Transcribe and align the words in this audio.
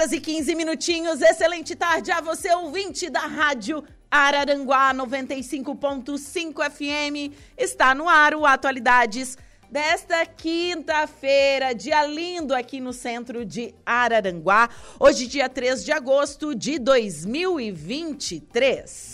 Horas 0.00 0.12
e 0.12 0.20
15 0.20 0.54
minutinhos. 0.54 1.20
Excelente 1.20 1.76
tarde 1.76 2.10
a 2.10 2.22
você, 2.22 2.50
ouvinte 2.54 3.10
da 3.10 3.20
Rádio 3.20 3.84
Araranguá 4.10 4.94
95.5 4.94 6.70
FM. 6.70 7.34
Está 7.54 7.94
no 7.94 8.08
ar 8.08 8.34
o 8.34 8.46
Atualidades 8.46 9.36
desta 9.70 10.24
quinta-feira, 10.24 11.74
dia 11.74 12.06
lindo 12.06 12.54
aqui 12.54 12.80
no 12.80 12.94
centro 12.94 13.44
de 13.44 13.74
Araranguá. 13.84 14.70
Hoje, 14.98 15.26
dia 15.26 15.50
3 15.50 15.84
de 15.84 15.92
agosto 15.92 16.54
de 16.54 16.78
2023. 16.78 19.09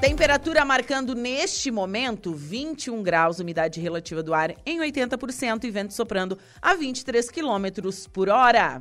Temperatura 0.00 0.64
marcando 0.64 1.14
neste 1.14 1.70
momento 1.70 2.32
21 2.32 3.02
graus, 3.02 3.38
umidade 3.38 3.82
relativa 3.82 4.22
do 4.22 4.32
ar 4.32 4.54
em 4.64 4.80
80% 4.80 5.64
e 5.64 5.70
vento 5.70 5.92
soprando 5.92 6.38
a 6.62 6.74
23 6.74 7.30
quilômetros 7.30 8.06
por 8.06 8.30
hora. 8.30 8.80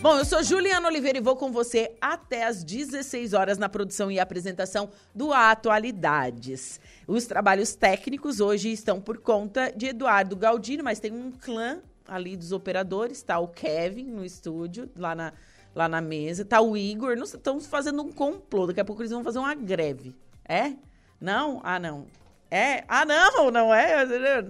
Bom, 0.00 0.18
eu 0.18 0.24
sou 0.24 0.40
Juliana 0.40 0.86
Oliveira 0.86 1.18
e 1.18 1.20
vou 1.20 1.34
com 1.34 1.50
você 1.50 1.96
até 2.00 2.44
às 2.44 2.62
16 2.62 3.32
horas 3.32 3.58
na 3.58 3.68
produção 3.68 4.08
e 4.08 4.20
apresentação 4.20 4.88
do 5.12 5.32
Atualidades. 5.32 6.78
Os 7.04 7.26
trabalhos 7.26 7.74
técnicos 7.74 8.38
hoje 8.38 8.70
estão 8.70 9.00
por 9.00 9.18
conta 9.18 9.72
de 9.74 9.86
Eduardo 9.86 10.36
Galdino, 10.36 10.84
mas 10.84 11.00
tem 11.00 11.10
um 11.10 11.32
clã 11.32 11.80
ali 12.06 12.36
dos 12.36 12.52
operadores, 12.52 13.20
tá? 13.20 13.40
O 13.40 13.48
Kevin 13.48 14.04
no 14.04 14.24
estúdio, 14.24 14.88
lá 14.94 15.12
na 15.12 15.32
lá 15.76 15.88
na 15.88 16.00
mesa. 16.00 16.44
Tá 16.44 16.60
o 16.60 16.76
Igor. 16.76 17.14
Não 17.16 17.24
estão 17.24 17.60
fazendo 17.60 18.02
um 18.02 18.10
complô. 18.10 18.66
Daqui 18.66 18.80
a 18.80 18.84
pouco 18.84 19.02
eles 19.02 19.12
vão 19.12 19.22
fazer 19.22 19.38
uma 19.38 19.54
greve. 19.54 20.16
É? 20.48 20.72
Não? 21.20 21.60
Ah, 21.62 21.78
não. 21.78 22.06
É? 22.50 22.82
Ah, 22.88 23.04
não, 23.04 23.50
não 23.50 23.74
é? 23.74 24.04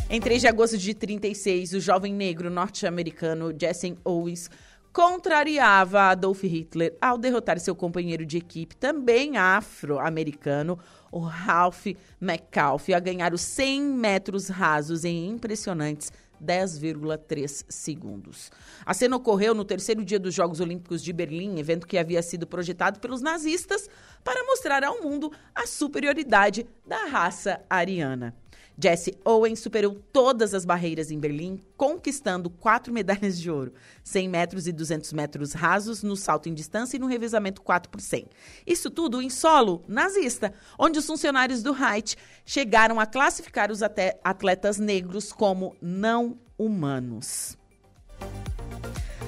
Em 0.09 0.19
3 0.19 0.41
de 0.41 0.47
agosto 0.47 0.75
de 0.75 0.93
36, 0.95 1.73
o 1.73 1.79
jovem 1.79 2.11
negro 2.11 2.49
norte-americano 2.49 3.53
Jesse 3.55 3.95
Owens 4.03 4.49
contrariava 4.91 6.09
Adolf 6.09 6.43
Hitler 6.43 6.95
ao 6.99 7.17
derrotar 7.17 7.59
seu 7.59 7.75
companheiro 7.75 8.25
de 8.25 8.37
equipe, 8.37 8.75
também 8.75 9.37
afro-americano, 9.37 10.79
o 11.11 11.19
Ralph 11.19 11.87
McCalf, 12.19 12.91
a 12.91 12.99
ganhar 12.99 13.33
os 13.33 13.41
100 13.41 13.81
metros 13.83 14.47
rasos 14.49 15.05
em 15.05 15.29
impressionantes 15.29 16.11
10,3 16.43 17.65
segundos. 17.69 18.51
A 18.85 18.93
cena 18.93 19.15
ocorreu 19.15 19.53
no 19.53 19.63
terceiro 19.63 20.03
dia 20.03 20.19
dos 20.19 20.33
Jogos 20.33 20.59
Olímpicos 20.59 21.01
de 21.01 21.13
Berlim, 21.13 21.59
evento 21.59 21.87
que 21.87 21.97
havia 21.97 22.21
sido 22.21 22.45
projetado 22.45 22.99
pelos 22.99 23.21
nazistas 23.21 23.89
para 24.23 24.43
mostrar 24.45 24.83
ao 24.83 25.01
mundo 25.01 25.31
a 25.55 25.65
superioridade 25.65 26.67
da 26.85 27.05
raça 27.05 27.61
ariana. 27.69 28.42
Jesse 28.77 29.15
Owens 29.23 29.59
superou 29.59 29.95
todas 30.11 30.53
as 30.53 30.65
barreiras 30.65 31.11
em 31.11 31.19
Berlim, 31.19 31.59
conquistando 31.77 32.49
quatro 32.49 32.91
medalhas 32.91 33.39
de 33.39 33.49
ouro: 33.49 33.73
100 34.03 34.29
metros 34.29 34.67
e 34.67 34.71
200 34.71 35.13
metros 35.13 35.53
rasos 35.53 36.01
no 36.01 36.15
salto 36.15 36.49
em 36.49 36.53
distância 36.53 36.97
e 36.97 36.99
no 36.99 37.05
revezamento 37.05 37.61
4 37.61 37.89
por 37.89 38.01
100. 38.01 38.27
Isso 38.65 38.89
tudo 38.89 39.21
em 39.21 39.29
solo 39.29 39.83
nazista, 39.87 40.53
onde 40.77 40.99
os 40.99 41.05
funcionários 41.05 41.61
do 41.61 41.71
Reich 41.71 42.15
chegaram 42.45 42.99
a 42.99 43.05
classificar 43.05 43.71
os 43.71 43.81
atletas 43.83 44.79
negros 44.79 45.31
como 45.31 45.75
não 45.81 46.37
humanos. 46.57 47.57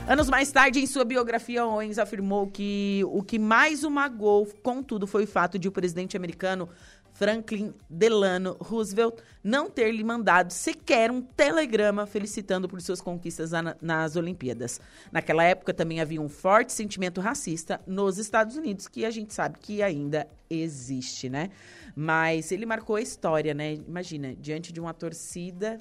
Anos 0.07 0.29
mais 0.29 0.51
tarde, 0.51 0.79
em 0.79 0.85
sua 0.85 1.03
biografia, 1.03 1.65
Owens 1.65 1.97
afirmou 1.97 2.45
que 2.45 3.01
o 3.07 3.23
que 3.23 3.39
mais 3.39 3.83
o 3.83 3.89
magoou, 3.89 4.45
contudo, 4.61 5.07
foi 5.07 5.23
o 5.23 5.27
fato 5.27 5.57
de 5.57 5.67
o 5.67 5.71
presidente 5.71 6.15
americano 6.15 6.69
Franklin 7.15 7.73
Delano 7.89 8.57
Roosevelt 8.59 9.21
não 9.41 9.69
ter 9.69 9.89
lhe 9.91 10.03
mandado 10.03 10.51
sequer 10.51 11.09
um 11.09 11.21
telegrama 11.21 12.05
felicitando 12.05 12.67
por 12.67 12.81
suas 12.81 12.99
conquistas 12.99 13.51
na, 13.51 13.75
nas 13.81 14.17
Olimpíadas. 14.17 14.81
Naquela 15.13 15.43
época 15.43 15.73
também 15.73 16.01
havia 16.01 16.21
um 16.21 16.27
forte 16.27 16.73
sentimento 16.73 17.21
racista 17.21 17.79
nos 17.87 18.17
Estados 18.17 18.57
Unidos, 18.57 18.89
que 18.89 19.05
a 19.05 19.11
gente 19.11 19.33
sabe 19.33 19.57
que 19.59 19.81
ainda 19.81 20.27
existe, 20.49 21.29
né? 21.29 21.51
Mas 21.95 22.51
ele 22.51 22.65
marcou 22.65 22.97
a 22.97 23.01
história, 23.01 23.53
né? 23.53 23.75
Imagina, 23.75 24.35
diante 24.35 24.73
de 24.73 24.81
uma 24.81 24.93
torcida 24.93 25.79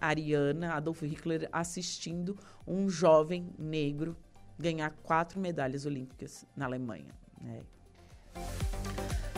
ariana, 0.00 0.74
Adolf 0.74 1.02
Hitler 1.02 1.48
assistindo 1.52 2.36
um 2.66 2.88
jovem 2.88 3.48
negro 3.56 4.16
ganhar 4.58 4.90
quatro 5.04 5.38
medalhas 5.38 5.86
olímpicas 5.86 6.44
na 6.56 6.64
Alemanha. 6.64 7.14
Né? 7.40 7.62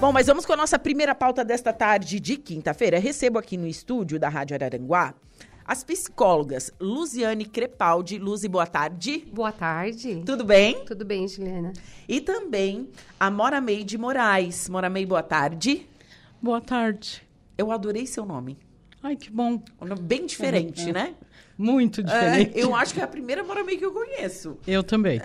Bom, 0.00 0.12
mas 0.12 0.29
vamos 0.29 0.47
com 0.47 0.55
a 0.55 0.56
nossa 0.56 0.79
primeira 0.79 1.14
pauta 1.14 1.44
desta 1.44 1.75
tarde 1.75 2.19
de 2.19 2.38
quinta-feira. 2.38 2.99
Recebo 2.99 3.38
aqui 3.38 3.58
no 3.58 3.67
estúdio 3.67 4.19
da 4.19 4.31
Rádio 4.31 4.55
Araranguá 4.55 5.14
as 5.62 5.85
psicólogas 5.85 6.73
Luziane 6.81 7.44
Crepaldi. 7.44 8.19
Luzi, 8.19 8.49
boa 8.49 8.67
tarde. 8.67 9.29
Boa 9.31 9.52
tarde. 9.52 10.23
Tudo 10.25 10.43
bem? 10.43 10.87
Tudo 10.87 11.05
bem, 11.05 11.29
Juliana. 11.29 11.75
E 12.08 12.19
também 12.19 12.88
a 13.20 13.31
Mora 13.31 13.61
Meide 13.61 13.99
Moraes. 13.99 14.70
Mora 14.70 14.88
Meide, 14.88 15.06
boa 15.06 15.23
tarde. 15.23 15.87
Boa 16.41 16.62
tarde. 16.62 17.23
Eu 17.58 17.70
adorei 17.70 18.06
seu 18.06 18.25
nome. 18.25 18.56
Ai, 19.02 19.17
que 19.17 19.31
bom. 19.31 19.62
Um 19.79 19.85
nome 19.85 20.00
bem 20.00 20.25
diferente, 20.25 20.87
é, 20.87 20.88
é. 20.88 20.93
né? 20.94 21.14
Muito 21.58 22.02
diferente. 22.02 22.58
É, 22.58 22.64
eu 22.64 22.75
acho 22.75 22.94
que 22.94 23.00
é 23.00 23.05
a 23.05 23.06
primeira 23.06 23.44
Mora 23.44 23.62
Meide 23.62 23.81
que 23.81 23.85
eu 23.87 23.93
conheço. 23.93 24.56
Eu 24.67 24.82
também. 24.82 25.20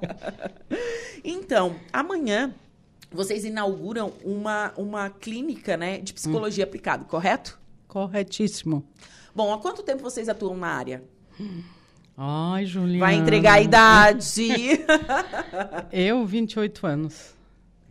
então, 1.24 1.74
amanhã 1.90 2.54
vocês 3.10 3.44
inauguram 3.44 4.12
uma, 4.24 4.72
uma 4.76 5.10
clínica 5.10 5.76
né, 5.76 5.98
de 5.98 6.12
psicologia 6.12 6.64
hum. 6.64 6.68
aplicada, 6.68 7.04
correto? 7.04 7.58
Corretíssimo. 7.88 8.86
Bom, 9.34 9.52
há 9.52 9.58
quanto 9.58 9.82
tempo 9.82 10.02
vocês 10.02 10.28
atuam 10.28 10.56
na 10.56 10.68
área? 10.68 11.04
Ai, 12.16 12.66
Juliana. 12.66 13.06
Vai 13.06 13.14
entregar 13.14 13.54
a 13.54 13.60
idade. 13.60 14.48
Eu, 15.90 16.24
28 16.26 16.86
anos. 16.86 17.34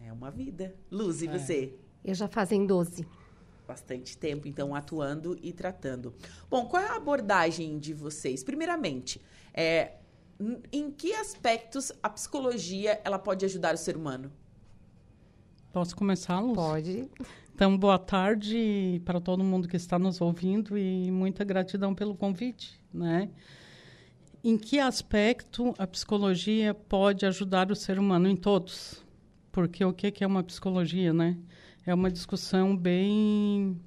É 0.06 0.14
uma 0.14 0.32
vida. 0.32 0.76
Luz, 0.92 1.22
e 1.22 1.28
é. 1.28 1.38
você? 1.38 1.74
Eu 2.04 2.14
já 2.14 2.28
fazem 2.28 2.66
12. 2.66 3.06
Bastante 3.68 4.18
tempo, 4.18 4.48
então, 4.48 4.74
atuando 4.74 5.38
e 5.42 5.52
tratando. 5.52 6.14
Bom, 6.50 6.66
qual 6.66 6.82
é 6.82 6.88
a 6.88 6.96
abordagem 6.96 7.78
de 7.78 7.94
vocês? 7.94 8.44
Primeiramente, 8.44 9.22
é, 9.54 9.94
em 10.72 10.90
que 10.90 11.14
aspectos 11.14 11.92
a 12.02 12.10
psicologia 12.10 13.02
ela 13.04 13.20
pode 13.20 13.46
ajudar 13.46 13.76
o 13.76 13.78
ser 13.78 13.98
humano? 13.98 14.32
Posso 15.72 15.96
começar, 15.96 16.40
Luz? 16.40 16.56
Pode. 16.56 17.08
Então, 17.54 17.78
boa 17.78 18.00
tarde 18.00 19.02
para 19.06 19.20
todo 19.20 19.44
mundo 19.44 19.68
que 19.68 19.76
está 19.76 20.00
nos 20.00 20.20
ouvindo 20.20 20.78
e 20.78 21.12
muita 21.12 21.44
gratidão 21.44 21.94
pelo 21.94 22.16
convite, 22.16 22.80
né? 22.92 23.30
Em 24.44 24.58
que 24.58 24.80
aspecto 24.80 25.76
a 25.78 25.86
psicologia 25.86 26.74
pode 26.74 27.26
ajudar 27.26 27.72
o 27.72 27.76
ser 27.76 28.00
humano 28.00 28.28
em 28.28 28.36
todos? 28.36 29.06
Porque 29.52 29.86
o 29.86 29.94
que 29.94 30.24
é 30.24 30.28
uma 30.28 30.42
psicologia, 30.42 31.14
né? 31.14 31.38
É 31.86 31.94
uma 31.94 32.10
discussão 32.10 32.76
bem 32.76 33.80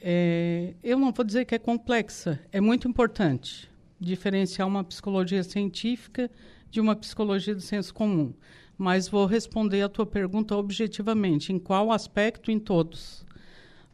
é, 0.00 0.74
eu 0.82 0.98
não 0.98 1.12
vou 1.12 1.24
dizer 1.24 1.44
que 1.44 1.54
é 1.54 1.58
complexa, 1.58 2.38
é 2.52 2.60
muito 2.60 2.86
importante 2.86 3.68
diferenciar 3.98 4.68
uma 4.68 4.84
psicologia 4.84 5.42
científica 5.42 6.30
de 6.70 6.80
uma 6.80 6.94
psicologia 6.94 7.54
do 7.54 7.60
senso 7.60 7.92
comum 7.92 8.32
mas 8.78 9.08
vou 9.08 9.26
responder 9.26 9.82
a 9.82 9.88
tua 9.88 10.06
pergunta 10.06 10.56
objetivamente. 10.56 11.52
Em 11.52 11.58
qual 11.58 11.90
aspecto? 11.90 12.50
Em 12.50 12.58
todos. 12.58 13.24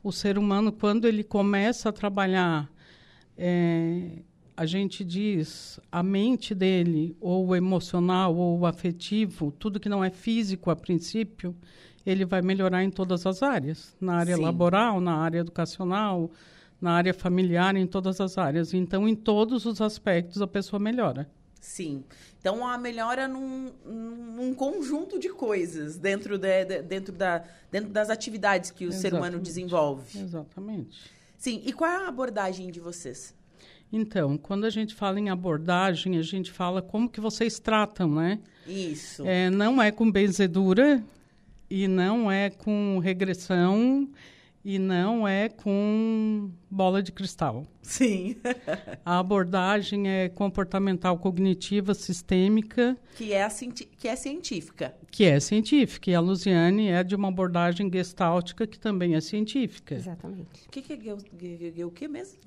O 0.02 0.11
ser 0.11 0.37
humano, 0.37 0.73
quando 0.73 1.06
ele 1.06 1.23
começa 1.23 1.88
a 1.88 1.93
trabalhar, 1.93 2.69
é, 3.38 4.19
a 4.56 4.67
gente 4.67 5.05
diz, 5.05 5.79
a 5.90 6.02
mente 6.02 6.55
dele, 6.55 7.17
ou 7.20 7.46
o 7.46 7.56
emocional, 7.56 8.34
ou 8.34 8.58
o 8.58 8.67
afetivo, 8.67 9.52
tudo 9.52 9.79
que 9.79 9.88
não 9.88 10.05
é 10.05 10.11
físico 10.11 10.70
a 10.70 10.76
princípio, 10.76 11.55
ele 12.05 12.25
vai 12.25 12.43
melhorar 12.43 12.82
em 12.82 12.90
todas 12.90 13.25
as 13.26 13.43
áreas. 13.43 13.96
Na 14.00 14.17
área 14.17 14.37
Sim. 14.37 14.43
laboral, 14.43 15.00
na 15.00 15.14
área 15.14 15.38
educacional, 15.38 16.31
na 16.81 16.93
área 16.93 17.14
familiar, 17.14 17.76
em 17.76 17.87
todas 17.87 18.20
as 18.20 18.37
áreas. 18.37 18.75
Então, 18.75 19.08
em 19.08 19.14
todos 19.14 19.64
os 19.64 19.81
aspectos, 19.81 20.43
a 20.43 20.46
pessoa 20.49 20.81
melhora. 20.81 21.31
Sim. 21.62 22.03
Então, 22.41 22.67
a 22.67 22.76
melhora 22.76 23.29
num, 23.29 23.73
num 23.87 24.53
conjunto 24.53 25.17
de 25.17 25.29
coisas 25.29 25.97
dentro, 25.97 26.37
de, 26.37 26.64
de, 26.64 26.82
dentro, 26.82 27.12
da, 27.12 27.44
dentro 27.70 27.88
das 27.88 28.11
atividades 28.11 28.73
que 28.73 28.85
o 28.85 28.88
Exatamente. 28.88 29.11
ser 29.11 29.17
humano 29.17 29.38
desenvolve. 29.38 30.19
Exatamente. 30.19 31.09
Sim. 31.38 31.62
E 31.64 31.73
qual 31.73 31.88
é 31.88 32.05
a 32.05 32.09
abordagem 32.09 32.69
de 32.73 32.81
vocês? 32.81 33.32
Então, 33.93 34.37
quando 34.37 34.64
a 34.64 34.70
gente 34.70 34.93
fala 34.93 35.20
em 35.20 35.31
abordagem, 35.31 36.19
a 36.19 36.23
gente 36.23 36.50
fala 36.50 36.82
como 36.82 37.09
que 37.09 37.20
vocês 37.20 37.61
tratam, 37.61 38.11
né? 38.12 38.41
Isso. 38.67 39.25
É, 39.25 39.49
não 39.49 39.81
é 39.81 39.93
com 39.93 40.11
benzedura 40.11 41.00
e 41.70 41.87
não 41.87 42.31
é 42.31 42.50
com 42.50 42.99
regressão 42.99 44.09
e 44.64 44.79
não 44.79 45.26
é 45.26 45.49
com 45.49 46.50
bola 46.70 47.03
de 47.03 47.11
cristal. 47.11 47.67
Sim. 47.82 48.37
a 49.05 49.19
abordagem 49.19 50.09
é 50.09 50.29
comportamental 50.29 51.19
cognitiva 51.19 51.94
sistêmica. 51.94 52.97
Que 53.17 53.32
é, 53.32 53.49
que 53.97 54.09
é 54.09 54.14
científica. 54.14 54.94
Que 55.11 55.25
é 55.25 55.41
científica. 55.41 56.11
E 56.11 56.14
a 56.14 56.20
Luziane 56.20 56.88
é 56.88 57.03
de 57.03 57.17
uma 57.17 57.29
abordagem 57.29 57.91
gestáltica 57.93 58.67
que 58.67 58.79
também 58.79 59.17
é 59.17 59.20
científica. 59.20 59.97
Exatamente. 59.97 60.67
O 60.67 60.70
que, 60.70 60.82
que 60.82 61.09
é 61.81 61.85
o 61.85 61.91
que 61.91 62.06
mesmo? 62.06 62.38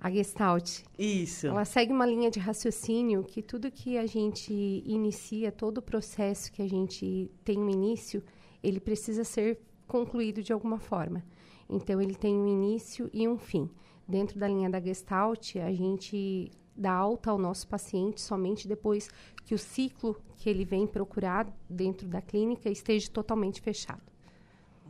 A 0.00 0.10
Gestalt. 0.10 0.82
Isso. 0.98 1.46
Ela 1.46 1.64
segue 1.64 1.90
uma 1.90 2.04
linha 2.04 2.30
de 2.30 2.38
raciocínio 2.38 3.24
que 3.24 3.40
tudo 3.40 3.70
que 3.70 3.96
a 3.96 4.06
gente 4.06 4.52
inicia, 4.84 5.50
todo 5.50 5.78
o 5.78 5.82
processo 5.82 6.52
que 6.52 6.60
a 6.60 6.68
gente 6.68 7.30
tem 7.42 7.56
no 7.56 7.70
início, 7.70 8.22
ele 8.62 8.80
precisa 8.80 9.24
ser 9.24 9.58
concluído 9.86 10.42
de 10.42 10.52
alguma 10.52 10.78
forma. 10.78 11.24
Então, 11.68 12.00
ele 12.00 12.14
tem 12.14 12.34
um 12.34 12.46
início 12.46 13.08
e 13.12 13.26
um 13.26 13.38
fim. 13.38 13.70
Dentro 14.06 14.38
da 14.38 14.46
linha 14.46 14.68
da 14.68 14.80
Gestalt, 14.80 15.56
a 15.56 15.72
gente 15.72 16.50
dá 16.76 16.92
alta 16.92 17.30
ao 17.30 17.38
nosso 17.38 17.66
paciente 17.68 18.20
somente 18.20 18.66
depois 18.66 19.08
que 19.44 19.54
o 19.54 19.58
ciclo 19.58 20.20
que 20.36 20.50
ele 20.50 20.64
vem 20.64 20.86
procurar 20.86 21.46
dentro 21.68 22.08
da 22.08 22.20
clínica 22.20 22.68
esteja 22.68 23.08
totalmente 23.10 23.60
fechado. 23.60 24.02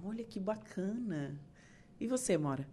Olha 0.04 0.24
que 0.24 0.40
bacana. 0.40 1.38
E 2.00 2.06
você, 2.06 2.36
Mora? 2.36 2.66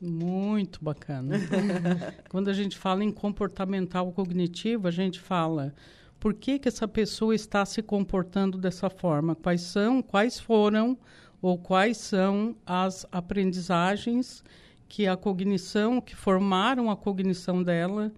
Muito 0.00 0.82
bacana. 0.82 1.36
Quando 2.28 2.48
a 2.48 2.52
gente 2.52 2.76
fala 2.76 3.04
em 3.04 3.12
comportamental 3.12 4.10
cognitivo, 4.12 4.88
a 4.88 4.90
gente 4.90 5.20
fala 5.20 5.74
por 6.18 6.34
que, 6.34 6.58
que 6.58 6.68
essa 6.68 6.88
pessoa 6.88 7.34
está 7.34 7.64
se 7.64 7.82
comportando 7.82 8.58
dessa 8.58 8.90
forma, 8.90 9.34
quais 9.34 9.60
são, 9.60 10.02
quais 10.02 10.40
foram 10.40 10.98
ou 11.42 11.58
quais 11.58 11.96
são 11.96 12.56
as 12.64 13.04
aprendizagens 13.10 14.44
que 14.88 15.08
a 15.08 15.16
cognição, 15.16 16.00
que 16.00 16.14
formaram 16.14 16.88
a 16.88 16.96
cognição 16.96 17.62
dela 17.62 18.12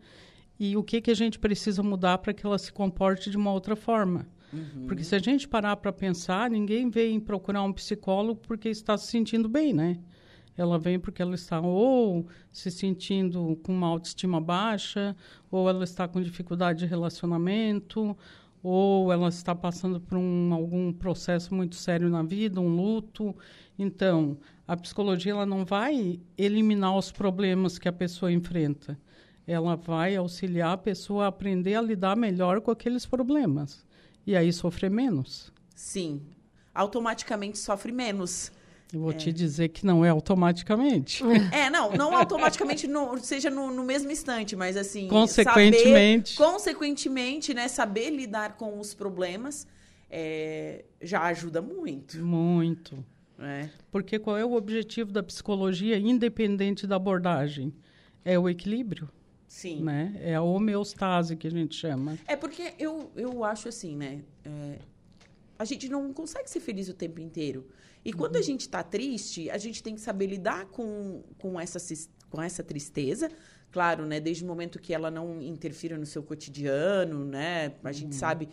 e 0.61 0.77
o 0.77 0.83
que, 0.83 1.01
que 1.01 1.11
a 1.11 1.15
gente 1.15 1.39
precisa 1.39 1.83
mudar 1.83 2.19
para 2.19 2.35
que 2.35 2.45
ela 2.45 2.59
se 2.59 2.71
comporte 2.71 3.31
de 3.31 3.37
uma 3.37 3.51
outra 3.51 3.75
forma. 3.75 4.27
Uhum. 4.53 4.87
Porque 4.87 5.03
se 5.03 5.15
a 5.15 5.19
gente 5.19 5.49
parar 5.49 5.77
para 5.77 5.93
pensar, 5.93 6.51
ninguém 6.51 6.91
vem 6.91 7.19
procurar 7.19 7.63
um 7.63 7.73
psicólogo 7.73 8.41
porque 8.47 8.69
está 8.69 8.97
se 8.99 9.07
sentindo 9.07 9.49
bem, 9.49 9.73
né? 9.73 9.99
Ela 10.57 10.79
vem 10.79 11.01
porque 11.01 11.21
ela 11.21 11.35
está 11.35 11.61
ou 11.61 12.29
se 12.53 12.71
sentindo 12.71 13.59
com 13.65 13.73
uma 13.73 13.89
autoestima 13.89 14.41
baixa, 14.41 15.17
ou 15.51 15.69
ela 15.69 15.83
está 15.83 16.07
com 16.07 16.21
dificuldade 16.21 16.81
de 16.81 16.87
relacionamento, 16.87 18.17
ou 18.65 19.13
ela 19.13 19.29
está 19.29 19.55
passando 19.55 20.01
por 20.01 20.17
um, 20.17 20.55
algum 20.55 20.91
processo 20.91 21.55
muito 21.55 21.77
sério 21.77 22.09
na 22.09 22.23
vida, 22.23 22.59
um 22.59 22.75
luto. 22.75 23.37
Então, 23.79 24.39
a 24.67 24.75
psicologia 24.75 25.33
ela 25.33 25.45
não 25.45 25.67
vai 25.67 26.19
eliminar 26.39 26.97
os 26.97 27.13
problemas 27.13 27.79
que 27.79 27.89
a 27.89 27.93
pessoa 27.93 28.33
enfrenta. 28.33 28.99
Ela 29.47 29.77
vai 29.77 30.17
auxiliar 30.17 30.73
a 30.73 30.79
pessoa 30.79 31.27
a 31.27 31.29
aprender 31.29 31.75
a 31.75 31.83
lidar 31.83 32.17
melhor 32.17 32.63
com 32.63 32.71
aqueles 32.71 33.05
problemas. 33.05 33.85
E 34.27 34.35
aí 34.35 34.51
sofrer 34.51 34.91
menos. 34.91 35.53
Sim. 35.75 36.23
Automaticamente 36.75 37.59
sofre 37.59 37.93
menos. 37.93 38.51
Eu 38.95 39.01
vou 39.01 39.11
é. 39.11 39.15
te 39.15 39.33
dizer 39.33 39.69
que 39.69 39.85
não 39.85 40.05
é 40.05 40.09
automaticamente. 40.09 41.23
É, 41.53 41.69
não, 41.69 41.93
não 41.93 42.17
automaticamente 42.17 42.87
no, 42.87 43.19
seja 43.19 43.51
no, 43.51 43.71
no, 43.71 43.85
mesmo 43.85 44.11
instante, 44.11 44.57
mas 44.57 44.77
assim. 44.77 45.09
Consequentemente. 45.09 46.35
Saber, 46.35 46.51
consequentemente, 46.51 47.55
né, 47.55 47.69
saber 47.69 48.11
lidar 48.11 48.57
com 48.57 48.79
os 48.79 48.95
problemas 48.95 49.67
é, 50.11 50.85
já 51.03 51.23
ajuda 51.25 51.61
muito. 51.61 52.19
Muito. 52.19 53.05
É. 53.39 53.69
Porque 53.91 54.19
qual 54.19 54.37
é 54.37 54.45
o 54.45 54.55
objetivo 54.55 55.13
da 55.13 55.23
psicologia, 55.23 55.99
independente 55.99 56.87
da 56.87 56.97
abordagem? 56.97 57.75
É 58.25 58.39
o 58.39 58.49
equilíbrio. 58.49 59.09
Sim. 59.49 59.83
Né? 59.83 60.17
É 60.21 60.35
a 60.35 60.43
homeostase 60.43 61.37
que 61.37 61.47
a 61.47 61.51
gente 61.51 61.75
chama. 61.75 62.19
É 62.27 62.37
porque 62.37 62.75
eu, 62.79 63.11
eu 63.15 63.45
acho 63.45 63.69
assim, 63.69 63.97
né? 63.97 64.23
É, 64.45 64.79
a 65.59 65.65
gente 65.65 65.89
não 65.89 66.13
consegue 66.13 66.51
ser 66.51 66.61
feliz 66.61 66.89
o 66.89 66.95
tempo 66.95 67.21
inteiro. 67.21 67.67
E 68.05 68.13
quando 68.13 68.37
a 68.37 68.39
Uhum. 68.39 68.45
gente 68.45 68.61
está 68.63 68.83
triste, 68.83 69.49
a 69.51 69.59
gente 69.59 69.83
tem 69.83 69.95
que 69.95 70.01
saber 70.01 70.27
lidar 70.27 70.67
com, 70.67 71.23
com, 71.39 71.59
essa, 71.61 71.79
com 72.31 72.43
essa 72.43 72.63
tristeza. 72.63 73.31
Claro, 73.73 74.07
né? 74.07 74.21
Desde 74.21 74.45
o 74.45 74.47
momento 74.47 74.79
que 74.79 74.93
ela 74.95 75.11
não 75.11 75.41
interfira 75.43 75.97
no 75.99 76.07
seu 76.07 76.23
cotidiano, 76.23 77.25
né? 77.25 77.75
A 77.83 77.89
Uhum. 77.89 77.93
gente 77.93 78.15
sabe 78.15 78.49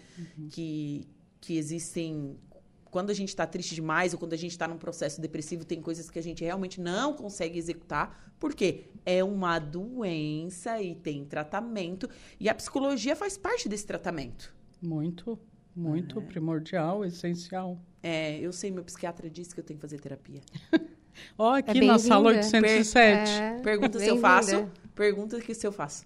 que, 0.50 1.08
que 1.40 1.58
existem. 1.58 2.38
Quando 2.86 3.10
a 3.10 3.14
gente 3.14 3.30
está 3.30 3.46
triste 3.48 3.74
demais 3.76 4.12
ou 4.14 4.20
quando 4.20 4.34
a 4.34 4.38
gente 4.38 4.52
está 4.52 4.68
num 4.68 4.78
processo 4.78 5.22
depressivo, 5.22 5.64
tem 5.64 5.82
coisas 5.82 6.10
que 6.10 6.20
a 6.20 6.24
gente 6.24 6.44
realmente 6.44 6.82
não 6.82 7.14
consegue 7.14 7.58
executar. 7.58 8.34
Por 8.38 8.54
quê? 8.54 8.86
É 9.06 9.24
uma 9.24 9.60
doença 9.60 10.82
e 10.82 10.96
tem 10.96 11.24
tratamento. 11.24 12.10
E 12.40 12.50
a 12.50 12.56
psicologia 12.56 13.16
faz 13.16 13.38
parte 13.38 13.70
desse 13.70 13.86
tratamento. 13.86 14.54
Muito, 14.82 15.40
muito 15.76 16.22
primordial, 16.22 17.06
essencial. 17.06 17.80
É, 18.04 18.38
eu 18.40 18.52
sei, 18.52 18.72
meu 18.72 18.84
psiquiatra 18.84 19.30
disse 19.30 19.54
que 19.54 19.60
eu 19.60 19.64
tenho 19.64 19.78
que 19.78 19.82
fazer 19.82 20.00
terapia. 20.00 20.42
Ó, 21.38 21.54
aqui 21.54 21.74
bem-vinda. 21.74 21.94
na 21.94 22.00
sala 22.00 22.30
807. 22.30 23.32
É, 23.32 23.60
Pergunta 23.62 24.00
se 24.00 24.08
eu 24.08 24.18
faço. 24.18 24.70
Pergunta 24.96 25.40
que 25.40 25.54
se 25.54 25.68
eu 25.68 25.72
faço. 25.72 26.06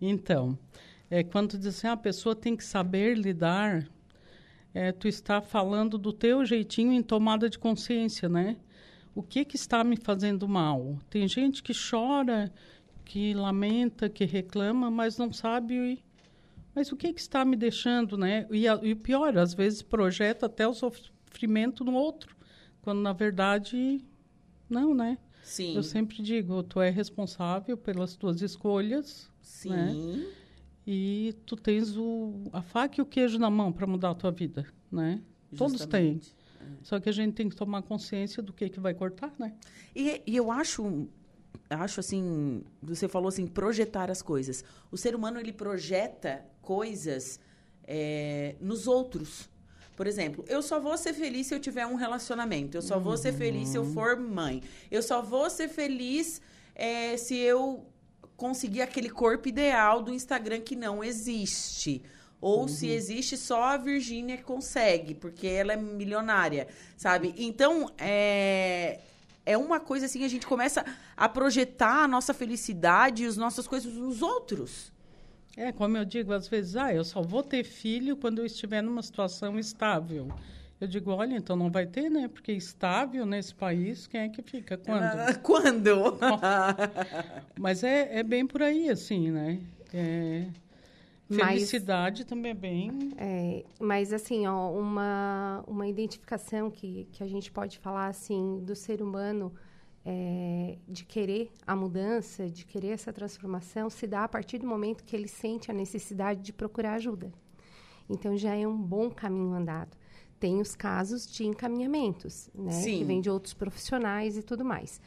Então, 0.00 0.58
é, 1.10 1.22
quando 1.22 1.56
diz 1.56 1.66
assim, 1.66 1.86
"Ah, 1.86 1.92
a 1.92 1.96
pessoa 1.96 2.34
tem 2.34 2.56
que 2.56 2.64
saber 2.64 3.16
lidar, 3.16 3.88
é, 4.74 4.92
tu 4.92 5.08
está 5.08 5.40
falando 5.40 5.96
do 5.96 6.12
teu 6.12 6.44
jeitinho 6.44 6.92
em 6.92 7.02
tomada 7.02 7.48
de 7.48 7.58
consciência, 7.58 8.28
né? 8.28 8.56
O 9.14 9.22
que 9.22 9.44
que 9.44 9.56
está 9.56 9.82
me 9.82 9.96
fazendo 9.96 10.46
mal? 10.46 10.98
Tem 11.10 11.26
gente 11.26 11.62
que 11.62 11.72
chora, 11.72 12.52
que 13.04 13.34
lamenta, 13.34 14.08
que 14.08 14.24
reclama, 14.24 14.90
mas 14.90 15.16
não 15.16 15.32
sabe 15.32 16.02
mas 16.78 16.92
o 16.92 16.96
que 16.96 17.12
que 17.12 17.20
está 17.20 17.44
me 17.44 17.56
deixando, 17.56 18.16
né? 18.16 18.46
E, 18.52 18.68
a- 18.68 18.78
e 18.82 18.92
o 18.92 18.96
pior, 18.96 19.36
às 19.36 19.52
vezes 19.52 19.82
projeta 19.82 20.46
até 20.46 20.66
o 20.66 20.72
sofrimento 20.72 21.84
no 21.84 21.92
outro, 21.92 22.36
quando 22.82 23.00
na 23.00 23.12
verdade 23.12 24.04
não, 24.70 24.94
né? 24.94 25.18
Sim. 25.42 25.74
Eu 25.74 25.82
sempre 25.82 26.22
digo, 26.22 26.62
tu 26.62 26.80
é 26.80 26.88
responsável 26.88 27.76
pelas 27.76 28.14
tuas 28.14 28.40
escolhas, 28.42 29.28
Sim. 29.42 29.70
né? 29.70 30.26
E 30.86 31.34
tu 31.44 31.56
tens 31.56 31.96
o, 31.96 32.44
a 32.52 32.62
faca 32.62 33.00
e 33.00 33.02
o 33.02 33.06
queijo 33.06 33.38
na 33.40 33.50
mão 33.50 33.72
para 33.72 33.86
mudar 33.86 34.10
a 34.10 34.14
tua 34.14 34.30
vida, 34.30 34.64
né? 34.90 35.20
Todos 35.56 35.84
têm. 35.86 36.14
Justamente. 36.14 36.36
Só 36.84 37.00
que 37.00 37.08
a 37.08 37.12
gente 37.12 37.34
tem 37.34 37.48
que 37.48 37.56
tomar 37.56 37.82
consciência 37.82 38.40
do 38.42 38.52
que 38.52 38.68
que 38.68 38.78
vai 38.78 38.94
cortar, 38.94 39.32
né? 39.38 39.54
E, 39.96 40.22
e 40.26 40.36
eu 40.36 40.50
acho, 40.52 41.08
acho 41.70 42.00
assim, 42.00 42.62
você 42.82 43.08
falou 43.08 43.28
assim, 43.28 43.46
projetar 43.46 44.10
as 44.10 44.22
coisas. 44.22 44.64
O 44.90 44.96
ser 44.96 45.14
humano 45.14 45.38
ele 45.38 45.52
projeta 45.52 46.44
coisas 46.62 47.38
é, 47.86 48.54
nos 48.60 48.86
outros. 48.86 49.48
Por 49.96 50.06
exemplo, 50.06 50.44
eu 50.46 50.62
só 50.62 50.78
vou 50.78 50.96
ser 50.96 51.12
feliz 51.12 51.48
se 51.48 51.54
eu 51.54 51.60
tiver 51.60 51.86
um 51.86 51.96
relacionamento. 51.96 52.76
Eu 52.76 52.82
só 52.82 53.00
vou 53.00 53.16
ser 53.16 53.32
feliz 53.32 53.70
se 53.70 53.76
eu 53.76 53.84
for 53.84 54.16
mãe. 54.16 54.62
Eu 54.90 55.02
só 55.02 55.20
vou 55.20 55.50
ser 55.50 55.68
feliz 55.68 56.40
é, 56.74 57.16
se 57.16 57.36
eu 57.36 57.84
conseguir 58.36 58.82
aquele 58.82 59.10
corpo 59.10 59.48
ideal 59.48 60.00
do 60.00 60.14
Instagram 60.14 60.60
que 60.60 60.76
não 60.76 61.02
existe. 61.02 62.00
Ou 62.40 62.68
se 62.68 62.88
existe 62.88 63.36
só 63.36 63.64
a 63.64 63.76
Virgínia 63.76 64.36
que 64.36 64.44
consegue, 64.44 65.12
porque 65.12 65.48
ela 65.48 65.72
é 65.72 65.76
milionária, 65.76 66.68
sabe? 66.96 67.34
Então, 67.36 67.90
é, 67.98 69.00
é 69.48 69.56
uma 69.56 69.80
coisa 69.80 70.04
assim, 70.06 70.24
a 70.24 70.28
gente 70.28 70.46
começa 70.46 70.84
a 71.16 71.28
projetar 71.28 72.04
a 72.04 72.08
nossa 72.08 72.34
felicidade 72.34 73.24
e 73.24 73.26
as 73.26 73.36
nossas 73.36 73.66
coisas 73.66 73.92
nos 73.94 74.20
outros. 74.20 74.92
É, 75.56 75.72
como 75.72 75.96
eu 75.96 76.04
digo 76.04 76.32
às 76.32 76.46
vezes, 76.46 76.76
ah, 76.76 76.94
eu 76.94 77.02
só 77.02 77.22
vou 77.22 77.42
ter 77.42 77.64
filho 77.64 78.16
quando 78.16 78.40
eu 78.40 78.46
estiver 78.46 78.82
numa 78.82 79.02
situação 79.02 79.58
estável. 79.58 80.28
Eu 80.80 80.86
digo, 80.86 81.10
olha, 81.10 81.34
então 81.34 81.56
não 81.56 81.70
vai 81.70 81.86
ter, 81.86 82.08
né? 82.08 82.28
Porque 82.28 82.52
estável 82.52 83.26
nesse 83.26 83.52
país, 83.54 84.06
quem 84.06 84.20
é 84.20 84.28
que 84.28 84.42
fica? 84.42 84.76
Quando? 84.76 85.02
Ah, 85.02 85.34
Quando? 85.42 86.18
Mas 87.58 87.82
é, 87.82 88.18
é 88.18 88.22
bem 88.22 88.46
por 88.46 88.62
aí, 88.62 88.88
assim, 88.88 89.30
né? 89.30 89.58
É, 89.92 90.44
Mas- 91.28 91.54
felicidade 91.54 92.24
também 92.24 92.52
é 92.52 92.54
bem... 92.54 92.90
É, 93.16 93.64
mas 93.78 94.12
assim, 94.12 94.46
ó, 94.46 94.70
uma, 94.72 95.62
uma 95.66 95.86
identificação 95.86 96.70
que, 96.70 97.06
que 97.12 97.22
a 97.22 97.26
gente 97.26 97.50
pode 97.50 97.78
falar 97.78 98.06
assim 98.08 98.60
do 98.64 98.74
ser 98.74 99.02
humano 99.02 99.52
é, 100.04 100.78
de 100.88 101.04
querer 101.04 101.50
a 101.66 101.76
mudança, 101.76 102.48
de 102.48 102.64
querer 102.64 102.88
essa 102.88 103.12
transformação, 103.12 103.90
se 103.90 104.06
dá 104.06 104.24
a 104.24 104.28
partir 104.28 104.58
do 104.58 104.66
momento 104.66 105.04
que 105.04 105.14
ele 105.14 105.28
sente 105.28 105.70
a 105.70 105.74
necessidade 105.74 106.40
de 106.40 106.52
procurar 106.52 106.94
ajuda. 106.94 107.30
Então 108.08 108.36
já 108.36 108.54
é 108.54 108.66
um 108.66 108.76
bom 108.76 109.10
caminho 109.10 109.52
andado. 109.52 109.96
Tem 110.40 110.60
os 110.60 110.74
casos 110.74 111.30
de 111.30 111.44
encaminhamentos, 111.44 112.48
né? 112.54 112.70
Sim. 112.70 112.98
Que 112.98 113.04
vem 113.04 113.20
de 113.20 113.28
outros 113.28 113.52
profissionais 113.52 114.36
e 114.38 114.42
tudo 114.42 114.64
mais. 114.64 115.00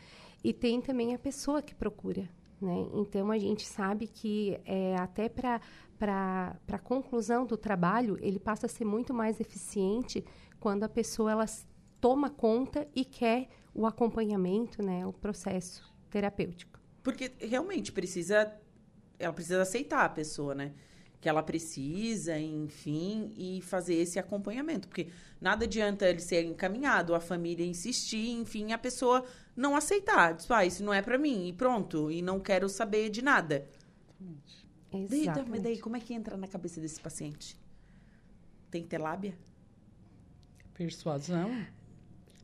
E 0.43 0.53
tem 0.53 0.81
também 0.81 1.15
a 1.15 1.19
pessoa 1.19 1.61
que 1.61 1.73
procura, 1.73 2.29
né? 2.61 2.85
Então 2.93 3.31
a 3.31 3.39
gente 3.39 3.65
sabe 3.65 4.07
que 4.07 4.59
é, 4.65 4.95
até 4.97 5.29
para 5.29 5.61
para 6.01 6.57
a 6.71 6.79
conclusão 6.79 7.45
do 7.45 7.55
trabalho 7.55 8.17
ele 8.21 8.39
passa 8.39 8.65
a 8.65 8.69
ser 8.69 8.85
muito 8.85 9.13
mais 9.13 9.39
eficiente 9.39 10.25
quando 10.59 10.83
a 10.83 10.89
pessoa 10.89 11.31
ela 11.31 11.45
toma 11.99 12.27
conta 12.27 12.87
e 12.95 13.05
quer 13.05 13.47
o 13.71 13.85
acompanhamento, 13.85 14.81
né? 14.81 15.05
O 15.05 15.13
processo 15.13 15.93
terapêutico. 16.09 16.79
Porque 17.03 17.31
realmente 17.37 17.91
precisa. 17.91 18.51
Ela 19.19 19.31
precisa 19.31 19.61
aceitar 19.61 20.03
a 20.03 20.09
pessoa, 20.09 20.55
né? 20.55 20.73
Que 21.19 21.29
ela 21.29 21.43
precisa, 21.43 22.35
enfim, 22.39 23.31
e 23.37 23.61
fazer 23.61 23.93
esse 23.93 24.17
acompanhamento. 24.17 24.87
Porque 24.87 25.09
nada 25.39 25.65
adianta 25.65 26.09
ele 26.09 26.19
ser 26.19 26.43
encaminhado, 26.43 27.13
a 27.13 27.19
família 27.19 27.63
insistir, 27.63 28.31
enfim, 28.31 28.73
a 28.73 28.77
pessoa 28.79 29.23
não 29.55 29.75
aceitar. 29.75 30.33
Diz, 30.33 30.49
ah, 30.49 30.65
isso 30.65 30.83
não 30.83 30.91
é 30.91 31.03
pra 31.03 31.19
mim, 31.19 31.47
e 31.47 31.53
pronto, 31.53 32.09
e 32.09 32.23
não 32.23 32.39
quero 32.39 32.67
saber 32.67 33.11
de 33.11 33.21
nada. 33.21 33.67
Daí, 34.91 35.07
daí- 35.07 35.09
mas 35.09 35.21
Exatamente. 35.21 35.61
daí, 35.63 35.77
como 35.79 35.95
é 35.95 35.99
que 35.99 36.13
entra 36.13 36.35
na 36.37 36.47
cabeça 36.47 36.81
desse 36.81 36.99
paciente? 36.99 37.55
Tem 38.69 38.81
que 38.83 38.89
ter 38.89 38.97
lábia? 38.97 39.33
Persuasão. 40.73 41.51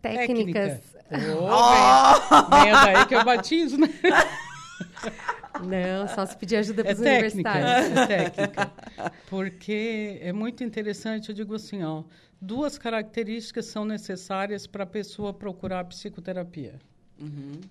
Técnicas. 0.02 0.80
Técnica. 0.80 0.98
Oh, 1.10 2.56
vem, 2.56 2.64
vem 2.66 2.72
daí 2.74 3.06
que 3.06 3.16
eu 3.16 3.24
batizo, 3.24 3.78
né? 3.78 3.88
Não, 5.66 6.08
só 6.08 6.26
se 6.26 6.36
pedir 6.38 6.58
ajuda 6.58 6.84
para 6.84 6.92
É 6.92 6.94
os 6.96 7.00
técnica, 7.00 7.50
universitários. 7.52 7.98
é 7.98 8.08
técnica. 8.30 8.72
Porque 9.30 10.20
é 10.22 10.32
muito 10.34 10.64
interessante, 10.64 11.30
eu 11.30 11.36
digo 11.36 11.56
assim, 11.56 11.82
ó, 11.84 12.04
duas 12.40 12.78
características 12.78 13.66
são 13.66 13.86
necessárias 13.86 14.68
para 14.68 14.84
a 14.84 14.88
pessoa 14.88 15.34
procurar 15.34 15.84
psicoterapia. 15.86 16.76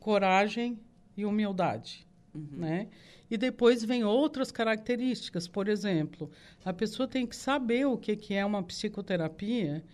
Coragem 0.01 0.81
e 1.17 1.25
humildade, 1.25 2.07
né? 2.53 2.89
E 3.31 3.37
depois 3.37 3.85
vem 3.85 4.05
outras 4.05 4.53
características, 4.53 5.49
por 5.49 5.69
exemplo, 5.69 6.31
a 6.65 6.73
pessoa 6.73 7.09
tem 7.09 7.27
que 7.27 7.35
saber 7.35 7.87
o 7.87 7.97
que 7.97 8.17
que 8.17 8.35
é 8.35 8.45
uma 8.45 8.63
psicoterapia, 8.63 9.85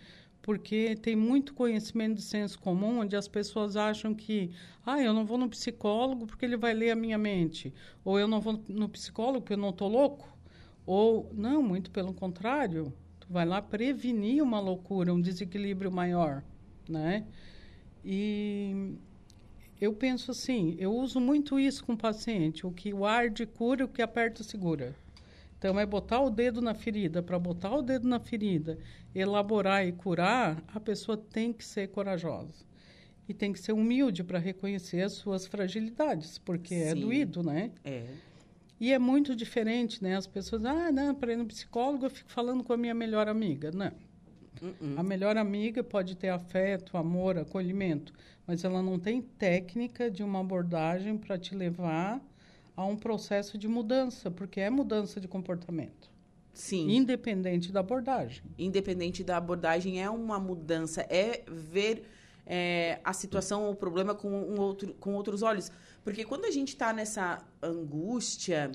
porque 0.41 0.95
tem 1.01 1.15
muito 1.15 1.53
conhecimento 1.53 2.15
de 2.15 2.21
senso 2.21 2.59
comum 2.59 2.99
onde 2.99 3.15
as 3.15 3.27
pessoas 3.27 3.77
acham 3.77 4.13
que, 4.13 4.51
ah, 4.85 5.01
eu 5.01 5.13
não 5.13 5.25
vou 5.25 5.37
no 5.37 5.49
psicólogo 5.49 6.27
porque 6.27 6.45
ele 6.45 6.57
vai 6.57 6.73
ler 6.73 6.91
a 6.91 6.95
minha 6.95 7.17
mente, 7.17 7.73
ou 8.03 8.19
eu 8.19 8.27
não 8.27 8.41
vou 8.41 8.61
no 8.67 8.89
psicólogo 8.89 9.41
porque 9.41 9.53
eu 9.53 9.57
não 9.57 9.69
estou 9.69 9.87
louco, 9.87 10.37
ou 10.85 11.31
não, 11.33 11.63
muito 11.63 11.89
pelo 11.89 12.13
contrário, 12.13 12.93
tu 13.19 13.27
vai 13.29 13.45
lá 13.45 13.61
prevenir 13.61 14.43
uma 14.43 14.59
loucura, 14.59 15.13
um 15.13 15.21
desequilíbrio 15.21 15.91
maior, 15.91 16.43
né? 16.89 17.25
E 18.03 18.95
eu 19.79 19.93
penso 19.93 20.31
assim, 20.31 20.75
eu 20.79 20.93
uso 20.93 21.19
muito 21.19 21.59
isso 21.59 21.83
com 21.83 21.93
o 21.93 21.97
paciente, 21.97 22.65
o 22.65 22.71
que 22.71 22.93
o 22.93 23.05
arde 23.05 23.45
cura, 23.45 23.85
o 23.85 23.87
que 23.87 24.01
aperta 24.01 24.43
segura. 24.43 24.95
Então, 25.57 25.79
é 25.79 25.85
botar 25.85 26.19
o 26.19 26.29
dedo 26.29 26.61
na 26.61 26.73
ferida. 26.73 27.23
Para 27.23 27.39
botar 27.39 27.73
o 27.73 27.81
dedo 27.81 28.05
na 28.05 28.19
ferida, 28.19 28.77
elaborar 29.15 29.87
e 29.87 29.93
curar, 29.93 30.61
a 30.67 30.77
pessoa 30.77 31.15
tem 31.15 31.53
que 31.53 31.63
ser 31.63 31.87
corajosa. 31.87 32.65
E 33.29 33.33
tem 33.33 33.53
que 33.53 33.59
ser 33.59 33.71
humilde 33.71 34.25
para 34.25 34.39
reconhecer 34.39 35.01
as 35.01 35.13
suas 35.13 35.47
fragilidades, 35.47 36.37
porque 36.37 36.73
é 36.73 36.93
Sim. 36.93 36.99
doído, 36.99 37.41
né? 37.41 37.71
É. 37.85 38.07
E 38.77 38.91
é 38.91 38.99
muito 38.99 39.33
diferente, 39.33 40.03
né? 40.03 40.17
As 40.17 40.27
pessoas, 40.27 40.65
ah, 40.65 40.91
não, 40.91 41.15
para 41.15 41.31
ir 41.31 41.37
no 41.37 41.45
psicólogo 41.45 42.05
eu 42.05 42.09
fico 42.09 42.29
falando 42.29 42.61
com 42.61 42.73
a 42.73 42.77
minha 42.77 42.93
melhor 42.93 43.29
amiga. 43.29 43.71
Não. 43.71 43.93
Uh-uh. 44.63 44.95
A 44.97 45.03
melhor 45.03 45.35
amiga 45.35 45.83
pode 45.83 46.15
ter 46.15 46.29
afeto, 46.29 46.95
amor, 46.95 47.37
acolhimento, 47.37 48.13
mas 48.47 48.63
ela 48.63 48.81
não 48.81 48.97
tem 48.97 49.21
técnica 49.21 50.09
de 50.09 50.23
uma 50.23 50.39
abordagem 50.39 51.17
para 51.17 51.37
te 51.37 51.53
levar 51.53 52.21
a 52.75 52.85
um 52.85 52.95
processo 52.95 53.57
de 53.57 53.67
mudança, 53.67 54.31
porque 54.31 54.61
é 54.61 54.69
mudança 54.69 55.19
de 55.19 55.27
comportamento, 55.27 56.09
Sim. 56.53 56.89
independente 56.89 57.71
da 57.71 57.81
abordagem. 57.81 58.43
independente 58.57 59.23
da 59.23 59.37
abordagem, 59.37 60.01
é 60.01 60.09
uma 60.09 60.39
mudança, 60.39 61.01
é 61.09 61.43
ver 61.47 62.07
é, 62.45 62.99
a 63.03 63.13
situação 63.13 63.65
ou 63.65 63.73
o 63.73 63.75
problema 63.75 64.15
com, 64.15 64.29
um 64.29 64.59
outro, 64.59 64.93
com 64.95 65.13
outros 65.13 65.41
olhos. 65.41 65.71
Porque 66.03 66.23
quando 66.23 66.45
a 66.45 66.51
gente 66.51 66.69
está 66.69 66.91
nessa 66.93 67.43
angústia, 67.61 68.71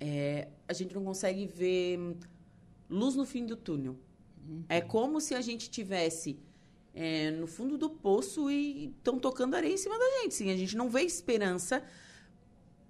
é, 0.00 0.48
a 0.66 0.72
gente 0.72 0.94
não 0.94 1.04
consegue 1.04 1.46
ver 1.46 2.16
luz 2.88 3.14
no 3.14 3.24
fim 3.24 3.46
do 3.46 3.56
túnel. 3.56 3.96
Uhum. 4.48 4.64
É 4.68 4.80
como 4.80 5.20
se 5.20 5.34
a 5.34 5.40
gente 5.40 5.70
tivesse 5.70 6.38
é, 6.94 7.30
no 7.30 7.46
fundo 7.46 7.76
do 7.76 7.90
poço 7.90 8.50
e 8.50 8.86
estão 8.96 9.18
tocando 9.18 9.54
areia 9.54 9.74
em 9.74 9.76
cima 9.76 9.98
da 9.98 10.22
gente. 10.22 10.34
Sim, 10.34 10.50
a 10.50 10.56
gente 10.56 10.76
não 10.76 10.88
vê 10.88 11.02
esperança. 11.02 11.82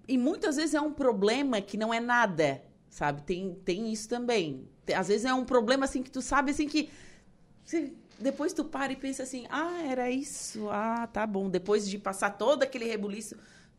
E 0.07 0.17
muitas 0.17 0.57
vezes 0.57 0.75
é 0.75 0.81
um 0.81 0.93
problema 0.93 1.61
que 1.61 1.77
não 1.77 1.93
é 1.93 2.01
nada, 2.01 2.63
sabe? 2.89 3.23
Tem, 3.23 3.55
tem 3.65 3.93
isso 3.93 4.09
também. 4.09 4.67
Às 4.95 5.09
vezes 5.09 5.27
é 5.27 5.35
um 5.35 5.45
problema 5.45 5.85
assim 5.85 6.03
que 6.03 6.11
tu 6.11 6.23
sabe 6.23 6.53
assim 6.53 6.67
que. 6.67 6.89
Você, 7.65 7.93
depois 8.19 8.53
tu 8.53 8.65
para 8.65 8.93
e 8.93 8.97
pensa 8.97 9.23
assim, 9.23 9.47
ah, 9.51 9.83
era 9.83 10.11
isso, 10.11 10.69
ah, 10.71 11.07
tá 11.07 11.27
bom. 11.27 11.51
Depois 11.51 11.89
de 11.89 11.99
passar 11.99 12.31
todo 12.31 12.63
aquele 12.63 12.87
rebuliço, 12.87 13.37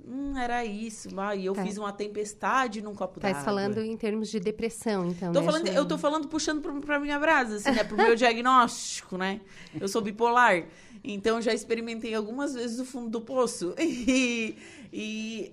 Hum, 0.07 0.37
era 0.37 0.63
isso. 0.65 1.09
Ah, 1.19 1.35
e 1.35 1.45
eu 1.45 1.53
tá. 1.53 1.63
fiz 1.63 1.77
uma 1.77 1.91
tempestade 1.91 2.81
num 2.81 2.95
copo 2.95 3.19
d'água. 3.19 3.37
Tá 3.37 3.43
falando 3.43 3.79
em 3.79 3.97
termos 3.97 4.29
de 4.29 4.39
depressão, 4.39 5.05
então. 5.05 5.31
Tô 5.33 5.41
né, 5.41 5.45
falando, 5.45 5.67
eu 5.67 5.85
tô 5.85 5.97
falando 5.97 6.27
puxando 6.27 6.61
pra 6.81 6.99
minha 6.99 7.19
brasa, 7.19 7.57
assim, 7.57 7.71
né? 7.71 7.83
Pro 7.83 7.97
meu 7.97 8.15
diagnóstico, 8.15 9.17
né? 9.17 9.41
Eu 9.79 9.87
sou 9.87 10.01
bipolar. 10.01 10.65
Então 11.03 11.41
já 11.41 11.53
experimentei 11.53 12.13
algumas 12.13 12.53
vezes 12.53 12.79
o 12.79 12.85
fundo 12.85 13.09
do 13.09 13.21
poço. 13.21 13.75
E, 13.81 14.57
e 14.91 15.51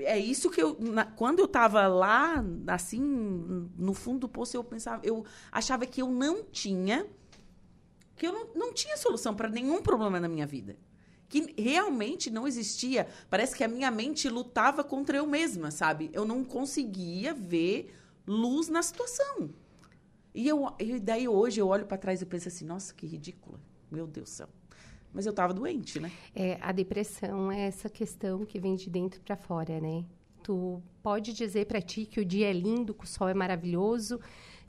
é 0.00 0.18
isso 0.18 0.50
que 0.50 0.60
eu. 0.60 0.76
Na, 0.78 1.06
quando 1.06 1.38
eu 1.38 1.48
tava 1.48 1.86
lá, 1.86 2.44
assim, 2.66 3.00
no 3.78 3.94
fundo 3.94 4.20
do 4.20 4.28
poço, 4.28 4.54
eu 4.54 4.62
pensava, 4.62 5.00
eu 5.02 5.24
achava 5.50 5.86
que 5.86 6.02
eu 6.02 6.08
não 6.08 6.42
tinha. 6.42 7.06
Que 8.14 8.26
eu 8.26 8.32
não, 8.32 8.46
não 8.54 8.72
tinha 8.74 8.94
solução 8.98 9.34
para 9.34 9.48
nenhum 9.48 9.80
problema 9.80 10.20
na 10.20 10.28
minha 10.28 10.46
vida 10.46 10.76
que 11.28 11.54
realmente 11.60 12.30
não 12.30 12.46
existia. 12.46 13.08
Parece 13.28 13.56
que 13.56 13.64
a 13.64 13.68
minha 13.68 13.90
mente 13.90 14.28
lutava 14.28 14.84
contra 14.84 15.16
eu 15.16 15.26
mesma, 15.26 15.70
sabe? 15.70 16.10
Eu 16.12 16.24
não 16.24 16.44
conseguia 16.44 17.34
ver 17.34 17.94
luz 18.26 18.68
na 18.68 18.82
situação. 18.82 19.50
E 20.34 20.48
eu, 20.48 20.74
e 20.78 20.98
daí 20.98 21.28
hoje 21.28 21.60
eu 21.60 21.68
olho 21.68 21.86
para 21.86 21.96
trás 21.96 22.20
e 22.20 22.26
penso 22.26 22.48
assim, 22.48 22.64
nossa, 22.64 22.92
que 22.92 23.06
ridícula. 23.06 23.60
Meu 23.90 24.06
Deus 24.06 24.30
do 24.30 24.32
céu. 24.32 24.48
Mas 25.12 25.26
eu 25.26 25.30
estava 25.30 25.54
doente, 25.54 26.00
né? 26.00 26.10
É, 26.34 26.58
a 26.60 26.72
depressão 26.72 27.52
é 27.52 27.66
essa 27.68 27.88
questão 27.88 28.44
que 28.44 28.58
vem 28.58 28.74
de 28.74 28.90
dentro 28.90 29.20
para 29.20 29.36
fora, 29.36 29.80
né? 29.80 30.04
Tu 30.42 30.82
pode 31.02 31.32
dizer 31.32 31.66
para 31.66 31.80
ti 31.80 32.04
que 32.04 32.20
o 32.20 32.24
dia 32.24 32.50
é 32.50 32.52
lindo, 32.52 32.92
que 32.92 33.04
o 33.04 33.06
sol 33.06 33.28
é 33.28 33.34
maravilhoso, 33.34 34.20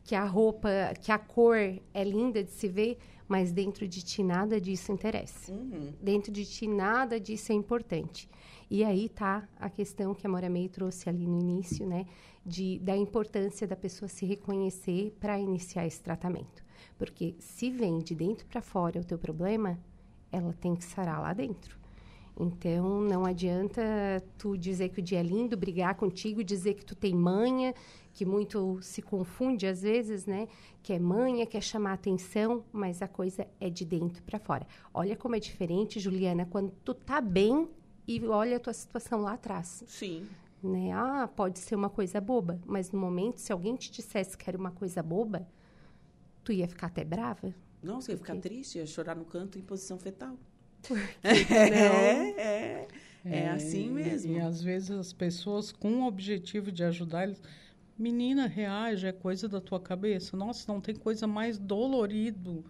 que 0.03 0.13
a 0.13 0.23
roupa, 0.23 0.69
que 1.01 1.11
a 1.11 1.17
cor 1.17 1.57
é 1.57 2.03
linda 2.03 2.43
de 2.43 2.51
se 2.51 2.67
ver, 2.67 2.99
mas 3.27 3.51
dentro 3.51 3.87
de 3.87 4.03
ti 4.03 4.23
nada 4.23 4.59
disso 4.59 4.91
interessa. 4.91 5.51
Uhum. 5.51 5.93
Dentro 6.01 6.31
de 6.31 6.45
ti 6.45 6.67
nada 6.67 7.19
disso 7.19 7.51
é 7.51 7.55
importante. 7.55 8.29
E 8.69 8.83
aí 8.83 9.09
tá 9.09 9.47
a 9.59 9.69
questão 9.69 10.13
que 10.13 10.25
a 10.25 10.29
Mora 10.29 10.49
May 10.49 10.69
trouxe 10.69 11.09
ali 11.09 11.25
no 11.27 11.39
início, 11.39 11.85
né, 11.85 12.05
de 12.45 12.79
da 12.79 12.95
importância 12.95 13.67
da 13.67 13.75
pessoa 13.75 14.07
se 14.07 14.25
reconhecer 14.25 15.15
para 15.19 15.39
iniciar 15.39 15.85
esse 15.85 16.01
tratamento. 16.01 16.63
Porque 16.97 17.35
se 17.39 17.69
vem 17.69 17.99
de 17.99 18.15
dentro 18.15 18.45
para 18.47 18.61
fora 18.61 18.99
o 18.99 19.03
teu 19.03 19.17
problema, 19.17 19.79
ela 20.31 20.53
tem 20.53 20.75
que 20.75 20.83
sarar 20.83 21.21
lá 21.21 21.33
dentro. 21.33 21.77
Então, 22.37 22.99
não 22.99 23.25
adianta 23.25 23.81
tu 24.37 24.57
dizer 24.57 24.89
que 24.89 24.99
o 24.99 25.03
dia 25.03 25.19
é 25.19 25.23
lindo, 25.23 25.55
brigar 25.55 25.95
contigo, 25.95 26.43
dizer 26.43 26.73
que 26.73 26.85
tu 26.85 26.93
tem 26.93 27.15
manha, 27.15 27.73
que 28.15 28.25
muito 28.25 28.79
se 28.81 29.01
confunde 29.01 29.67
às 29.67 29.81
vezes, 29.81 30.25
né? 30.25 30.47
Que 30.81 30.93
é 30.93 30.99
manha, 30.99 31.45
quer 31.45 31.61
chamar 31.61 31.91
atenção, 31.91 32.63
mas 32.71 33.01
a 33.01 33.09
coisa 33.09 33.45
é 33.59 33.69
de 33.69 33.83
dentro 33.83 34.23
para 34.23 34.39
fora. 34.39 34.65
Olha 34.93 35.17
como 35.17 35.35
é 35.35 35.39
diferente, 35.39 35.99
Juliana, 35.99 36.45
quando 36.45 36.71
tu 36.83 36.93
tá 36.93 37.19
bem 37.19 37.67
e 38.07 38.25
olha 38.25 38.55
a 38.55 38.59
tua 38.59 38.71
situação 38.71 39.19
lá 39.19 39.33
atrás. 39.33 39.83
Sim. 39.85 40.25
Né? 40.63 40.93
Ah, 40.93 41.27
pode 41.27 41.59
ser 41.59 41.75
uma 41.75 41.89
coisa 41.89 42.21
boba, 42.21 42.57
mas 42.65 42.89
no 42.89 42.97
momento, 42.97 43.39
se 43.39 43.51
alguém 43.51 43.75
te 43.75 43.91
dissesse 43.91 44.37
que 44.37 44.49
era 44.49 44.57
uma 44.57 44.71
coisa 44.71 45.03
boba, 45.03 45.45
tu 46.41 46.53
ia 46.53 46.69
ficar 46.69 46.87
até 46.87 47.03
brava. 47.03 47.53
Não, 47.83 47.99
você 47.99 48.13
ia 48.13 48.17
ficar 48.17 48.37
triste, 48.37 48.77
ia 48.77 48.85
chorar 48.85 49.15
no 49.15 49.25
canto 49.25 49.59
em 49.59 49.61
posição 49.61 49.99
fetal. 49.99 50.37
é, 51.21 52.29
é, 52.39 52.87
é, 53.25 53.49
assim 53.49 53.89
mesmo. 53.89 54.31
E, 54.31 54.37
e, 54.37 54.39
às 54.39 54.61
vezes 54.61 54.91
as 54.91 55.11
pessoas, 55.11 55.73
com 55.73 56.01
o 56.01 56.07
objetivo 56.07 56.71
de 56.71 56.83
ajudar, 56.83 57.23
eles 57.23 57.41
Menina, 57.97 58.45
reage, 58.45 59.07
é 59.07 59.11
coisa 59.11 59.47
da 59.47 59.61
tua 59.61 59.79
cabeça. 59.79 60.35
Nossa, 60.35 60.71
não 60.71 60.81
tem 60.81 60.95
coisa 60.95 61.25
mais 61.25 61.57
dolorido 61.57 62.65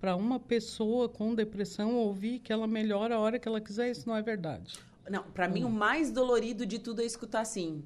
para 0.00 0.16
uma 0.16 0.40
pessoa 0.40 1.08
com 1.08 1.34
depressão 1.34 1.94
ouvir 1.94 2.40
que 2.40 2.52
ela 2.52 2.66
melhora 2.66 3.14
a 3.14 3.18
hora 3.18 3.38
que 3.38 3.46
ela 3.46 3.60
quiser. 3.60 3.90
Isso 3.90 4.08
não 4.08 4.16
é 4.16 4.22
verdade. 4.22 4.78
Não, 5.08 5.22
para 5.22 5.48
hum. 5.48 5.52
mim 5.52 5.64
o 5.64 5.70
mais 5.70 6.10
dolorido 6.10 6.66
de 6.66 6.78
tudo 6.78 7.02
é 7.02 7.04
escutar 7.04 7.40
assim. 7.40 7.84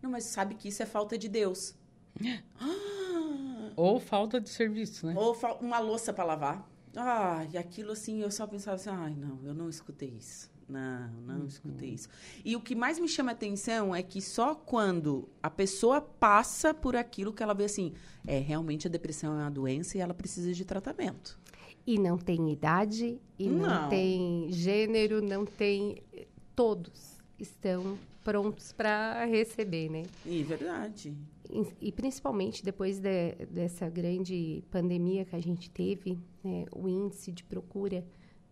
Não, 0.00 0.10
mas 0.10 0.24
sabe 0.24 0.54
que 0.54 0.68
isso 0.68 0.82
é 0.82 0.86
falta 0.86 1.18
de 1.18 1.28
Deus. 1.28 1.74
Ou 3.76 3.98
falta 3.98 4.40
de 4.40 4.50
serviço, 4.50 5.06
né? 5.06 5.14
Ou 5.16 5.36
uma 5.60 5.78
louça 5.78 6.12
para 6.12 6.24
lavar. 6.24 6.68
Ah, 6.96 7.46
e 7.52 7.56
aquilo 7.56 7.92
assim, 7.92 8.20
eu 8.20 8.30
só 8.30 8.46
pensava 8.46 8.76
assim, 8.76 8.90
ai, 8.90 9.14
não, 9.14 9.38
eu 9.44 9.54
não 9.54 9.68
escutei 9.68 10.08
isso. 10.08 10.49
Não, 10.70 11.10
não 11.26 11.40
uhum. 11.40 11.46
escutei 11.46 11.90
isso. 11.90 12.08
E 12.44 12.54
o 12.54 12.60
que 12.60 12.74
mais 12.74 12.98
me 12.98 13.08
chama 13.08 13.32
atenção 13.32 13.94
é 13.94 14.02
que 14.02 14.22
só 14.22 14.54
quando 14.54 15.28
a 15.42 15.50
pessoa 15.50 16.00
passa 16.00 16.72
por 16.72 16.94
aquilo 16.94 17.32
que 17.32 17.42
ela 17.42 17.54
vê 17.54 17.64
assim, 17.64 17.92
é, 18.26 18.38
realmente 18.38 18.86
a 18.86 18.90
depressão 18.90 19.38
é 19.38 19.42
uma 19.42 19.50
doença 19.50 19.98
e 19.98 20.00
ela 20.00 20.14
precisa 20.14 20.52
de 20.52 20.64
tratamento. 20.64 21.38
E 21.86 21.98
não 21.98 22.16
tem 22.16 22.52
idade, 22.52 23.18
e 23.38 23.48
não, 23.48 23.82
não 23.82 23.88
tem 23.88 24.46
gênero, 24.50 25.20
não 25.20 25.44
tem. 25.44 26.02
Todos 26.54 27.18
estão 27.38 27.98
prontos 28.22 28.72
para 28.72 29.24
receber, 29.24 29.88
né? 29.88 30.02
E 30.24 30.42
verdade. 30.42 31.16
E, 31.48 31.88
e 31.88 31.92
principalmente 31.92 32.64
depois 32.64 32.98
de, 33.00 33.34
dessa 33.50 33.88
grande 33.88 34.62
pandemia 34.70 35.24
que 35.24 35.34
a 35.34 35.40
gente 35.40 35.70
teve, 35.70 36.18
né, 36.44 36.66
o 36.70 36.88
índice 36.88 37.32
de 37.32 37.42
procura 37.42 38.04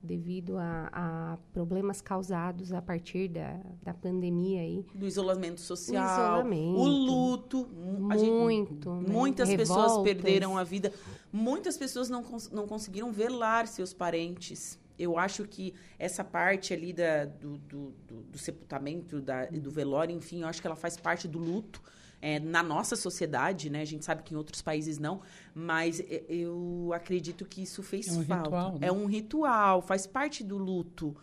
devido 0.02 0.56
a, 0.56 0.88
a, 0.92 1.38
problemas 1.52 2.00
causados 2.00 2.72
a 2.72 2.80
partir 2.80 3.28
da, 3.28 3.60
da 3.82 3.92
pandemia 3.92 4.60
aí. 4.60 4.86
Do 4.94 5.06
isolamento 5.06 5.60
social, 5.60 6.04
o, 6.04 6.46
isolamento, 6.46 6.78
o 6.78 6.86
luto. 6.86 7.66
Muito. 7.66 8.18
Gente, 8.18 8.88
né? 8.88 9.12
muitas 9.12 9.48
Revoltas. 9.48 9.76
pessoas 9.76 10.02
perderam 10.04 10.56
a 10.56 10.64
vida. 10.64 10.92
Muitas 11.32 11.76
pessoas 11.76 12.08
não, 12.08 12.24
não 12.52 12.66
conseguiram 12.66 13.12
velar 13.12 13.66
seus 13.66 13.92
parentes. 13.92 14.78
Eu 14.98 15.16
acho 15.16 15.44
que 15.44 15.74
essa 15.98 16.24
parte 16.24 16.72
ali 16.74 16.92
da, 16.92 17.24
do, 17.24 17.58
do, 17.58 17.92
do, 18.06 18.22
do 18.22 18.38
sepultamento, 18.38 19.20
da, 19.20 19.46
do 19.46 19.70
velório, 19.70 20.14
enfim, 20.14 20.42
eu 20.42 20.48
acho 20.48 20.60
que 20.60 20.66
ela 20.66 20.76
faz 20.76 20.96
parte 20.96 21.28
do 21.28 21.38
luto 21.38 21.80
é, 22.20 22.38
na 22.40 22.62
nossa 22.62 22.96
sociedade, 22.96 23.70
né? 23.70 23.82
A 23.82 23.84
gente 23.84 24.04
sabe 24.04 24.22
que 24.22 24.34
em 24.34 24.36
outros 24.36 24.60
países 24.60 24.98
não, 24.98 25.20
mas 25.54 26.02
eu 26.28 26.90
acredito 26.94 27.44
que 27.44 27.62
isso 27.62 27.82
fez 27.82 28.08
é 28.08 28.12
um 28.12 28.24
falta. 28.24 28.44
Ritual, 28.44 28.78
né? 28.78 28.86
É 28.86 28.92
um 28.92 29.06
ritual, 29.06 29.82
faz 29.82 30.06
parte 30.06 30.42
do 30.42 30.58
luto. 30.58 31.16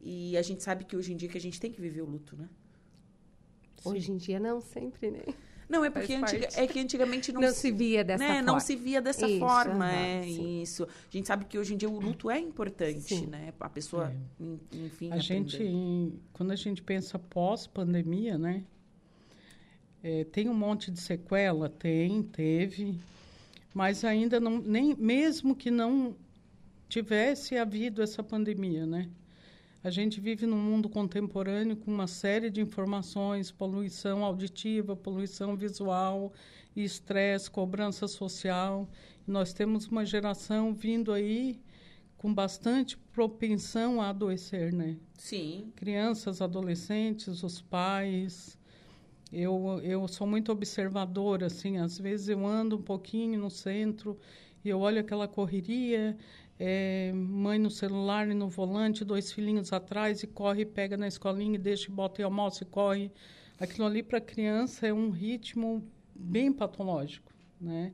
E 0.00 0.36
a 0.36 0.42
gente 0.42 0.62
sabe 0.62 0.84
que 0.84 0.96
hoje 0.96 1.12
em 1.12 1.16
dia 1.16 1.28
que 1.28 1.38
a 1.38 1.40
gente 1.40 1.60
tem 1.60 1.70
que 1.70 1.80
viver 1.80 2.02
o 2.02 2.06
luto, 2.06 2.36
né? 2.36 2.48
Hoje 3.84 4.10
em 4.10 4.16
dia 4.16 4.38
não, 4.38 4.60
sempre, 4.60 5.10
né? 5.10 5.22
Não, 5.68 5.82
é 5.84 5.88
porque 5.88 6.12
antiga, 6.12 6.48
é 6.54 6.66
que 6.66 6.78
antigamente 6.78 7.32
não, 7.32 7.40
não 7.40 7.48
se, 7.48 7.60
se, 7.60 7.72
via 7.72 8.04
dessa 8.04 8.22
né? 8.22 8.34
forma. 8.34 8.52
Não 8.52 8.60
se 8.60 8.76
via 8.76 9.00
dessa 9.00 9.26
isso, 9.26 9.38
forma, 9.38 9.90
é 9.90 10.22
sim. 10.22 10.60
isso. 10.60 10.84
A 10.84 11.10
gente 11.10 11.26
sabe 11.26 11.46
que 11.46 11.56
hoje 11.56 11.72
em 11.72 11.76
dia 11.78 11.88
o 11.88 11.98
luto 11.98 12.30
é 12.30 12.38
importante, 12.38 13.00
sim. 13.00 13.26
né? 13.26 13.54
A 13.58 13.70
pessoa, 13.70 14.12
é. 14.12 14.76
enfim, 14.76 15.10
A 15.10 15.14
aprender. 15.14 15.48
gente, 15.48 16.20
quando 16.32 16.50
a 16.50 16.56
gente 16.56 16.82
pensa 16.82 17.18
pós-pandemia, 17.18 18.36
né? 18.36 18.64
É, 20.02 20.24
tem 20.24 20.48
um 20.48 20.54
monte 20.54 20.90
de 20.90 21.00
sequela? 21.00 21.68
Tem, 21.68 22.22
teve. 22.22 22.98
Mas 23.72 24.04
ainda 24.04 24.40
não, 24.40 24.58
nem 24.58 24.94
mesmo 24.96 25.54
que 25.54 25.70
não 25.70 26.16
tivesse 26.88 27.56
havido 27.56 28.02
essa 28.02 28.22
pandemia, 28.22 28.84
né? 28.84 29.08
A 29.84 29.90
gente 29.90 30.20
vive 30.20 30.46
num 30.46 30.58
mundo 30.58 30.88
contemporâneo 30.88 31.76
com 31.76 31.90
uma 31.90 32.06
série 32.06 32.50
de 32.50 32.60
informações, 32.60 33.50
poluição 33.50 34.24
auditiva, 34.24 34.94
poluição 34.94 35.56
visual, 35.56 36.32
estresse, 36.76 37.50
cobrança 37.50 38.06
social. 38.06 38.88
Nós 39.26 39.52
temos 39.52 39.86
uma 39.86 40.04
geração 40.04 40.72
vindo 40.72 41.12
aí 41.12 41.60
com 42.16 42.32
bastante 42.32 42.96
propensão 42.96 44.00
a 44.00 44.10
adoecer, 44.10 44.72
né? 44.72 44.96
Sim. 45.18 45.72
Crianças, 45.74 46.40
adolescentes, 46.40 47.42
os 47.42 47.60
pais, 47.60 48.56
eu, 49.32 49.80
eu 49.82 50.06
sou 50.06 50.26
muito 50.26 50.52
observadora, 50.52 51.46
assim, 51.46 51.78
às 51.78 51.98
vezes 51.98 52.28
eu 52.28 52.46
ando 52.46 52.76
um 52.76 52.82
pouquinho 52.82 53.40
no 53.40 53.50
centro 53.50 54.18
e 54.62 54.68
eu 54.68 54.78
olho 54.80 55.00
aquela 55.00 55.26
correria, 55.26 56.16
é, 56.58 57.12
mãe 57.14 57.58
no 57.58 57.70
celular 57.70 58.28
e 58.28 58.34
no 58.34 58.48
volante, 58.48 59.04
dois 59.04 59.32
filhinhos 59.32 59.72
atrás 59.72 60.22
e 60.22 60.26
corre, 60.26 60.66
pega 60.66 60.96
na 60.96 61.08
escolinha 61.08 61.54
e 61.54 61.58
deixa, 61.58 61.90
bota 61.90 62.20
e 62.20 62.24
almoça 62.24 62.62
e 62.62 62.66
corre. 62.66 63.10
Aquilo 63.58 63.86
ali 63.86 64.02
para 64.02 64.20
criança 64.20 64.86
é 64.86 64.92
um 64.92 65.10
ritmo 65.10 65.82
bem 66.14 66.52
patológico, 66.52 67.32
né? 67.60 67.92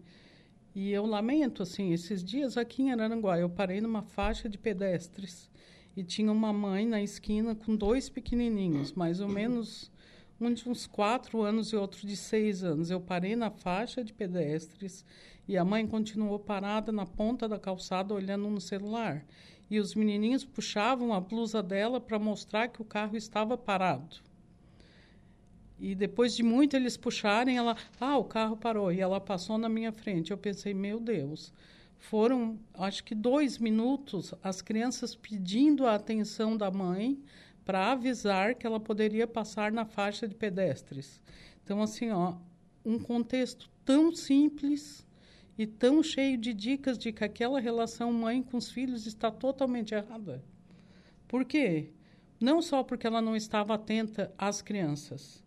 E 0.75 0.91
eu 0.91 1.07
lamento, 1.07 1.63
assim, 1.63 1.93
esses 1.93 2.23
dias 2.23 2.57
aqui 2.57 2.83
em 2.83 2.93
Araranguá, 2.93 3.39
eu 3.39 3.49
parei 3.49 3.81
numa 3.81 4.03
faixa 4.03 4.49
de 4.49 4.59
pedestres 4.59 5.51
e 5.97 6.05
tinha 6.05 6.31
uma 6.31 6.53
mãe 6.53 6.87
na 6.87 7.03
esquina 7.03 7.55
com 7.55 7.75
dois 7.75 8.09
pequenininhos, 8.09 8.93
mais 8.93 9.21
ou 9.21 9.29
menos 9.29 9.91
um 10.41 10.53
de 10.53 10.69
uns 10.69 10.87
quatro 10.87 11.43
anos 11.43 11.73
e 11.73 11.77
outro 11.77 12.07
de 12.07 12.17
seis 12.17 12.63
anos. 12.63 12.91
Eu 12.91 13.01
parei 13.01 13.35
na 13.35 13.51
faixa 13.51 14.05
de 14.05 14.13
pedestres 14.13 15.05
e 15.47 15.57
a 15.57 15.65
mãe 15.65 15.87
continuou 15.87 16.39
parada 16.39 16.93
na 16.93 17.05
ponta 17.05 17.49
da 17.49 17.59
calçada 17.59 18.15
olhando 18.15 18.49
no 18.49 18.61
celular. 18.61 19.25
E 19.71 19.79
os 19.79 19.95
menininhos 19.95 20.45
puxavam 20.45 21.13
a 21.13 21.21
blusa 21.21 21.63
dela 21.63 22.01
para 22.01 22.19
mostrar 22.19 22.69
que 22.69 22.81
o 22.81 22.85
carro 22.85 23.17
estava 23.17 23.57
parado. 23.57 24.17
E 25.79 25.95
depois 25.95 26.35
de 26.35 26.43
muito 26.43 26.75
eles 26.75 26.97
puxarem, 26.97 27.57
ela, 27.57 27.77
ah, 28.01 28.19
o 28.19 28.25
carro 28.25 28.57
parou 28.57 28.93
e 28.93 29.01
ela 29.01 29.21
passou 29.21 29.59
na 29.59 29.69
minha 29.69 29.93
frente. 29.93 30.31
Eu 30.31 30.39
pensei, 30.39 30.75
meu 30.75 30.99
Deus. 30.99 31.53
Foram, 31.99 32.59
acho 32.75 33.03
que 33.03 33.15
dois 33.15 33.59
minutos, 33.59 34.33
as 34.43 34.63
crianças 34.63 35.15
pedindo 35.15 35.87
a 35.87 35.95
atenção 35.95 36.57
da 36.57 36.71
mãe 36.71 37.21
para 37.69 37.93
avisar 37.93 38.55
que 38.55 38.67
ela 38.67 38.81
poderia 38.81 39.27
passar 39.27 39.71
na 39.71 39.85
faixa 39.85 40.27
de 40.27 40.35
pedestres. 40.35 41.21
Então, 41.63 41.83
assim, 41.83 42.11
ó, 42.11 42.37
um 42.83 42.99
contexto 42.99 43.69
tão 43.85 44.11
simples 44.11 45.07
e 45.59 45.67
tão 45.67 46.03
cheio 46.03 46.39
de 46.39 46.55
dicas 46.55 46.97
de 46.97 47.13
que 47.13 47.23
aquela 47.23 47.61
relação 47.61 48.11
mãe 48.11 48.43
com 48.43 48.57
os 48.57 48.71
filhos 48.71 49.05
está 49.05 49.31
totalmente 49.31 49.95
errada. 49.95 50.43
Por 51.29 51.45
quê? 51.45 51.91
Não 52.41 52.63
só 52.63 52.83
porque 52.83 53.07
ela 53.07 53.21
não 53.21 53.37
estava 53.37 53.75
atenta 53.75 54.33
às 54.39 54.63
crianças, 54.63 55.45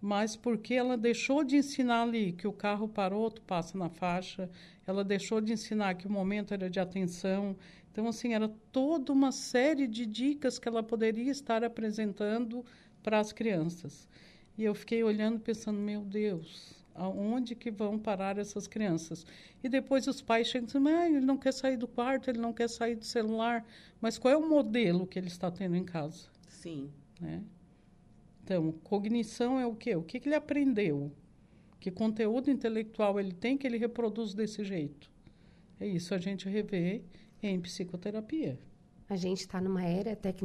mas 0.00 0.36
porque 0.36 0.72
ela 0.72 0.96
deixou 0.96 1.44
de 1.44 1.58
ensinar 1.58 2.04
ali 2.04 2.32
que 2.32 2.48
o 2.48 2.52
carro 2.52 2.88
parou, 2.88 3.30
tu 3.30 3.42
passa 3.42 3.76
na 3.76 3.90
faixa, 3.90 4.48
ela 4.86 5.04
deixou 5.04 5.38
de 5.38 5.52
ensinar 5.52 5.96
que 5.96 6.06
o 6.06 6.10
momento 6.10 6.54
era 6.54 6.70
de 6.70 6.80
atenção. 6.80 7.54
Então, 7.98 8.06
assim, 8.06 8.32
era 8.32 8.48
toda 8.70 9.12
uma 9.12 9.32
série 9.32 9.88
de 9.88 10.06
dicas 10.06 10.56
que 10.56 10.68
ela 10.68 10.84
poderia 10.84 11.32
estar 11.32 11.64
apresentando 11.64 12.64
para 13.02 13.18
as 13.18 13.32
crianças. 13.32 14.08
E 14.56 14.62
eu 14.62 14.72
fiquei 14.72 15.02
olhando 15.02 15.40
pensando, 15.40 15.80
meu 15.80 16.02
Deus, 16.02 16.76
aonde 16.94 17.56
que 17.56 17.72
vão 17.72 17.98
parar 17.98 18.38
essas 18.38 18.68
crianças? 18.68 19.26
E 19.64 19.68
depois 19.68 20.06
os 20.06 20.22
pais 20.22 20.46
chegam 20.46 20.66
e 20.66 20.72
dizem, 20.72 20.94
ah, 20.94 21.06
ele 21.08 21.26
não 21.26 21.36
quer 21.36 21.52
sair 21.52 21.76
do 21.76 21.88
quarto, 21.88 22.30
ele 22.30 22.38
não 22.38 22.52
quer 22.52 22.68
sair 22.68 22.94
do 22.94 23.04
celular. 23.04 23.66
Mas 24.00 24.16
qual 24.16 24.32
é 24.32 24.36
o 24.36 24.48
modelo 24.48 25.04
que 25.04 25.18
ele 25.18 25.26
está 25.26 25.50
tendo 25.50 25.74
em 25.74 25.84
casa? 25.84 26.28
Sim. 26.46 26.92
Né? 27.20 27.42
Então, 28.44 28.70
cognição 28.84 29.58
é 29.58 29.66
o 29.66 29.74
quê? 29.74 29.96
O 29.96 30.04
que, 30.04 30.20
que 30.20 30.28
ele 30.28 30.36
aprendeu? 30.36 31.10
Que 31.80 31.90
conteúdo 31.90 32.48
intelectual 32.48 33.18
ele 33.18 33.32
tem 33.32 33.58
que 33.58 33.66
ele 33.66 33.76
reproduz 33.76 34.34
desse 34.34 34.62
jeito? 34.62 35.10
É 35.80 35.86
isso 35.86 36.14
a 36.14 36.18
gente 36.18 36.48
revê 36.48 37.02
em 37.42 37.60
psicoterapia. 37.60 38.58
A 39.08 39.16
gente 39.16 39.40
está 39.40 39.60
numa 39.60 39.82
era 39.82 40.14
tec, 40.14 40.42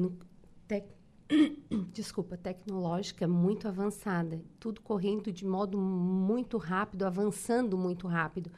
desculpa, 1.91 2.38
tecnológica 2.38 3.27
muito 3.27 3.67
avançada, 3.67 4.41
tudo 4.60 4.82
correndo 4.82 5.32
de 5.32 5.45
modo 5.45 5.77
muito 5.77 6.58
rápido, 6.58 7.06
avançando 7.06 7.77
muito 7.77 8.08
rápido. 8.08 8.51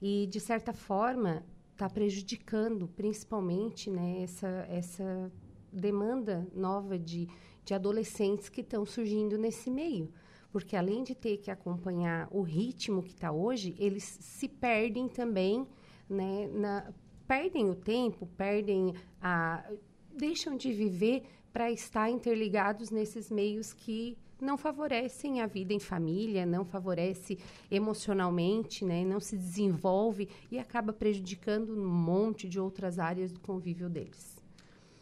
E, 0.00 0.26
de 0.28 0.40
certa 0.40 0.72
forma, 0.72 1.44
está 1.72 1.88
prejudicando, 1.88 2.88
principalmente, 2.88 3.90
né, 3.90 4.22
essa, 4.22 4.66
essa 4.68 5.32
demanda 5.72 6.46
nova 6.54 6.98
de 6.98 7.28
de 7.70 7.74
adolescentes 7.74 8.48
que 8.48 8.60
estão 8.60 8.84
surgindo 8.84 9.38
nesse 9.38 9.70
meio. 9.70 10.12
Porque 10.50 10.74
além 10.74 11.04
de 11.04 11.14
ter 11.14 11.36
que 11.36 11.50
acompanhar 11.50 12.26
o 12.30 12.42
ritmo 12.42 13.02
que 13.02 13.12
está 13.12 13.30
hoje, 13.30 13.74
eles 13.78 14.02
se 14.02 14.48
perdem 14.48 15.08
também, 15.08 15.66
né, 16.08 16.48
na, 16.48 16.92
perdem 17.30 17.70
o 17.70 17.76
tempo, 17.76 18.26
perdem 18.36 18.92
a. 19.22 19.64
deixam 20.12 20.56
de 20.56 20.72
viver 20.72 21.22
para 21.52 21.70
estar 21.70 22.10
interligados 22.10 22.90
nesses 22.90 23.30
meios 23.30 23.72
que 23.72 24.18
não 24.40 24.58
favorecem 24.58 25.40
a 25.40 25.46
vida 25.46 25.72
em 25.72 25.78
família, 25.78 26.44
não 26.44 26.64
favorece 26.64 27.38
emocionalmente, 27.70 28.84
né, 28.84 29.04
não 29.04 29.20
se 29.20 29.36
desenvolve 29.36 30.28
e 30.50 30.58
acaba 30.58 30.92
prejudicando 30.92 31.72
um 31.72 31.86
monte 31.86 32.48
de 32.48 32.58
outras 32.58 32.98
áreas 32.98 33.30
do 33.30 33.38
convívio 33.38 33.88
deles. 33.88 34.36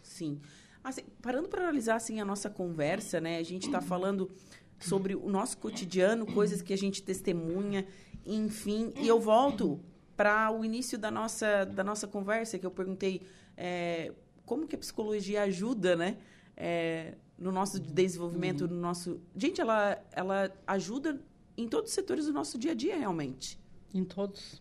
Sim. 0.03 0.39
Assim, 0.85 1.05
parando 1.23 1.49
para 1.49 1.63
analisar 1.63 1.97
assim 1.97 2.21
a 2.21 2.27
nossa 2.27 2.51
conversa, 2.51 3.23
né? 3.23 3.39
A 3.39 3.43
gente 3.43 3.69
está 3.69 3.81
falando 3.81 4.31
sobre 4.79 5.15
o 5.15 5.31
nosso 5.31 5.57
cotidiano, 5.57 6.27
coisas 6.27 6.61
que 6.61 6.75
a 6.75 6.79
gente 6.79 7.03
testemunha, 7.03 7.87
enfim. 8.27 8.93
E 9.01 9.09
eu 9.09 9.19
volto 9.19 9.81
para 10.19 10.51
o 10.51 10.65
início 10.65 10.99
da 10.99 11.13
nossa 11.13 11.65
da 11.65 11.85
nossa 11.85 12.09
conversa 12.09 12.59
que 12.59 12.67
eu 12.67 12.73
perguntei 12.73 13.23
é, 13.57 14.13
como 14.45 14.67
que 14.67 14.75
a 14.75 14.79
psicologia 14.79 15.43
ajuda, 15.43 15.95
né? 15.95 16.17
É, 16.57 17.15
no 17.39 17.53
nosso 17.53 17.79
desenvolvimento, 17.79 18.67
no 18.67 18.75
nosso. 18.75 19.21
Gente, 19.37 19.61
ela, 19.61 19.97
ela 20.11 20.51
ajuda 20.67 21.21
em 21.57 21.69
todos 21.69 21.91
os 21.91 21.95
setores 21.95 22.27
do 22.27 22.33
nosso 22.33 22.59
dia 22.59 22.73
a 22.73 22.75
dia, 22.75 22.97
realmente. 22.97 23.57
Em 23.95 24.03
todos. 24.03 24.61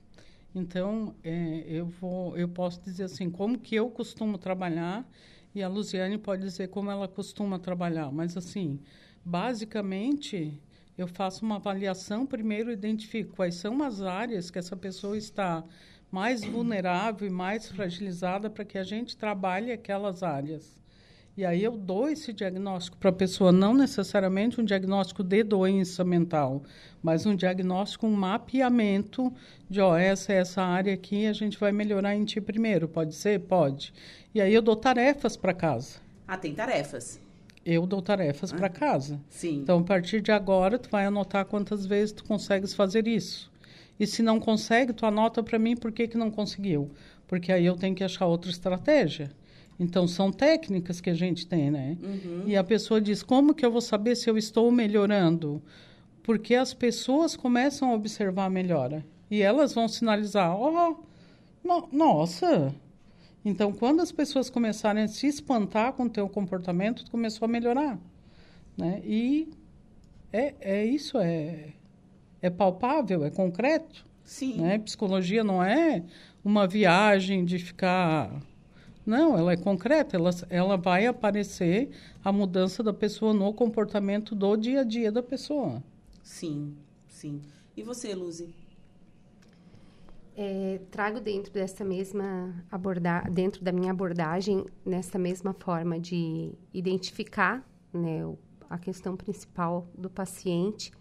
Então, 0.53 1.15
é, 1.23 1.63
eu 1.67 1.87
vou, 1.87 2.37
eu 2.37 2.47
posso 2.47 2.79
dizer 2.81 3.05
assim, 3.05 3.27
como 3.27 3.57
que 3.57 3.73
eu 3.73 3.89
costumo 3.89 4.37
trabalhar 4.37 5.09
e 5.55 5.63
a 5.63 5.67
Luciane 5.67 6.19
pode 6.19 6.43
dizer 6.43 6.67
como 6.67 6.91
ela 6.91 7.07
costuma 7.07 7.57
trabalhar, 7.57 8.11
mas 8.11 8.37
assim, 8.37 8.79
basicamente, 9.25 10.61
eu 10.97 11.07
faço 11.07 11.45
uma 11.45 11.57
avaliação 11.57 12.25
primeiro, 12.25 12.71
identifico 12.71 13.35
quais 13.35 13.55
são 13.55 13.83
as 13.83 14.01
áreas 14.01 14.49
que 14.49 14.57
essa 14.57 14.75
pessoa 14.75 15.17
está 15.17 15.63
mais 16.11 16.43
vulnerável 16.43 17.27
e 17.27 17.31
mais 17.31 17.69
fragilizada 17.69 18.49
para 18.49 18.65
que 18.65 18.77
a 18.77 18.83
gente 18.83 19.15
trabalhe 19.15 19.71
aquelas 19.71 20.23
áreas. 20.23 20.77
E 21.37 21.45
aí 21.45 21.63
eu 21.63 21.77
dou 21.77 22.09
esse 22.09 22.33
diagnóstico 22.33 22.97
para 22.97 23.11
a 23.11 23.13
pessoa, 23.13 23.51
não 23.51 23.71
necessariamente 23.71 24.59
um 24.59 24.65
diagnóstico 24.65 25.23
de 25.23 25.43
doença 25.43 26.03
mental, 26.03 26.63
mas 27.03 27.27
um 27.27 27.35
diagnóstico, 27.35 28.07
um 28.07 28.15
mapeamento 28.15 29.31
de, 29.69 29.79
ó, 29.79 29.95
essa 29.95 30.33
é 30.33 30.37
essa 30.37 30.63
área 30.63 30.91
aqui, 30.91 31.27
a 31.27 31.33
gente 31.33 31.59
vai 31.59 31.71
melhorar 31.71 32.15
em 32.15 32.25
ti 32.25 32.41
primeiro. 32.41 32.87
Pode 32.87 33.13
ser? 33.13 33.41
Pode. 33.41 33.93
E 34.33 34.41
aí 34.41 34.51
eu 34.51 34.63
dou 34.63 34.75
tarefas 34.75 35.37
para 35.37 35.53
casa. 35.53 35.99
Ah, 36.27 36.37
tem 36.37 36.55
tarefas. 36.55 37.19
Eu 37.69 37.85
dou 37.85 38.01
tarefas 38.01 38.53
ah, 38.53 38.55
para 38.55 38.69
casa. 38.69 39.19
Sim. 39.29 39.57
Então, 39.57 39.79
a 39.79 39.83
partir 39.83 40.21
de 40.21 40.31
agora, 40.31 40.79
tu 40.79 40.89
vai 40.89 41.05
anotar 41.05 41.43
quantas 41.43 41.85
vezes 41.85 42.13
tu 42.13 42.23
consegues 42.23 42.73
fazer 42.73 43.05
isso. 43.09 43.51
E 43.99 44.07
se 44.07 44.23
não 44.23 44.39
consegue, 44.39 44.93
tu 44.93 45.05
anota 45.05 45.43
para 45.43 45.59
mim 45.59 45.75
por 45.75 45.91
que, 45.91 46.07
que 46.07 46.17
não 46.17 46.31
conseguiu. 46.31 46.89
Porque 47.27 47.51
aí 47.51 47.65
eu 47.65 47.75
tenho 47.75 47.93
que 47.93 48.05
achar 48.05 48.25
outra 48.25 48.49
estratégia. 48.49 49.29
Então, 49.77 50.07
são 50.07 50.31
técnicas 50.31 51.01
que 51.01 51.09
a 51.09 51.13
gente 51.13 51.45
tem, 51.45 51.69
né? 51.69 51.97
Uhum. 52.01 52.43
E 52.45 52.55
a 52.55 52.63
pessoa 52.63 53.01
diz: 53.01 53.21
como 53.21 53.53
que 53.53 53.65
eu 53.65 53.71
vou 53.71 53.81
saber 53.81 54.15
se 54.15 54.29
eu 54.29 54.37
estou 54.37 54.71
melhorando? 54.71 55.61
Porque 56.23 56.55
as 56.55 56.73
pessoas 56.73 57.35
começam 57.35 57.91
a 57.91 57.95
observar 57.95 58.45
a 58.45 58.49
melhora. 58.49 59.05
E 59.29 59.41
elas 59.41 59.73
vão 59.73 59.89
sinalizar: 59.89 60.55
ó, 60.55 60.93
oh, 60.93 61.67
no, 61.67 61.89
nossa. 61.91 62.73
Então, 63.47 63.71
quando 63.71 64.01
as 64.01 64.11
pessoas 64.11 64.49
começarem 64.49 65.03
a 65.03 65.07
se 65.07 65.25
espantar 65.25 65.93
com 65.93 66.03
o 66.03 66.09
teu 66.09 66.27
comportamento, 66.27 67.09
começou 67.09 67.45
a 67.45 67.47
melhorar. 67.47 67.97
Né? 68.77 69.01
E 69.05 69.47
é, 70.33 70.53
é 70.59 70.85
isso, 70.85 71.17
é, 71.17 71.69
é 72.41 72.49
palpável, 72.49 73.23
é 73.23 73.29
concreto. 73.29 74.05
Sim. 74.25 74.57
Né? 74.57 74.77
Psicologia 74.79 75.45
não 75.45 75.63
é 75.63 76.03
uma 76.43 76.67
viagem 76.67 77.45
de 77.45 77.57
ficar 77.57 78.29
não, 79.05 79.37
ela 79.37 79.53
é 79.53 79.55
concreta, 79.55 80.17
ela, 80.17 80.31
ela 80.49 80.75
vai 80.75 81.05
aparecer 81.05 81.91
a 82.21 82.33
mudança 82.33 82.83
da 82.83 82.91
pessoa 82.91 83.33
no 83.33 83.53
comportamento 83.53 84.35
do 84.35 84.57
dia 84.57 84.81
a 84.81 84.83
dia 84.83 85.09
da 85.09 85.23
pessoa. 85.23 85.81
Sim, 86.21 86.75
sim. 87.07 87.41
E 87.77 87.81
você, 87.81 88.13
Luzi? 88.13 88.53
É, 90.39 90.79
trago 90.91 91.19
dentro 91.19 91.51
dessa 91.51 91.83
mesma 91.83 92.63
abordar, 92.71 93.27
dentro 93.31 93.63
da 93.63 93.71
minha 93.71 93.89
abordagem, 93.89 94.63
nessa 94.85 95.17
mesma 95.17 95.51
forma 95.51 95.99
de 95.99 96.53
identificar 96.71 97.67
né, 97.91 98.21
a 98.69 98.77
questão 98.77 99.17
principal 99.17 99.87
do 99.97 100.11
paciente 100.11 100.91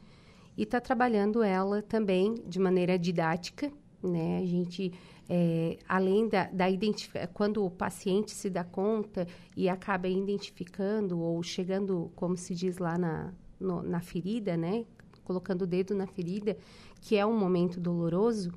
e 0.57 0.63
estar 0.63 0.81
tá 0.81 0.87
trabalhando 0.87 1.43
ela 1.43 1.83
também 1.83 2.33
de 2.47 2.59
maneira 2.59 2.99
didática, 2.99 3.71
né? 4.03 4.39
A 4.39 4.47
gente 4.47 4.91
é, 5.29 5.77
além 5.87 6.29
da, 6.29 6.45
da 6.45 6.71
identificação, 6.71 7.29
quando 7.35 7.63
o 7.63 7.71
paciente 7.71 8.31
se 8.31 8.49
dá 8.49 8.65
conta 8.65 9.27
e 9.55 9.69
acaba 9.69 10.09
identificando 10.09 11.21
ou 11.21 11.43
chegando, 11.43 12.11
como 12.17 12.39
se 12.39 12.55
diz 12.55 12.79
lá 12.79 12.97
na, 12.97 13.35
no, 13.61 13.83
na 13.83 14.01
ferida, 14.01 14.57
né? 14.57 14.87
Colocando 15.25 15.63
o 15.63 15.67
dedo 15.67 15.95
na 15.95 16.07
ferida, 16.07 16.57
que 17.03 17.17
é 17.17 17.27
um 17.27 17.37
momento 17.37 17.79
doloroso, 17.79 18.51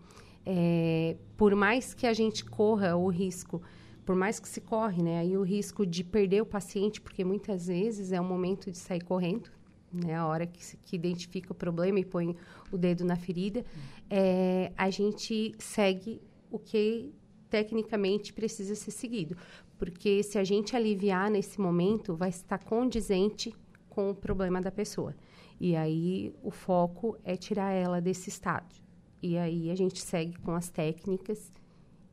é, 0.45 1.17
por 1.37 1.55
mais 1.55 1.93
que 1.93 2.07
a 2.07 2.13
gente 2.13 2.43
corra 2.45 2.95
o 2.95 3.07
risco, 3.07 3.61
por 4.05 4.15
mais 4.15 4.39
que 4.39 4.47
se 4.47 4.61
corre, 4.61 5.03
né? 5.03 5.19
Aí 5.19 5.37
o 5.37 5.43
risco 5.43 5.85
de 5.85 6.03
perder 6.03 6.41
o 6.41 6.45
paciente, 6.45 6.99
porque 6.99 7.23
muitas 7.23 7.67
vezes 7.67 8.11
é 8.11 8.19
o 8.19 8.23
momento 8.23 8.71
de 8.71 8.77
sair 8.77 9.03
correndo, 9.03 9.51
né? 9.93 10.15
A 10.15 10.25
hora 10.25 10.47
que, 10.47 10.59
que 10.77 10.95
identifica 10.95 11.51
o 11.51 11.55
problema 11.55 11.99
e 11.99 12.05
põe 12.05 12.35
o 12.71 12.77
dedo 12.77 13.05
na 13.05 13.15
ferida, 13.15 13.63
é, 14.09 14.71
a 14.75 14.89
gente 14.89 15.53
segue 15.59 16.21
o 16.49 16.57
que 16.57 17.13
tecnicamente 17.49 18.33
precisa 18.33 18.75
ser 18.75 18.91
seguido. 18.91 19.37
Porque 19.77 20.23
se 20.23 20.37
a 20.37 20.43
gente 20.43 20.75
aliviar 20.75 21.29
nesse 21.29 21.59
momento, 21.61 22.15
vai 22.15 22.29
estar 22.29 22.57
condizente 22.57 23.55
com 23.87 24.11
o 24.11 24.15
problema 24.15 24.61
da 24.61 24.71
pessoa. 24.71 25.15
E 25.59 25.75
aí 25.75 26.33
o 26.43 26.51
foco 26.51 27.17
é 27.23 27.35
tirar 27.35 27.71
ela 27.71 28.01
desse 28.01 28.29
estado. 28.29 28.88
E 29.21 29.37
aí 29.37 29.69
a 29.69 29.75
gente 29.75 30.01
segue 30.01 30.37
com 30.39 30.51
as 30.53 30.69
técnicas 30.69 31.51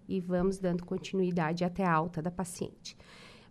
e 0.08 0.20
vamos 0.20 0.58
dando 0.58 0.84
continuidade 0.84 1.64
até 1.64 1.84
a 1.84 1.92
alta 1.92 2.20
da 2.20 2.30
paciente. 2.30 2.96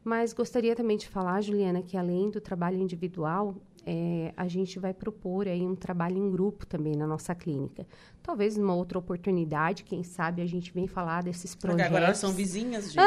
Mas 0.04 0.34
gostaria 0.34 0.76
também 0.76 0.98
de 0.98 1.08
falar, 1.08 1.42
Juliana, 1.42 1.82
que 1.82 1.98
além 1.98 2.30
do 2.30 2.40
trabalho 2.40 2.78
individual, 2.78 3.56
é, 3.86 4.34
a 4.36 4.48
gente 4.48 4.80
vai 4.80 4.94
propor 4.94 5.48
aí 5.48 5.62
um 5.66 5.76
trabalho 5.76 6.18
em 6.18 6.32
grupo 6.32 6.66
também 6.66 6.96
na 6.96 7.08
nossa 7.08 7.34
clínica. 7.34 7.88
Talvez 8.22 8.58
numa 8.58 8.74
outra 8.74 8.98
oportunidade, 8.98 9.84
quem 9.84 10.04
sabe 10.04 10.42
a 10.42 10.46
gente 10.46 10.72
vem 10.72 10.88
falar 10.88 11.24
desses 11.24 11.56
projetos. 11.56 11.84
Porque 11.84 11.88
agora 11.96 12.06
elas 12.06 12.18
são 12.18 12.32
vizinhas, 12.32 12.92
gente. 12.92 13.00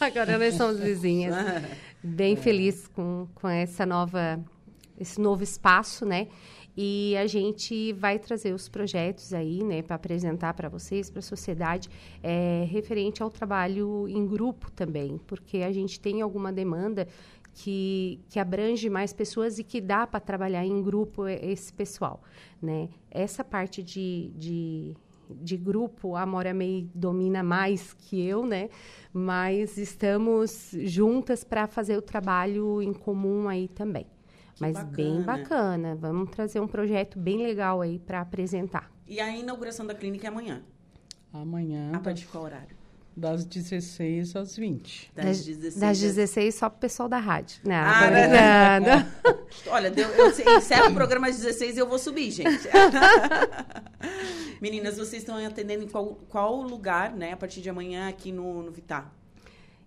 agora 0.00 0.38
nós 0.38 0.54
somos 0.54 0.78
vizinhas. 0.78 1.34
Bem 2.02 2.36
feliz 2.36 2.86
com, 2.88 3.26
com 3.34 3.48
essa 3.48 3.84
nova, 3.84 4.40
esse 4.98 5.20
novo 5.20 5.42
espaço, 5.42 6.04
né? 6.04 6.28
E 6.76 7.16
a 7.16 7.26
gente 7.26 7.92
vai 7.92 8.18
trazer 8.18 8.52
os 8.52 8.68
projetos 8.68 9.32
aí, 9.32 9.62
né, 9.62 9.82
para 9.82 9.94
apresentar 9.94 10.54
para 10.54 10.68
vocês, 10.68 11.08
para 11.08 11.20
a 11.20 11.22
sociedade, 11.22 11.88
é, 12.22 12.66
referente 12.68 13.22
ao 13.22 13.30
trabalho 13.30 14.08
em 14.08 14.26
grupo 14.26 14.70
também, 14.72 15.18
porque 15.26 15.58
a 15.58 15.70
gente 15.70 16.00
tem 16.00 16.20
alguma 16.20 16.52
demanda 16.52 17.06
que, 17.54 18.20
que 18.28 18.40
abrange 18.40 18.90
mais 18.90 19.12
pessoas 19.12 19.58
e 19.58 19.64
que 19.64 19.80
dá 19.80 20.06
para 20.06 20.18
trabalhar 20.18 20.66
em 20.66 20.82
grupo 20.82 21.28
esse 21.28 21.72
pessoal, 21.72 22.20
né? 22.60 22.88
Essa 23.10 23.44
parte 23.44 23.80
de, 23.80 24.32
de, 24.36 24.94
de 25.30 25.56
grupo, 25.56 26.16
a 26.16 26.26
Mora 26.26 26.52
May 26.52 26.88
domina 26.92 27.44
mais 27.44 27.92
que 27.92 28.20
eu, 28.20 28.44
né? 28.44 28.68
Mas 29.12 29.78
estamos 29.78 30.70
juntas 30.82 31.44
para 31.44 31.68
fazer 31.68 31.96
o 31.96 32.02
trabalho 32.02 32.82
em 32.82 32.92
comum 32.92 33.48
aí 33.48 33.68
também. 33.68 34.06
Mas 34.60 34.74
bacana. 34.74 34.96
bem 34.96 35.22
bacana. 35.22 35.94
Vamos 35.96 36.30
trazer 36.30 36.60
um 36.60 36.66
projeto 36.66 37.18
bem 37.18 37.42
legal 37.42 37.80
aí 37.80 37.98
para 37.98 38.20
apresentar. 38.20 38.90
E 39.06 39.20
a 39.20 39.36
inauguração 39.36 39.86
da 39.86 39.94
clínica 39.94 40.26
é 40.26 40.30
amanhã? 40.30 40.62
Amanhã. 41.32 41.90
A 41.92 41.98
partir 41.98 42.22
de 42.22 42.28
qual 42.28 42.44
horário? 42.44 42.76
Das 43.16 43.44
16 43.44 44.34
às 44.34 44.56
20. 44.56 45.12
Das 45.14 45.44
16, 45.44 45.76
das 45.76 46.00
16 46.00 46.54
só 46.54 46.68
pro 46.68 46.80
pessoal 46.80 47.08
da 47.08 47.18
rádio. 47.18 47.60
Não, 47.64 47.74
ah, 47.74 48.80
não, 48.80 48.86
não. 48.86 49.42
Olha, 49.72 49.88
deu, 49.88 50.08
eu 50.08 50.30
encerro 50.58 50.90
o 50.90 50.94
programa 50.94 51.28
às 51.28 51.36
16 51.36 51.76
e 51.76 51.78
eu 51.78 51.88
vou 51.88 51.98
subir, 51.98 52.32
gente. 52.32 52.68
Meninas, 54.60 54.96
vocês 54.96 55.22
estão 55.22 55.36
atendendo 55.36 55.84
em 55.84 55.88
qual, 55.88 56.16
qual 56.28 56.60
lugar, 56.62 57.14
né? 57.14 57.32
A 57.32 57.36
partir 57.36 57.60
de 57.60 57.70
amanhã 57.70 58.08
aqui 58.08 58.32
no, 58.32 58.64
no 58.64 58.72
Vitar? 58.72 59.14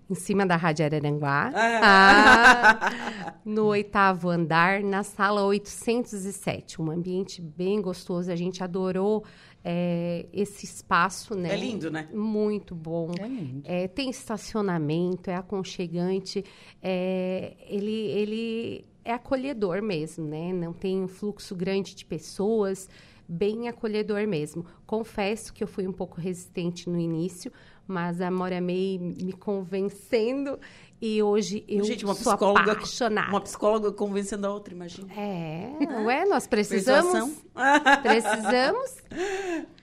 Em 0.09 0.15
cima 0.15 0.45
da 0.45 0.55
Rádio 0.55 0.85
Araranguá. 0.85 1.51
Ah. 1.53 1.79
Ah, 1.83 3.33
no 3.43 3.65
oitavo 3.65 4.29
andar, 4.29 4.81
na 4.81 5.03
sala 5.03 5.43
807. 5.45 6.81
Um 6.81 6.89
ambiente 6.89 7.41
bem 7.41 7.81
gostoso. 7.81 8.31
A 8.31 8.35
gente 8.35 8.63
adorou 8.63 9.25
é, 9.63 10.25
esse 10.31 10.63
espaço, 10.65 11.35
né? 11.35 11.53
É 11.53 11.57
lindo, 11.57 11.91
né? 11.91 12.07
Muito 12.13 12.73
bom. 12.73 13.11
É 13.19 13.27
lindo. 13.27 13.61
É, 13.65 13.87
tem 13.87 14.09
estacionamento, 14.09 15.29
é 15.29 15.35
aconchegante, 15.35 16.41
é, 16.81 17.53
ele, 17.67 17.91
ele 17.91 18.85
é 19.03 19.13
acolhedor 19.13 19.81
mesmo, 19.81 20.25
né? 20.25 20.53
Não 20.53 20.71
tem 20.71 21.03
um 21.03 21.07
fluxo 21.07 21.53
grande 21.53 21.95
de 21.95 22.05
pessoas, 22.05 22.89
bem 23.27 23.67
acolhedor 23.67 24.25
mesmo. 24.27 24.65
Confesso 24.85 25.53
que 25.53 25.63
eu 25.63 25.67
fui 25.67 25.87
um 25.87 25.91
pouco 25.93 26.19
resistente 26.21 26.89
no 26.89 26.99
início, 26.99 27.51
mas 27.87 28.21
a 28.21 28.29
Mora 28.31 28.61
May 28.61 28.97
me 28.99 29.33
convencendo 29.33 30.59
e 31.01 31.21
hoje 31.21 31.63
eu 31.67 31.83
Gente, 31.83 32.03
uma 32.05 32.15
sou 32.15 32.31
psicóloga, 32.33 32.71
apaixonada. 32.71 33.29
Uma 33.29 33.41
psicóloga 33.41 33.91
convencendo 33.91 34.47
a 34.47 34.53
outra, 34.53 34.73
imagina. 34.73 35.07
É, 35.13 35.69
ué, 36.05 36.25
nós 36.25 36.47
precisamos. 36.47 37.35
precisamos. 38.01 38.95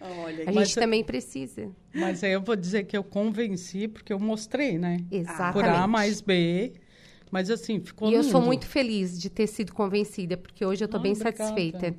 Olha, 0.01 0.45
a 0.49 0.53
gente 0.53 0.75
também 0.75 1.05
precisa. 1.05 1.71
Mas 1.95 2.25
aí 2.25 2.33
eu 2.33 2.41
vou 2.43 2.57
dizer 2.57 2.85
que 2.85 2.97
eu 2.97 3.05
convenci 3.05 3.87
porque 3.89 4.13
eu 4.13 4.19
mostrei, 4.19 4.77
né? 4.79 4.99
Exatamente. 5.11 5.53
Por 5.53 5.65
A 5.65 5.87
mais 5.87 6.21
B. 6.21 6.73
Mas 7.31 7.51
assim, 7.51 7.81
ficou 7.81 8.09
E 8.09 8.13
lindo. 8.13 8.25
eu 8.27 8.31
sou 8.31 8.41
muito 8.41 8.67
feliz 8.67 9.19
de 9.21 9.29
ter 9.29 9.47
sido 9.47 9.73
convencida, 9.73 10.37
porque 10.37 10.65
hoje 10.65 10.85
eu 10.85 10.87
estou 10.87 11.01
bem 11.01 11.13
obrigada. 11.13 11.37
satisfeita. 11.37 11.95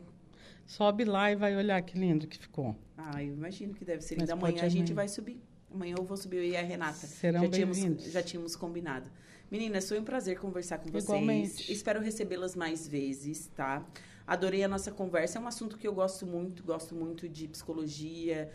Sobe 0.66 1.06
lá 1.06 1.32
e 1.32 1.36
vai 1.36 1.56
olhar 1.56 1.82
que 1.82 1.98
lindo 1.98 2.28
que 2.28 2.38
ficou. 2.38 2.76
Ah, 2.98 3.24
eu 3.24 3.34
imagino 3.34 3.74
que 3.74 3.86
deve 3.86 4.02
ser 4.02 4.16
lindo. 4.18 4.32
Amanhã 4.32 4.64
a 4.64 4.70
gente 4.70 4.94
vai 4.94 5.08
subir. 5.08 5.40
Amanhã 5.72 5.96
eu 5.98 6.04
vou 6.04 6.18
subir 6.18 6.38
eu 6.38 6.44
e 6.44 6.58
a 6.58 6.62
Renata. 6.62 7.06
Serão 7.06 7.42
já 7.42 7.50
tínhamos, 7.50 8.04
já 8.12 8.24
tínhamos 8.24 8.56
combinado. 8.56 9.10
Meninas, 9.52 9.88
foi 9.88 10.00
um 10.00 10.04
prazer 10.04 10.40
conversar 10.40 10.80
com 10.80 10.90
vocês. 10.90 11.04
Igualmente. 11.04 11.72
Espero 11.72 12.02
recebê-las 12.02 12.56
mais 12.56 12.88
vezes, 12.88 13.48
tá? 13.56 13.86
Adorei 14.26 14.64
a 14.64 14.68
nossa 14.68 14.92
conversa. 14.92 15.38
É 15.38 15.42
um 15.42 15.48
assunto 15.48 15.78
que 15.78 15.88
eu 15.88 15.94
gosto 15.94 16.26
muito. 16.26 16.64
Gosto 16.64 16.96
muito 16.96 17.30
de 17.30 17.48
psicologia, 17.48 18.50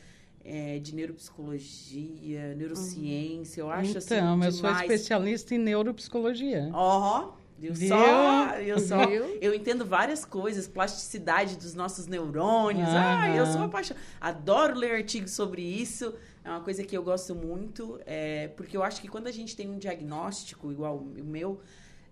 é, 0.44 0.78
de 0.78 0.94
neuropsicologia, 0.94 2.54
neurociência. 2.56 3.60
Eu 3.60 3.70
acho 3.70 3.90
então, 3.90 3.98
assim. 3.98 4.14
Então, 4.14 4.44
eu 4.44 4.52
sou 4.52 4.70
especialista 4.72 5.54
em 5.54 5.58
neuropsicologia. 5.58 6.70
Ó. 6.72 7.28
Oh, 7.28 7.39
Viu, 7.60 7.74
Viu? 7.74 7.88
Só, 7.88 8.54
eu 8.54 8.78
só, 8.80 9.06
Viu? 9.06 9.36
eu 9.38 9.54
entendo 9.54 9.84
várias 9.84 10.24
coisas, 10.24 10.66
plasticidade 10.66 11.56
dos 11.56 11.74
nossos 11.74 12.06
neurônios. 12.06 12.88
Ah, 12.88 13.28
eu 13.36 13.44
sou 13.44 13.62
apaixonada. 13.62 14.02
Adoro 14.18 14.78
ler 14.78 14.92
artigos 14.92 15.32
sobre 15.32 15.60
isso. 15.60 16.14
É 16.42 16.48
uma 16.48 16.62
coisa 16.62 16.82
que 16.82 16.96
eu 16.96 17.02
gosto 17.02 17.34
muito, 17.34 18.00
é, 18.06 18.48
porque 18.56 18.74
eu 18.74 18.82
acho 18.82 19.02
que 19.02 19.08
quando 19.08 19.26
a 19.26 19.30
gente 19.30 19.54
tem 19.54 19.68
um 19.68 19.76
diagnóstico 19.76 20.72
igual 20.72 20.96
o 20.96 21.22
meu, 21.22 21.60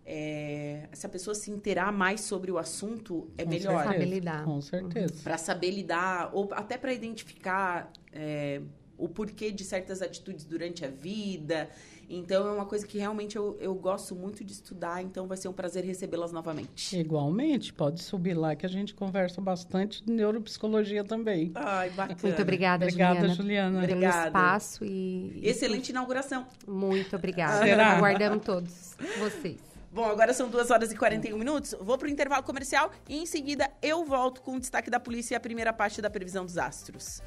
é, 0.05 0.87
se 0.93 1.07
a 1.07 1.09
pessoa 1.09 1.35
se 1.35 1.51
inteirar 1.51 1.91
mais 1.91 2.21
sobre 2.21 2.53
o 2.53 2.59
assunto, 2.59 3.31
é 3.39 3.45
Com 3.45 3.51
melhor. 3.51 3.85
Saber 3.85 4.05
lidar. 4.05 4.45
Com 4.45 4.61
certeza. 4.61 5.15
Para 5.25 5.39
saber 5.39 5.71
lidar, 5.71 6.29
ou 6.35 6.47
até 6.53 6.77
para 6.77 6.93
identificar 6.93 7.91
é, 8.13 8.61
o 8.99 9.09
porquê 9.09 9.51
de 9.51 9.65
certas 9.65 10.03
atitudes 10.03 10.45
durante 10.45 10.85
a 10.85 10.89
vida. 10.89 11.71
Então, 12.09 12.49
é 12.49 12.53
uma 12.53 12.65
coisa 12.65 12.87
que 12.87 12.99
realmente 12.99 13.37
eu, 13.37 13.57
eu 13.61 13.75
gosto 13.75 14.15
muito 14.15 14.43
de 14.43 14.53
estudar, 14.53 15.03
então 15.03 15.27
vai 15.27 15.37
ser 15.37 15.49
um 15.49 15.53
prazer 15.53 15.85
recebê-las 15.85 16.33
novamente. 16.33 16.99
Igualmente, 16.99 17.73
pode 17.73 18.03
subir 18.03 18.35
lá 18.35 18.57
que 18.57 18.65
a 18.65 18.69
gente 18.69 18.95
conversa 18.95 19.41
bastante 19.41 20.03
de 20.05 20.11
neuropsicologia 20.11 21.05
também. 21.05 21.53
Ai, 21.55 21.91
bacana. 21.91 22.19
Muito 22.23 22.43
obrigada, 22.43 22.87
obrigada 22.87 23.29
Juliana. 23.29 23.35
Juliana. 23.35 23.81
Pelo 23.81 23.93
obrigada. 23.93 24.27
espaço 24.29 24.85
e... 24.85 25.41
Excelente 25.43 25.91
inauguração. 25.91 26.47
Muito 26.67 27.15
obrigada. 27.15 27.65
Será? 27.65 27.93
Aguardamos 27.99 28.45
todos 28.45 28.97
vocês. 29.19 29.69
Bom, 29.91 30.05
agora 30.05 30.33
são 30.35 30.49
2 30.49 30.71
horas 30.71 30.93
e 30.93 30.97
41 30.97 31.37
minutos. 31.37 31.75
Vou 31.81 31.97
para 31.97 32.07
o 32.07 32.11
intervalo 32.11 32.43
comercial 32.43 32.91
e 33.09 33.19
em 33.19 33.27
seguida 33.27 33.71
eu 33.83 34.05
volto 34.05 34.43
com 34.43 34.57
o 34.57 34.61
destaque 34.61 34.91
da 34.91 35.01
polícia 35.01 35.35
e 35.35 35.37
a 35.37 35.41
primeira 35.41 35.73
parte 35.73 36.01
da 36.01 36.11
previsão 36.11 36.45
dos 36.45 36.59
astros. 36.59 37.23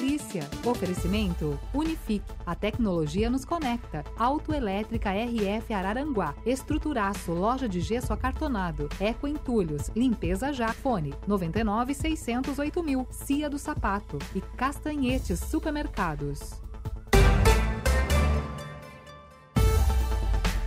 Polícia. 0.00 0.48
Oferecimento 0.64 1.60
Unifique. 1.74 2.24
A 2.46 2.54
tecnologia 2.54 3.28
nos 3.28 3.44
conecta. 3.44 4.02
Autoelétrica 4.16 5.10
RF 5.10 5.74
Araranguá. 5.74 6.34
Estruturaço. 6.46 7.32
Loja 7.32 7.68
de 7.68 7.82
gesso 7.82 8.10
acartonado. 8.10 8.88
Eco 8.98 9.28
Entulhos. 9.28 9.90
Limpeza 9.94 10.54
já. 10.54 10.72
Fone 10.72 11.12
99 11.26 11.92
608 11.92 12.82
mil. 12.82 13.06
Cia 13.10 13.50
do 13.50 13.58
Sapato. 13.58 14.18
E 14.34 14.40
Castanhetes 14.40 15.38
Supermercados. 15.38 16.62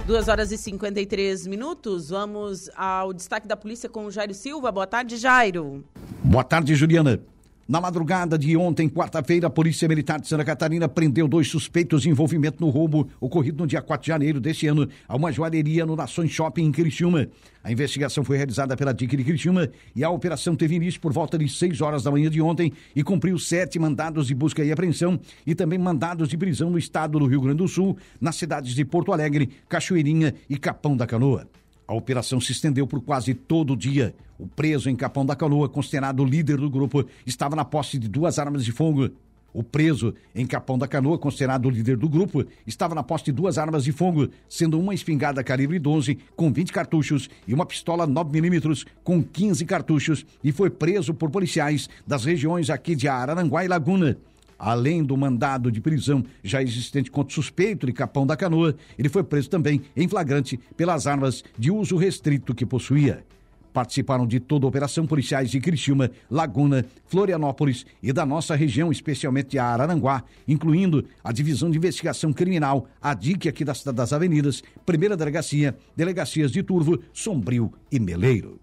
2 0.06 0.28
horas 0.28 0.52
e 0.52 0.60
53 0.60 1.48
minutos. 1.48 2.10
Vamos 2.10 2.69
ao 2.76 3.12
destaque 3.12 3.48
da 3.48 3.58
polícia 3.58 3.89
com 3.89 4.06
o 4.06 4.12
Jairo 4.12 4.36
Silva. 4.36 4.72
Boa 4.72 4.86
tarde, 4.86 5.17
Jairo. 5.17 5.84
Boa 6.24 6.43
tarde, 6.43 6.76
Juliana. 6.76 7.33
Na 7.65 7.80
madrugada 7.80 8.38
de 8.38 8.58
ontem, 8.58 8.89
quarta-feira, 8.89 9.47
a 9.47 9.49
Polícia 9.49 9.88
Militar 9.88 10.19
de 10.19 10.28
Santa 10.28 10.43
Catarina 10.43 10.89
prendeu 10.89 11.30
dois 11.30 11.47
suspeitos 11.47 12.02
de 12.02 12.10
envolvimento 12.10 12.58
no 12.60 12.69
roubo 12.69 13.08
ocorrido 13.21 13.60
no 13.60 13.67
dia 13.67 13.82
4 13.82 14.04
de 14.04 14.08
janeiro 14.10 14.41
deste 14.41 14.67
ano 14.67 14.86
a 15.08 15.15
uma 15.15 15.32
joalheria 15.32 15.86
no 15.86 15.95
Nações 15.95 16.30
Shopping 16.30 16.65
em 16.65 16.73
Criciúma. 16.73 17.30
A 17.63 17.71
investigação 17.71 18.21
foi 18.21 18.36
realizada 18.36 18.76
pela 18.76 18.93
DIC 18.93 19.15
de 19.15 19.23
Criciúma 19.23 19.69
e 19.95 20.04
a 20.04 20.10
operação 20.10 20.58
teve 20.58 20.76
início 20.76 20.99
por 20.99 21.13
volta 21.13 21.38
de 21.38 21.47
6 21.47 21.80
horas 21.80 22.04
da 22.04 22.12
manhã 22.12 22.30
de 22.30 22.41
ontem 22.41 22.73
e 22.93 23.02
cumpriu 23.02 23.39
sete 23.39 23.80
mandados 23.80 24.28
de 24.28 24.36
busca 24.36 24.62
e 24.62 24.69
apreensão 24.69 25.17
e 25.47 25.56
também 25.56 25.80
mandados 25.80 26.28
de 26.28 26.38
prisão 26.38 26.69
no 26.69 26.78
estado 26.78 27.17
do 27.17 27.26
Rio 27.26 27.39
Grande 27.39 27.60
do 27.60 27.67
Sul, 27.69 27.97
nas 28.19 28.36
cidades 28.36 28.76
de 28.76 28.84
Porto 28.84 29.13
Alegre, 29.13 29.49
Cachoeirinha 29.69 30.36
e 30.49 30.58
Capão 30.58 30.97
da 30.97 31.08
Canoa. 31.08 31.47
A 31.88 31.93
operação 31.93 32.39
se 32.39 32.52
estendeu 32.52 32.88
por 32.88 33.02
quase 33.02 33.34
todo 33.34 33.74
o 33.74 33.78
dia. 33.78 34.15
O 34.39 34.48
preso 34.48 34.89
em 34.89 34.96
Capão 34.96 35.26
da 35.26 35.36
Canoa, 35.36 35.69
considerado 35.69 36.24
líder 36.24 36.58
do 36.58 36.69
grupo, 36.69 37.06
estava 37.26 37.56
na 37.56 37.65
posse 37.65 37.98
de 38.00 38.08
duas 38.08 38.39
armas 38.39 38.63
de 38.63 38.72
fogo. 38.72 39.10
O 39.54 39.62
preso 39.62 40.15
em 40.34 40.48
Capão 40.48 40.80
da 40.80 40.88
Canoa, 40.88 41.19
considerado 41.19 41.69
líder 41.69 41.96
do 41.96 42.10
grupo, 42.10 42.43
estava 42.65 42.96
na 42.96 43.04
posse 43.04 43.26
de 43.26 43.32
duas 43.32 43.60
armas 43.60 43.84
de 43.84 43.91
fogo, 43.91 44.28
sendo 44.50 44.80
uma 44.80 44.96
espingarda 44.96 45.43
calibre 45.43 45.78
12 45.78 46.17
com 46.36 46.52
20 46.52 46.74
cartuchos 46.74 47.30
e 47.48 47.54
uma 47.54 47.65
pistola 47.65 48.08
9mm 48.08 48.88
com 49.04 49.22
15 49.22 49.63
cartuchos 49.65 50.26
e 50.43 50.52
foi 50.52 50.72
preso 50.72 51.13
por 51.13 51.30
policiais 51.30 51.88
das 52.08 52.26
regiões 52.26 52.72
aqui 52.72 52.96
de 52.96 53.08
Araranguá 53.08 53.63
e 53.63 53.67
Laguna. 53.67 54.17
Além 54.63 55.04
do 55.04 55.17
mandado 55.17 55.69
de 55.69 55.82
prisão 55.82 56.23
já 56.41 56.63
existente 56.63 57.12
contra 57.12 57.34
o 57.34 57.36
suspeito 57.36 57.86
de 57.86 57.91
Capão 57.91 58.26
da 58.26 58.38
Canoa, 58.38 58.73
ele 58.97 59.10
foi 59.10 59.21
preso 59.21 59.49
também 59.49 59.82
em 59.93 60.08
flagrante 60.08 60.58
pelas 60.78 61.06
armas 61.06 61.43
de 61.60 61.69
uso 61.69 61.97
restrito 61.97 62.56
que 62.56 62.65
possuía. 62.65 63.26
Participaram 63.73 64.26
de 64.26 64.39
toda 64.39 64.65
a 64.65 64.69
operação 64.69 65.06
policiais 65.06 65.52
de 65.52 65.60
Criciúma, 65.60 66.10
Laguna, 66.32 66.86
Florianópolis 67.08 67.86
e 68.02 68.13
da 68.13 68.26
nossa 68.26 68.56
região, 68.56 68.89
especialmente 68.89 69.60
a 69.60 69.65
Araranguá, 69.65 70.23
incluindo 70.47 71.04
a 71.21 71.34
Divisão 71.34 71.69
de 71.69 71.78
Investigação 71.78 72.32
Criminal, 72.32 72.88
a 73.02 73.13
DIC 73.13 73.49
aqui 73.49 73.65
da 73.65 73.73
Cidade 73.73 73.97
das 73.97 74.13
Avenidas, 74.13 74.63
Primeira 74.86 75.17
Delegacia, 75.17 75.76
Delegacias 75.93 76.54
de 76.54 76.63
Turvo, 76.63 76.99
Sombrio 77.12 77.73
e 77.91 77.99
Meleiro. 77.99 78.62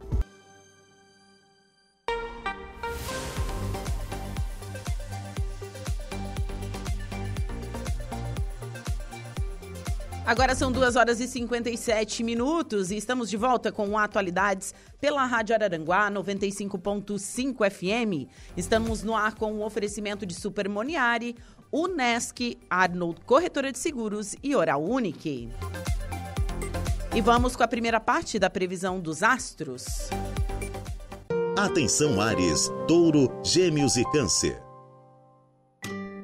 Agora 10.31 10.55
são 10.55 10.71
2 10.71 10.95
horas 10.95 11.19
e 11.19 11.27
57 11.27 12.23
minutos 12.23 12.93
e 12.93 12.97
estamos 12.97 13.29
de 13.29 13.37
volta 13.37 13.73
com 13.73 13.99
Atualidades 13.99 14.73
pela 15.01 15.27
Rádio 15.27 15.57
Araranguá 15.57 16.09
95.5 16.09 17.69
FM. 17.69 18.31
Estamos 18.57 19.03
no 19.03 19.17
ar 19.17 19.35
com 19.35 19.55
o 19.55 19.67
oferecimento 19.67 20.25
de 20.25 20.33
Super 20.33 20.69
Moniari, 20.69 21.35
Unesc, 21.73 22.57
Arnold 22.71 23.21
Corretora 23.27 23.73
de 23.73 23.79
Seguros 23.81 24.37
e 24.41 24.55
Oral 24.55 24.85
Unique. 24.85 25.49
E 27.13 27.21
vamos 27.21 27.57
com 27.57 27.65
a 27.65 27.69
primeira 27.69 27.99
parte 27.99 28.39
da 28.39 28.49
previsão 28.49 29.01
dos 29.01 29.25
astros. 29.25 29.85
Atenção 31.59 32.21
Ares, 32.21 32.71
Touro, 32.87 33.29
Gêmeos 33.43 33.97
e 33.97 34.05
Câncer. 34.13 34.70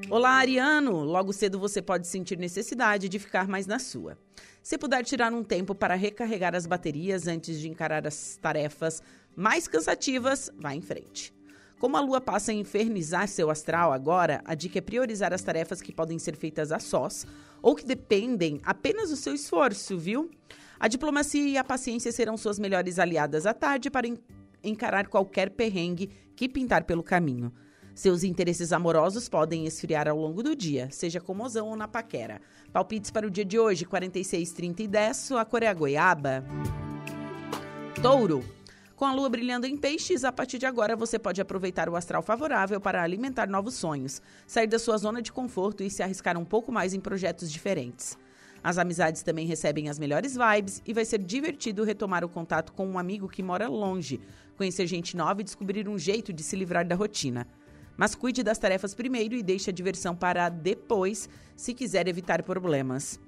Olá, 0.08 0.34
Ariano! 0.34 1.02
Logo 1.02 1.32
cedo 1.32 1.58
você 1.58 1.82
pode 1.82 2.06
sentir 2.06 2.38
necessidade 2.38 3.08
de 3.08 3.18
ficar 3.18 3.48
mais 3.48 3.66
na 3.66 3.80
sua. 3.80 4.16
Se 4.62 4.78
puder 4.78 5.04
tirar 5.04 5.32
um 5.32 5.42
tempo 5.42 5.74
para 5.74 5.96
recarregar 5.96 6.54
as 6.54 6.64
baterias 6.64 7.26
antes 7.26 7.58
de 7.58 7.68
encarar 7.68 8.06
as 8.06 8.38
tarefas 8.40 9.02
mais 9.34 9.66
cansativas, 9.66 10.48
vá 10.56 10.72
em 10.72 10.80
frente. 10.80 11.34
Como 11.80 11.96
a 11.96 12.00
lua 12.00 12.20
passa 12.20 12.52
a 12.52 12.54
infernizar 12.54 13.26
seu 13.26 13.50
astral 13.50 13.92
agora, 13.92 14.40
a 14.44 14.54
dica 14.54 14.78
é 14.78 14.80
priorizar 14.80 15.32
as 15.32 15.42
tarefas 15.42 15.82
que 15.82 15.92
podem 15.92 16.20
ser 16.20 16.36
feitas 16.36 16.70
a 16.70 16.78
sós 16.78 17.26
ou 17.60 17.74
que 17.74 17.84
dependem 17.84 18.60
apenas 18.62 19.10
do 19.10 19.16
seu 19.16 19.34
esforço, 19.34 19.98
viu? 19.98 20.30
A 20.78 20.86
diplomacia 20.86 21.48
e 21.48 21.58
a 21.58 21.64
paciência 21.64 22.12
serão 22.12 22.36
suas 22.36 22.60
melhores 22.60 23.00
aliadas 23.00 23.44
à 23.44 23.52
tarde 23.52 23.90
para 23.90 24.06
encarar 24.62 25.08
qualquer 25.08 25.50
perrengue 25.50 26.10
que 26.36 26.48
pintar 26.48 26.84
pelo 26.84 27.02
caminho. 27.02 27.52
Seus 27.96 28.22
interesses 28.22 28.74
amorosos 28.74 29.26
podem 29.26 29.64
esfriar 29.64 30.06
ao 30.06 30.18
longo 30.18 30.42
do 30.42 30.54
dia, 30.54 30.86
seja 30.90 31.18
com 31.18 31.32
mozão 31.32 31.68
ou 31.68 31.74
na 31.74 31.88
paquera. 31.88 32.42
Palpites 32.70 33.10
para 33.10 33.26
o 33.26 33.30
dia 33.30 33.42
de 33.42 33.58
hoje, 33.58 33.86
46, 33.86 34.52
30 34.52 34.82
e 34.82 34.86
10, 34.86 35.16
sua 35.16 35.46
cor 35.46 35.62
é 35.62 35.68
a 35.68 35.72
goiaba. 35.72 36.44
Touro. 38.02 38.44
Com 38.94 39.06
a 39.06 39.14
lua 39.14 39.30
brilhando 39.30 39.66
em 39.66 39.78
peixes, 39.78 40.24
a 40.24 40.30
partir 40.30 40.58
de 40.58 40.66
agora 40.66 40.94
você 40.94 41.18
pode 41.18 41.40
aproveitar 41.40 41.88
o 41.88 41.96
astral 41.96 42.20
favorável 42.20 42.78
para 42.78 43.02
alimentar 43.02 43.48
novos 43.48 43.72
sonhos, 43.72 44.20
sair 44.46 44.66
da 44.66 44.78
sua 44.78 44.98
zona 44.98 45.22
de 45.22 45.32
conforto 45.32 45.82
e 45.82 45.88
se 45.88 46.02
arriscar 46.02 46.36
um 46.36 46.44
pouco 46.44 46.70
mais 46.70 46.92
em 46.92 47.00
projetos 47.00 47.50
diferentes. 47.50 48.18
As 48.62 48.76
amizades 48.76 49.22
também 49.22 49.46
recebem 49.46 49.88
as 49.88 49.98
melhores 49.98 50.36
vibes 50.36 50.82
e 50.84 50.92
vai 50.92 51.06
ser 51.06 51.22
divertido 51.22 51.82
retomar 51.82 52.22
o 52.26 52.28
contato 52.28 52.74
com 52.74 52.86
um 52.86 52.98
amigo 52.98 53.26
que 53.26 53.42
mora 53.42 53.68
longe, 53.68 54.20
conhecer 54.54 54.86
gente 54.86 55.16
nova 55.16 55.40
e 55.40 55.44
descobrir 55.44 55.88
um 55.88 55.98
jeito 55.98 56.30
de 56.30 56.42
se 56.42 56.56
livrar 56.56 56.86
da 56.86 56.94
rotina. 56.94 57.46
Mas 57.96 58.14
cuide 58.14 58.42
das 58.42 58.58
tarefas 58.58 58.94
primeiro 58.94 59.34
e 59.34 59.42
deixe 59.42 59.70
a 59.70 59.72
diversão 59.72 60.14
para 60.14 60.48
depois, 60.48 61.28
se 61.56 61.72
quiser 61.72 62.06
evitar 62.08 62.42
problemas. 62.42 63.18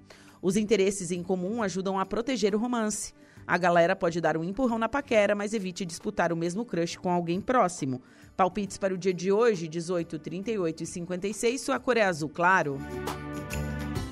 Os 0.43 0.57
interesses 0.57 1.11
em 1.11 1.23
comum 1.23 1.63
ajudam 1.63 1.99
a 1.99 2.07
proteger 2.07 2.55
o 2.55 2.59
romance. 2.59 3.13
A 3.47 3.57
galera 3.57 3.97
pode 3.97 4.21
dar 4.21 4.37
um 4.37 4.45
empurrão 4.45 4.79
na 4.79 4.89
paquera, 4.89 5.35
mas 5.35 5.55
evite 5.55 5.85
disputar 5.85 6.33
o 6.33 6.37
mesmo 6.37 6.65
crush 6.65 6.97
com 6.97 7.11
alguém 7.11 7.41
próximo. 7.41 8.03
Palpites 8.37 8.77
para 8.77 8.95
o 8.95 8.99
dia 8.99 9.15
de 9.15 9.33
hoje, 9.33 9.67
18, 9.67 10.19
38 10.19 10.83
e 10.83 10.87
56, 10.87 11.61
sua 11.61 11.81
cor 11.81 11.97
é 11.97 12.03
azul 12.03 12.29
claro. 12.29 12.79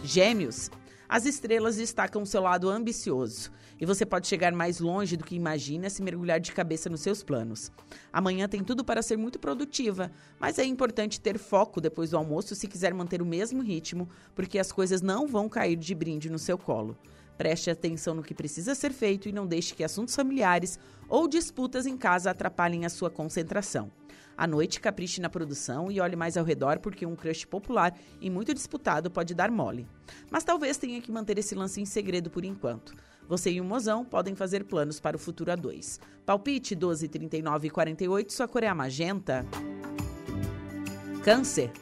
Gêmeos. 0.03 0.71
As 1.09 1.27
estrelas 1.27 1.77
destacam 1.77 2.25
seu 2.25 2.42
lado 2.42 2.69
ambicioso 2.69 3.53
e 3.81 3.87
você 3.87 4.07
pode 4.07 4.27
chegar 4.27 4.53
mais 4.53 4.81
longe 4.81 5.17
do 5.17 5.25
que 5.25 5.35
imagina 5.35 5.91
se 5.91 6.03
mergulhar 6.03 6.41
de 6.41 6.53
cabeça 6.53 6.89
nos 6.89 7.01
seus 7.01 7.23
planos. 7.23 7.71
Amanhã 8.12 8.49
tem 8.49 8.62
tudo 8.65 8.85
para 8.85 9.03
ser 9.03 9.17
muito 9.17 9.39
produtiva, 9.39 10.11
mas 10.39 10.59
é 10.59 10.65
importante 10.65 11.21
ter 11.21 11.39
foco 11.39 11.81
depois 11.81 12.11
do 12.11 12.17
almoço 12.17 12.55
se 12.55 12.67
quiser 12.67 12.95
manter 12.95 13.21
o 13.21 13.27
mesmo 13.27 13.62
ritmo, 13.62 14.09
porque 14.35 14.59
as 14.59 14.73
coisas 14.73 15.03
não 15.03 15.27
vão 15.27 15.49
cair 15.49 15.77
de 15.77 15.95
brinde 15.95 16.31
no 16.31 16.39
seu 16.39 16.57
colo. 16.57 16.97
Preste 17.37 17.71
atenção 17.71 18.15
no 18.15 18.23
que 18.23 18.35
precisa 18.35 18.75
ser 18.75 18.93
feito 18.93 19.29
e 19.29 19.33
não 19.33 19.47
deixe 19.47 19.75
que 19.75 19.85
assuntos 19.85 20.17
familiares 20.17 20.79
ou 21.09 21.29
disputas 21.29 21.87
em 21.87 21.97
casa 21.97 22.31
atrapalhem 22.31 22.87
a 22.87 22.89
sua 22.89 23.11
concentração. 23.11 23.91
À 24.37 24.47
noite, 24.47 24.81
capriche 24.81 25.21
na 25.21 25.31
produção 25.31 25.91
e 25.91 25.99
olhe 25.99 26.15
mais 26.15 26.37
ao 26.37 26.45
redor, 26.45 26.79
porque 26.79 27.07
um 27.07 27.17
crush 27.17 27.47
popular 27.47 27.99
e 28.21 28.29
muito 28.29 28.53
disputado 28.53 29.11
pode 29.11 29.35
dar 29.35 29.51
mole. 29.51 29.87
Mas 30.31 30.45
talvez 30.45 30.77
tenha 30.77 31.01
que 31.01 31.11
manter 31.11 31.39
esse 31.39 31.55
lance 31.55 31.81
em 31.81 31.87
segredo 31.87 32.29
por 32.29 32.45
enquanto. 32.45 32.95
Você 33.29 33.51
e 33.51 33.61
o 33.61 33.65
mozão 33.65 34.05
podem 34.05 34.37
fazer 34.37 34.65
planos 34.65 35.01
para 35.01 35.17
o 35.17 35.19
futuro 35.19 35.51
a 35.51 35.57
dois. 35.57 35.99
Palpite 36.25 36.75
12, 36.77 37.09
39 37.09 37.67
e 37.67 37.71
48, 37.71 38.33
sua 38.33 38.47
cor 38.47 38.62
é 38.62 38.69
a 38.69 38.75
magenta. 38.75 39.45
Câncer. 41.25 41.73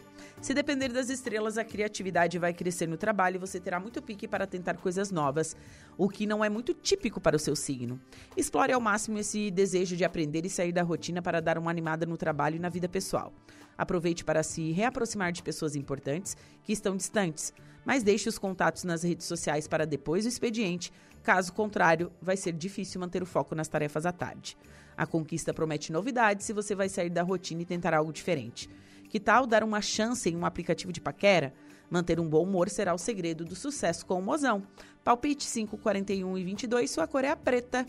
Se 0.40 0.52
depender 0.52 0.88
das 0.88 1.08
estrelas, 1.08 1.56
a 1.56 1.64
criatividade 1.64 2.38
vai 2.38 2.52
crescer 2.52 2.86
no 2.86 2.98
trabalho 2.98 3.36
e 3.36 3.38
você 3.38 3.58
terá 3.58 3.80
muito 3.80 4.02
pique 4.02 4.28
para 4.28 4.46
tentar 4.46 4.76
coisas 4.76 5.10
novas, 5.10 5.56
o 5.96 6.08
que 6.08 6.26
não 6.26 6.44
é 6.44 6.50
muito 6.50 6.74
típico 6.74 7.20
para 7.20 7.36
o 7.36 7.38
seu 7.38 7.56
signo. 7.56 7.98
Explore 8.36 8.72
ao 8.72 8.80
máximo 8.80 9.18
esse 9.18 9.50
desejo 9.50 9.96
de 9.96 10.04
aprender 10.04 10.44
e 10.44 10.50
sair 10.50 10.72
da 10.72 10.82
rotina 10.82 11.22
para 11.22 11.40
dar 11.40 11.56
uma 11.56 11.70
animada 11.70 12.04
no 12.04 12.16
trabalho 12.16 12.56
e 12.56 12.58
na 12.58 12.68
vida 12.68 12.88
pessoal. 12.88 13.32
Aproveite 13.76 14.24
para 14.24 14.42
se 14.42 14.70
reaproximar 14.72 15.32
de 15.32 15.42
pessoas 15.42 15.74
importantes 15.76 16.36
que 16.62 16.72
estão 16.72 16.96
distantes, 16.96 17.52
mas 17.84 18.02
deixe 18.02 18.28
os 18.28 18.38
contatos 18.38 18.84
nas 18.84 19.02
redes 19.02 19.26
sociais 19.26 19.66
para 19.66 19.86
depois 19.86 20.24
do 20.24 20.28
expediente, 20.28 20.92
caso 21.24 21.52
contrário, 21.52 22.12
vai 22.20 22.36
ser 22.36 22.52
difícil 22.52 23.00
manter 23.00 23.22
o 23.22 23.26
foco 23.26 23.54
nas 23.54 23.66
tarefas 23.66 24.04
à 24.06 24.12
tarde. 24.12 24.56
A 24.96 25.06
conquista 25.06 25.52
promete 25.52 25.90
novidades 25.90 26.46
se 26.46 26.52
você 26.52 26.74
vai 26.74 26.88
sair 26.88 27.10
da 27.10 27.22
rotina 27.22 27.62
e 27.62 27.64
tentar 27.64 27.94
algo 27.94 28.12
diferente. 28.12 28.68
Que 29.08 29.18
tal 29.18 29.46
dar 29.46 29.64
uma 29.64 29.80
chance 29.80 30.28
em 30.28 30.36
um 30.36 30.44
aplicativo 30.44 30.92
de 30.92 31.00
paquera? 31.00 31.52
Manter 31.90 32.20
um 32.20 32.28
bom 32.28 32.42
humor 32.42 32.68
será 32.68 32.94
o 32.94 32.98
segredo 32.98 33.44
do 33.44 33.56
sucesso 33.56 34.04
com 34.04 34.18
o 34.18 34.22
mozão. 34.22 34.62
Palpite 35.02 35.44
5, 35.44 35.78
41 35.78 36.38
e 36.38 36.44
22, 36.44 36.90
sua 36.90 37.06
cor 37.06 37.24
é 37.24 37.30
a 37.30 37.36
preta. 37.36 37.86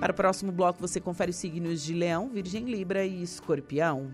Para 0.00 0.12
o 0.12 0.14
próximo 0.14 0.52
bloco, 0.52 0.80
você 0.80 1.00
confere 1.00 1.30
os 1.30 1.36
signos 1.36 1.82
de 1.82 1.94
Leão, 1.94 2.28
Virgem 2.28 2.64
Libra 2.64 3.04
e 3.04 3.22
Escorpião. 3.22 4.10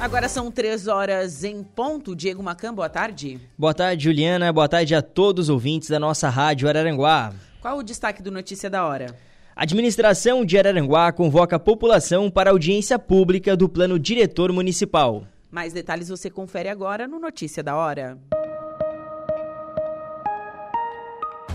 Agora 0.00 0.30
são 0.30 0.50
três 0.50 0.88
horas 0.88 1.44
em 1.44 1.62
ponto. 1.62 2.16
Diego 2.16 2.42
Macan, 2.42 2.72
boa 2.72 2.88
tarde. 2.88 3.38
Boa 3.58 3.74
tarde, 3.74 4.04
Juliana. 4.04 4.50
Boa 4.50 4.66
tarde 4.66 4.94
a 4.94 5.02
todos 5.02 5.44
os 5.44 5.50
ouvintes 5.50 5.90
da 5.90 6.00
nossa 6.00 6.30
rádio 6.30 6.66
Araranguá. 6.66 7.34
Qual 7.60 7.76
o 7.76 7.82
destaque 7.82 8.22
do 8.22 8.30
Notícia 8.30 8.70
da 8.70 8.86
Hora? 8.86 9.14
A 9.54 9.64
administração 9.64 10.42
de 10.42 10.56
Araranguá 10.56 11.12
convoca 11.12 11.56
a 11.56 11.60
população 11.60 12.30
para 12.30 12.50
audiência 12.50 12.98
pública 12.98 13.54
do 13.54 13.68
plano 13.68 13.98
diretor 13.98 14.50
municipal. 14.52 15.26
Mais 15.50 15.74
detalhes 15.74 16.08
você 16.08 16.30
confere 16.30 16.70
agora 16.70 17.06
no 17.06 17.18
Notícia 17.18 17.62
da 17.62 17.76
Hora. 17.76 18.16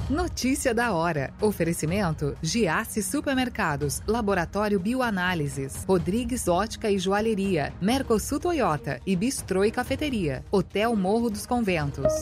Notícia 0.09 0.71
da 0.71 0.93
hora. 0.93 1.33
Oferecimento: 1.41 2.37
Giasse 2.39 3.01
Supermercados, 3.01 4.03
Laboratório 4.05 4.79
Bioanálises, 4.79 5.83
Rodrigues 5.87 6.47
Ótica 6.47 6.91
e 6.91 6.99
Joalheria, 6.99 7.73
Mercosul 7.81 8.39
Toyota 8.39 9.01
e 9.03 9.15
Bistrô 9.15 9.63
e 9.63 9.71
Cafeteria, 9.71 10.45
Hotel 10.51 10.95
Morro 10.95 11.31
dos 11.31 11.47
Conventos. 11.47 12.13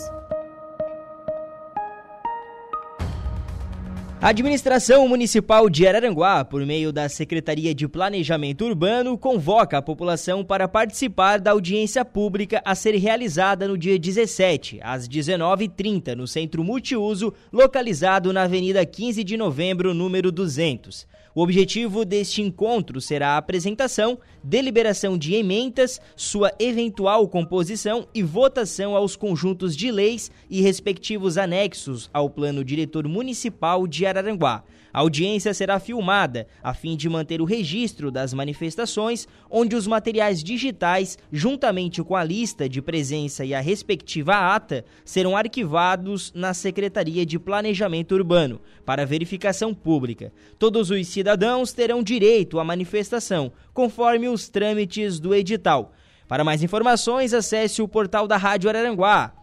A 4.24 4.30
administração 4.30 5.06
municipal 5.06 5.70
de 5.70 5.86
Araranguá, 5.86 6.46
por 6.46 6.66
meio 6.66 6.94
da 6.94 7.10
Secretaria 7.10 7.76
de 7.76 7.90
Planejamento 7.90 8.64
Urbano, 8.64 9.18
convoca 9.18 9.78
a 9.78 9.82
população 9.82 10.46
para 10.46 10.66
participar 10.66 11.42
da 11.42 11.52
audiência 11.52 12.06
pública 12.06 12.62
a 12.64 12.74
ser 12.74 12.96
realizada 12.96 13.68
no 13.68 13.78
dia 13.78 14.00
17, 14.00 14.80
às 14.82 15.10
19h30, 15.10 16.16
no 16.16 16.26
Centro 16.26 16.64
Multiuso, 16.64 17.34
localizado 17.52 18.32
na 18.32 18.44
Avenida 18.44 18.86
15 18.86 19.26
de 19.26 19.36
Novembro, 19.36 19.94
número 19.94 20.32
200. 20.32 21.06
O 21.36 21.42
objetivo 21.42 22.06
deste 22.06 22.44
encontro 22.44 23.02
será 23.02 23.30
a 23.30 23.38
apresentação, 23.38 24.20
deliberação 24.44 25.18
de 25.18 25.34
emendas, 25.34 26.00
sua 26.16 26.52
eventual 26.60 27.28
composição 27.28 28.08
e 28.14 28.22
votação 28.22 28.96
aos 28.96 29.16
conjuntos 29.16 29.76
de 29.76 29.92
leis 29.92 30.30
e 30.48 30.62
respectivos 30.62 31.36
anexos 31.36 32.08
ao 32.14 32.30
Plano 32.30 32.64
Diretor 32.64 33.08
Municipal 33.08 33.88
de 33.88 34.06
Araranguá. 34.06 34.64
A 34.94 35.00
audiência 35.00 35.52
será 35.56 35.80
filmada 35.80 36.48
a 36.62 36.72
fim 36.72 36.96
de 36.96 37.10
manter 37.10 37.42
o 37.42 37.46
registro 37.46 38.12
das 38.12 38.32
manifestações, 38.32 39.28
onde 39.50 39.76
os 39.76 39.88
materiais 39.88 40.44
digitais, 40.44 41.18
juntamente 41.32 42.04
com 42.04 42.16
a 42.16 42.24
lista 42.24 42.70
de 42.70 42.80
presença 42.80 43.44
e 43.44 43.56
a 43.56 43.60
respectiva 43.60 44.54
ata, 44.54 44.86
serão 45.04 45.36
arquivados 45.36 46.32
na 46.36 46.54
Secretaria 46.54 47.26
de 47.26 47.40
Planejamento 47.40 48.14
Urbano 48.14 48.62
para 48.86 49.04
verificação 49.04 49.74
pública. 49.74 50.32
Todos 50.60 50.92
os 50.92 51.08
cidadãos 51.08 51.74
terão 51.74 52.04
direito 52.04 52.60
à 52.60 52.64
manifestação, 52.64 53.52
conforme 53.74 54.30
os 54.30 54.48
trâmites 54.48 55.20
do 55.20 55.34
edital. 55.34 55.92
Para 56.28 56.44
mais 56.44 56.62
informações, 56.62 57.34
acesse 57.34 57.82
o 57.82 57.88
portal 57.88 58.28
da 58.28 58.38
Rádio 58.38 58.70
Araranguá. 58.70 59.34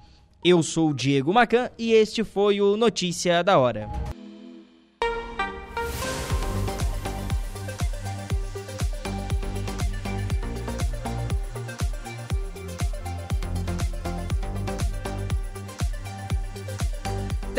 Eu 0.44 0.62
sou 0.62 0.94
Diego 0.94 1.34
Macan 1.34 1.68
e 1.76 1.92
este 1.92 2.22
foi 2.22 2.60
o 2.60 2.76
Notícia 2.76 3.42
da 3.42 3.58
Hora. 3.58 3.90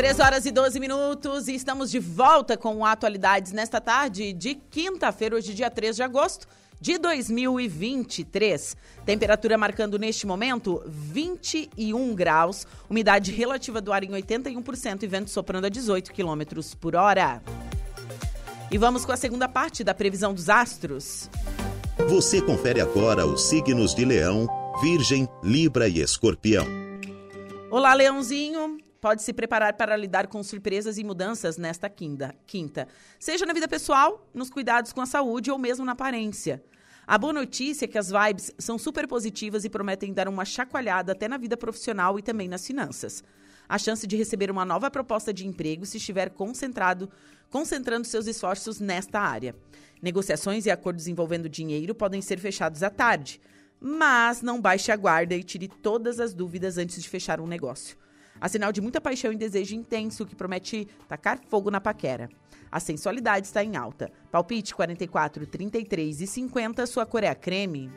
Três 0.02 0.18
horas 0.18 0.44
e 0.46 0.50
12 0.50 0.80
minutos 0.80 1.46
e 1.46 1.54
estamos 1.54 1.88
de 1.88 2.00
volta 2.00 2.56
com 2.56 2.84
atualidades 2.84 3.52
nesta 3.52 3.80
tarde 3.80 4.32
de 4.32 4.56
quinta-feira, 4.56 5.36
hoje 5.36 5.54
dia 5.54 5.70
3 5.70 5.94
de 5.94 6.02
agosto 6.02 6.48
de 6.80 6.98
2023. 6.98 8.76
Temperatura 9.06 9.56
marcando 9.56 10.00
neste 10.00 10.26
momento 10.26 10.82
21 10.88 12.16
graus, 12.16 12.66
umidade 12.90 13.30
relativa 13.30 13.80
do 13.80 13.92
ar 13.92 14.02
em 14.02 14.10
81% 14.10 15.04
e 15.04 15.06
vento 15.06 15.30
soprando 15.30 15.66
a 15.66 15.68
18 15.68 16.12
quilômetros 16.12 16.74
por 16.74 16.96
hora. 16.96 17.40
E 18.72 18.78
vamos 18.78 19.04
com 19.04 19.12
a 19.12 19.16
segunda 19.16 19.48
parte 19.48 19.84
da 19.84 19.94
previsão 19.94 20.34
dos 20.34 20.48
astros. 20.48 21.30
Você 22.08 22.42
confere 22.42 22.80
agora 22.80 23.24
os 23.24 23.44
signos 23.44 23.94
de 23.94 24.04
Leão, 24.04 24.48
Virgem, 24.82 25.28
Libra 25.44 25.86
e 25.86 26.00
Escorpião. 26.00 26.66
Olá, 27.72 27.94
Leãozinho. 27.94 28.61
Pode 29.02 29.24
se 29.24 29.32
preparar 29.32 29.72
para 29.72 29.96
lidar 29.96 30.28
com 30.28 30.40
surpresas 30.44 30.96
e 30.96 31.02
mudanças 31.02 31.56
nesta 31.56 31.90
quinta, 31.90 32.36
quinta, 32.46 32.86
seja 33.18 33.44
na 33.44 33.52
vida 33.52 33.66
pessoal, 33.66 34.30
nos 34.32 34.48
cuidados 34.48 34.92
com 34.92 35.00
a 35.00 35.06
saúde 35.06 35.50
ou 35.50 35.58
mesmo 35.58 35.84
na 35.84 35.90
aparência. 35.90 36.62
A 37.04 37.18
boa 37.18 37.32
notícia 37.32 37.84
é 37.84 37.88
que 37.88 37.98
as 37.98 38.10
vibes 38.10 38.54
são 38.56 38.78
super 38.78 39.08
positivas 39.08 39.64
e 39.64 39.68
prometem 39.68 40.12
dar 40.12 40.28
uma 40.28 40.44
chacoalhada 40.44 41.10
até 41.10 41.26
na 41.26 41.36
vida 41.36 41.56
profissional 41.56 42.16
e 42.16 42.22
também 42.22 42.46
nas 42.46 42.64
finanças. 42.64 43.24
A 43.68 43.76
chance 43.76 44.06
de 44.06 44.16
receber 44.16 44.52
uma 44.52 44.64
nova 44.64 44.88
proposta 44.88 45.34
de 45.34 45.48
emprego 45.48 45.84
se 45.84 45.96
estiver 45.96 46.30
concentrado, 46.30 47.10
concentrando 47.50 48.06
seus 48.06 48.28
esforços 48.28 48.78
nesta 48.78 49.18
área. 49.18 49.56
Negociações 50.00 50.64
e 50.64 50.70
acordos 50.70 51.08
envolvendo 51.08 51.48
dinheiro 51.48 51.92
podem 51.92 52.22
ser 52.22 52.38
fechados 52.38 52.84
à 52.84 52.88
tarde, 52.88 53.40
mas 53.80 54.42
não 54.42 54.60
baixe 54.60 54.92
a 54.92 54.96
guarda 54.96 55.34
e 55.34 55.42
tire 55.42 55.66
todas 55.66 56.20
as 56.20 56.32
dúvidas 56.32 56.78
antes 56.78 57.02
de 57.02 57.08
fechar 57.08 57.40
um 57.40 57.48
negócio. 57.48 58.00
Há 58.42 58.48
sinal 58.48 58.72
de 58.72 58.80
muita 58.80 59.00
paixão 59.00 59.32
e 59.32 59.36
desejo 59.36 59.76
intenso 59.76 60.26
que 60.26 60.34
promete 60.34 60.88
tacar 61.06 61.38
fogo 61.48 61.70
na 61.70 61.80
paquera. 61.80 62.28
A 62.72 62.80
sensualidade 62.80 63.46
está 63.46 63.62
em 63.62 63.76
alta. 63.76 64.10
Palpite 64.32 64.74
44, 64.74 65.46
33 65.46 66.22
e 66.22 66.26
50, 66.26 66.84
sua 66.86 67.06
cor 67.06 67.22
é 67.22 67.28
a 67.28 67.36
creme. 67.36 67.88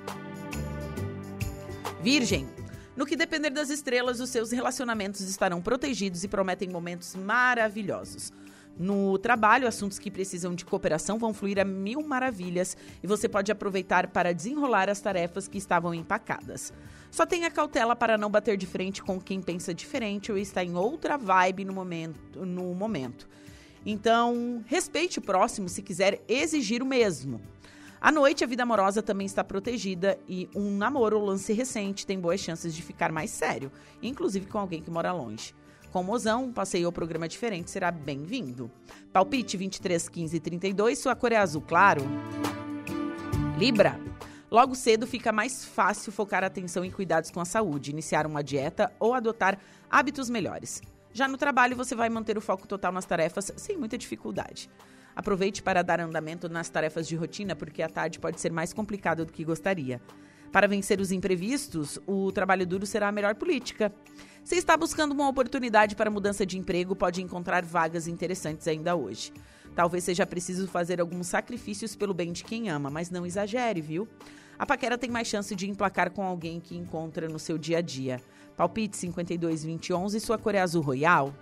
Virgem. 1.99 2.47
No 2.95 3.07
que 3.07 3.15
depender 3.15 3.49
das 3.49 3.71
estrelas, 3.71 4.19
os 4.19 4.29
seus 4.29 4.51
relacionamentos 4.51 5.21
estarão 5.21 5.63
protegidos 5.63 6.23
e 6.23 6.27
prometem 6.27 6.69
momentos 6.69 7.15
maravilhosos. 7.15 8.31
No 8.77 9.17
trabalho, 9.17 9.67
assuntos 9.67 9.97
que 9.97 10.11
precisam 10.11 10.53
de 10.53 10.63
cooperação 10.63 11.17
vão 11.17 11.33
fluir 11.33 11.57
a 11.57 11.65
mil 11.65 12.07
maravilhas 12.07 12.77
e 13.01 13.07
você 13.07 13.27
pode 13.27 13.51
aproveitar 13.51 14.09
para 14.09 14.31
desenrolar 14.31 14.91
as 14.91 15.01
tarefas 15.01 15.47
que 15.47 15.57
estavam 15.57 15.91
empacadas. 15.91 16.71
Só 17.15 17.25
tenha 17.25 17.49
cautela 17.49 17.95
para 17.95 18.17
não 18.17 18.29
bater 18.29 18.57
de 18.57 18.65
frente 18.65 19.01
com 19.01 19.21
quem 19.21 19.41
pensa 19.41 19.73
diferente 19.73 20.33
ou 20.33 20.37
está 20.37 20.61
em 20.61 20.75
outra 20.75 21.17
vibe 21.17 21.63
no 21.63 21.71
momento. 21.71 22.45
No 22.45 22.75
momento. 22.75 23.25
Então, 23.85 24.61
respeite 24.67 25.19
o 25.19 25.21
próximo 25.21 25.69
se 25.69 25.81
quiser 25.81 26.21
exigir 26.27 26.83
o 26.83 26.85
mesmo. 26.85 27.39
À 28.01 28.11
noite, 28.11 28.43
a 28.43 28.47
vida 28.47 28.63
amorosa 28.63 29.01
também 29.01 29.25
está 29.25 29.45
protegida 29.45 30.19
e 30.27 30.49
um 30.53 30.75
namoro 30.75 31.17
ou 31.17 31.25
lance 31.25 31.53
recente 31.53 32.05
tem 32.05 32.19
boas 32.19 32.41
chances 32.41 32.75
de 32.75 32.81
ficar 32.81 33.13
mais 33.13 33.31
sério, 33.31 33.71
inclusive 34.03 34.47
com 34.47 34.59
alguém 34.59 34.81
que 34.81 34.91
mora 34.91 35.13
longe. 35.13 35.55
Com 35.93 36.03
mozão, 36.03 36.43
um 36.43 36.51
passeio 36.51 36.87
ou 36.87 36.91
programa 36.91 37.29
diferente 37.29 37.71
será 37.71 37.91
bem-vindo. 37.91 38.69
Palpite 39.13 39.55
23, 39.55 40.09
15 40.09 40.35
e 40.35 40.39
32, 40.41 40.99
sua 40.99 41.15
cor 41.15 41.31
é 41.31 41.37
azul 41.37 41.61
claro. 41.61 42.01
Libra. 43.57 43.97
Logo 44.55 44.73
cedo 44.73 45.05
fica 45.05 45.33
mais 45.33 45.65
fácil 45.65 46.13
focar 46.13 46.41
a 46.41 46.47
atenção 46.47 46.85
em 46.85 46.89
cuidados 46.89 47.29
com 47.29 47.41
a 47.41 47.45
saúde, 47.45 47.91
iniciar 47.91 48.25
uma 48.25 48.41
dieta 48.41 48.89
ou 49.01 49.13
adotar 49.13 49.59
hábitos 49.89 50.29
melhores. 50.29 50.81
Já 51.11 51.27
no 51.27 51.37
trabalho, 51.37 51.75
você 51.75 51.93
vai 51.93 52.07
manter 52.07 52.37
o 52.37 52.41
foco 52.41 52.65
total 52.65 52.93
nas 52.93 53.03
tarefas 53.03 53.51
sem 53.57 53.75
muita 53.75 53.97
dificuldade. 53.97 54.69
Aproveite 55.13 55.61
para 55.61 55.81
dar 55.81 55.99
andamento 55.99 56.47
nas 56.47 56.69
tarefas 56.69 57.05
de 57.05 57.17
rotina, 57.17 57.53
porque 57.53 57.83
a 57.83 57.89
tarde 57.89 58.17
pode 58.17 58.39
ser 58.39 58.49
mais 58.49 58.71
complicada 58.71 59.25
do 59.25 59.33
que 59.33 59.43
gostaria. 59.43 59.99
Para 60.53 60.69
vencer 60.69 61.01
os 61.01 61.11
imprevistos, 61.11 61.99
o 62.07 62.31
trabalho 62.31 62.65
duro 62.65 62.85
será 62.85 63.09
a 63.09 63.11
melhor 63.11 63.35
política. 63.35 63.93
Se 64.41 64.55
está 64.55 64.77
buscando 64.77 65.11
uma 65.11 65.27
oportunidade 65.27 65.97
para 65.97 66.09
mudança 66.09 66.45
de 66.45 66.57
emprego, 66.57 66.95
pode 66.95 67.21
encontrar 67.21 67.65
vagas 67.65 68.07
interessantes 68.07 68.69
ainda 68.69 68.95
hoje. 68.95 69.33
Talvez 69.75 70.05
seja 70.05 70.25
preciso 70.25 70.65
fazer 70.69 71.01
alguns 71.01 71.27
sacrifícios 71.27 71.93
pelo 71.93 72.13
bem 72.13 72.31
de 72.31 72.45
quem 72.45 72.69
ama, 72.69 72.89
mas 72.89 73.09
não 73.09 73.25
exagere, 73.25 73.81
viu? 73.81 74.07
A 74.57 74.65
paquera 74.65 74.97
tem 74.97 75.09
mais 75.09 75.27
chance 75.27 75.53
de 75.55 75.69
emplacar 75.69 76.11
com 76.11 76.23
alguém 76.23 76.59
que 76.59 76.77
encontra 76.77 77.27
no 77.27 77.37
seu 77.37 77.57
dia 77.57 77.79
a 77.79 77.81
dia. 77.81 78.21
Palpite 78.55 78.95
522011, 78.95 80.19
sua 80.19 80.37
cor 80.37 80.55
é 80.55 80.61
azul 80.61 80.81
royal. 80.81 81.33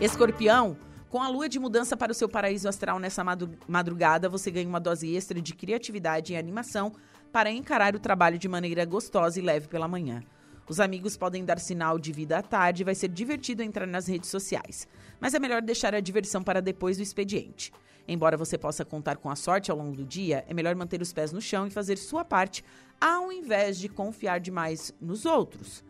Escorpião, 0.00 0.76
com 1.10 1.20
a 1.20 1.28
lua 1.28 1.48
de 1.48 1.58
mudança 1.58 1.96
para 1.96 2.12
o 2.12 2.14
seu 2.14 2.28
paraíso 2.28 2.68
astral 2.68 2.98
nessa 2.98 3.22
madrugada, 3.68 4.28
você 4.28 4.50
ganha 4.50 4.68
uma 4.68 4.80
dose 4.80 5.14
extra 5.14 5.40
de 5.40 5.54
criatividade 5.54 6.32
e 6.32 6.36
animação 6.36 6.92
para 7.30 7.50
encarar 7.50 7.94
o 7.94 8.00
trabalho 8.00 8.38
de 8.38 8.48
maneira 8.48 8.84
gostosa 8.86 9.38
e 9.38 9.42
leve 9.42 9.68
pela 9.68 9.86
manhã. 9.86 10.22
Os 10.66 10.80
amigos 10.80 11.16
podem 11.16 11.44
dar 11.44 11.58
sinal 11.58 11.98
de 11.98 12.12
vida 12.12 12.38
à 12.38 12.42
tarde 12.42 12.82
e 12.82 12.84
vai 12.84 12.94
ser 12.94 13.08
divertido 13.08 13.62
entrar 13.62 13.86
nas 13.86 14.06
redes 14.06 14.30
sociais. 14.30 14.86
Mas 15.20 15.34
é 15.34 15.38
melhor 15.40 15.60
deixar 15.60 15.94
a 15.94 16.00
diversão 16.00 16.44
para 16.44 16.62
depois 16.62 16.96
do 16.96 17.02
expediente. 17.02 17.72
Embora 18.06 18.36
você 18.36 18.58
possa 18.58 18.84
contar 18.84 19.16
com 19.16 19.30
a 19.30 19.36
sorte 19.36 19.70
ao 19.70 19.76
longo 19.76 19.96
do 19.96 20.04
dia, 20.04 20.44
é 20.48 20.54
melhor 20.54 20.74
manter 20.74 21.00
os 21.00 21.12
pés 21.12 21.32
no 21.32 21.40
chão 21.40 21.66
e 21.66 21.70
fazer 21.70 21.96
sua 21.96 22.24
parte, 22.24 22.64
ao 23.00 23.30
invés 23.30 23.78
de 23.78 23.88
confiar 23.88 24.40
demais 24.40 24.92
nos 25.00 25.24
outros. 25.24 25.84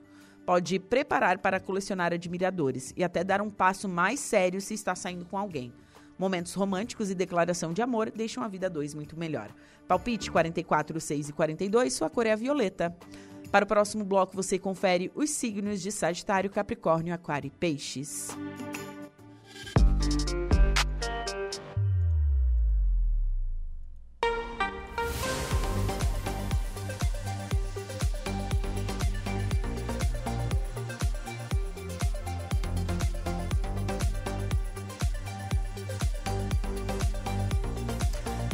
Pode 0.45 0.79
preparar 0.79 1.39
para 1.39 1.61
colecionar 1.61 2.13
admiradores 2.13 2.93
e 2.97 3.05
até 3.05 3.23
dar 3.23 3.41
um 3.41 3.51
passo 3.51 3.89
mais 3.89 4.19
sério 4.21 4.61
se 4.61 4.75
está 4.75 4.95
saindo 4.95 5.25
com 5.25 5.39
alguém. 5.39 5.73
Momentos 6.19 6.53
românticos 6.53 7.11
e 7.11 7.15
declaração 7.15 7.73
de 7.73 7.81
amor 7.81 8.11
deixam 8.11 8.43
a 8.43 8.49
vida 8.49 8.69
dois 8.69 8.93
muito 8.93 9.19
melhor. 9.19 9.51
Palpite 9.89 10.31
44, 10.31 11.01
6 11.01 11.29
e 11.31 11.33
42, 11.33 11.95
sua 11.95 12.11
cor 12.11 12.27
é 12.27 12.33
a 12.33 12.37
violeta. 12.37 12.95
Para 13.51 13.65
o 13.65 13.69
próximo 13.69 14.05
bloco, 14.05 14.37
você 14.37 14.59
confere 14.59 15.11
os 15.15 15.31
signos 15.31 15.81
de 15.81 15.91
Sagitário, 15.91 16.51
Capricórnio, 16.51 17.15
Aquário 17.15 17.49
e 17.49 17.51
Peixes. 17.51 18.37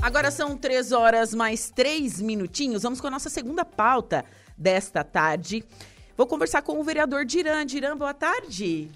Agora 0.07 0.31
são 0.31 0.57
três 0.57 0.93
horas 0.93 1.35
mais 1.35 1.69
três 1.69 2.23
minutinhos. 2.23 2.85
Vamos 2.85 3.01
com 3.01 3.09
a 3.09 3.11
nossa 3.11 3.29
segunda 3.29 3.65
pauta 3.65 4.25
desta 4.57 5.03
tarde. 5.03 5.65
Vou 6.17 6.29
conversar 6.29 6.63
com 6.63 6.79
o 6.79 6.85
vereador 6.85 7.25
Diran. 7.25 7.67
Diran, 7.67 7.97
boa 7.97 8.15
tarde. 8.15 8.89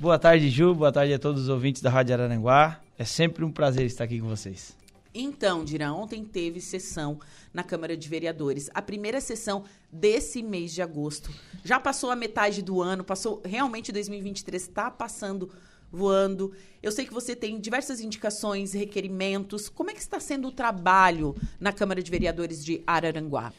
Boa 0.00 0.18
tarde, 0.18 0.50
Ju. 0.50 0.74
Boa 0.74 0.90
tarde 0.90 1.14
a 1.14 1.20
todos 1.20 1.42
os 1.42 1.48
ouvintes 1.48 1.80
da 1.82 1.88
Rádio 1.88 2.14
Araranguá. 2.14 2.80
É 2.98 3.04
sempre 3.04 3.44
um 3.44 3.52
prazer 3.52 3.86
estar 3.86 4.02
aqui 4.02 4.18
com 4.20 4.26
vocês. 4.26 4.76
Então, 5.14 5.64
Diran, 5.64 5.92
ontem 5.92 6.24
teve 6.24 6.60
sessão 6.60 7.20
na 7.54 7.62
Câmara 7.62 7.96
de 7.96 8.08
Vereadores, 8.08 8.68
a 8.74 8.82
primeira 8.82 9.20
sessão 9.20 9.62
desse 9.90 10.42
mês 10.42 10.74
de 10.74 10.82
agosto. 10.82 11.30
Já 11.64 11.78
passou 11.78 12.10
a 12.10 12.16
metade 12.16 12.60
do 12.60 12.82
ano, 12.82 13.04
passou 13.04 13.40
realmente 13.44 13.92
2023, 13.92 14.60
está 14.60 14.90
passando 14.90 15.48
voando. 15.90 16.52
Eu 16.82 16.92
sei 16.92 17.04
que 17.04 17.12
você 17.12 17.34
tem 17.34 17.58
diversas 17.60 18.00
indicações, 18.00 18.72
requerimentos. 18.72 19.68
Como 19.68 19.90
é 19.90 19.94
que 19.94 20.00
está 20.00 20.20
sendo 20.20 20.48
o 20.48 20.52
trabalho 20.52 21.34
na 21.58 21.72
Câmara 21.72 22.02
de 22.02 22.10
Vereadores 22.10 22.64
de 22.64 22.82
Araranguá? 22.86 23.52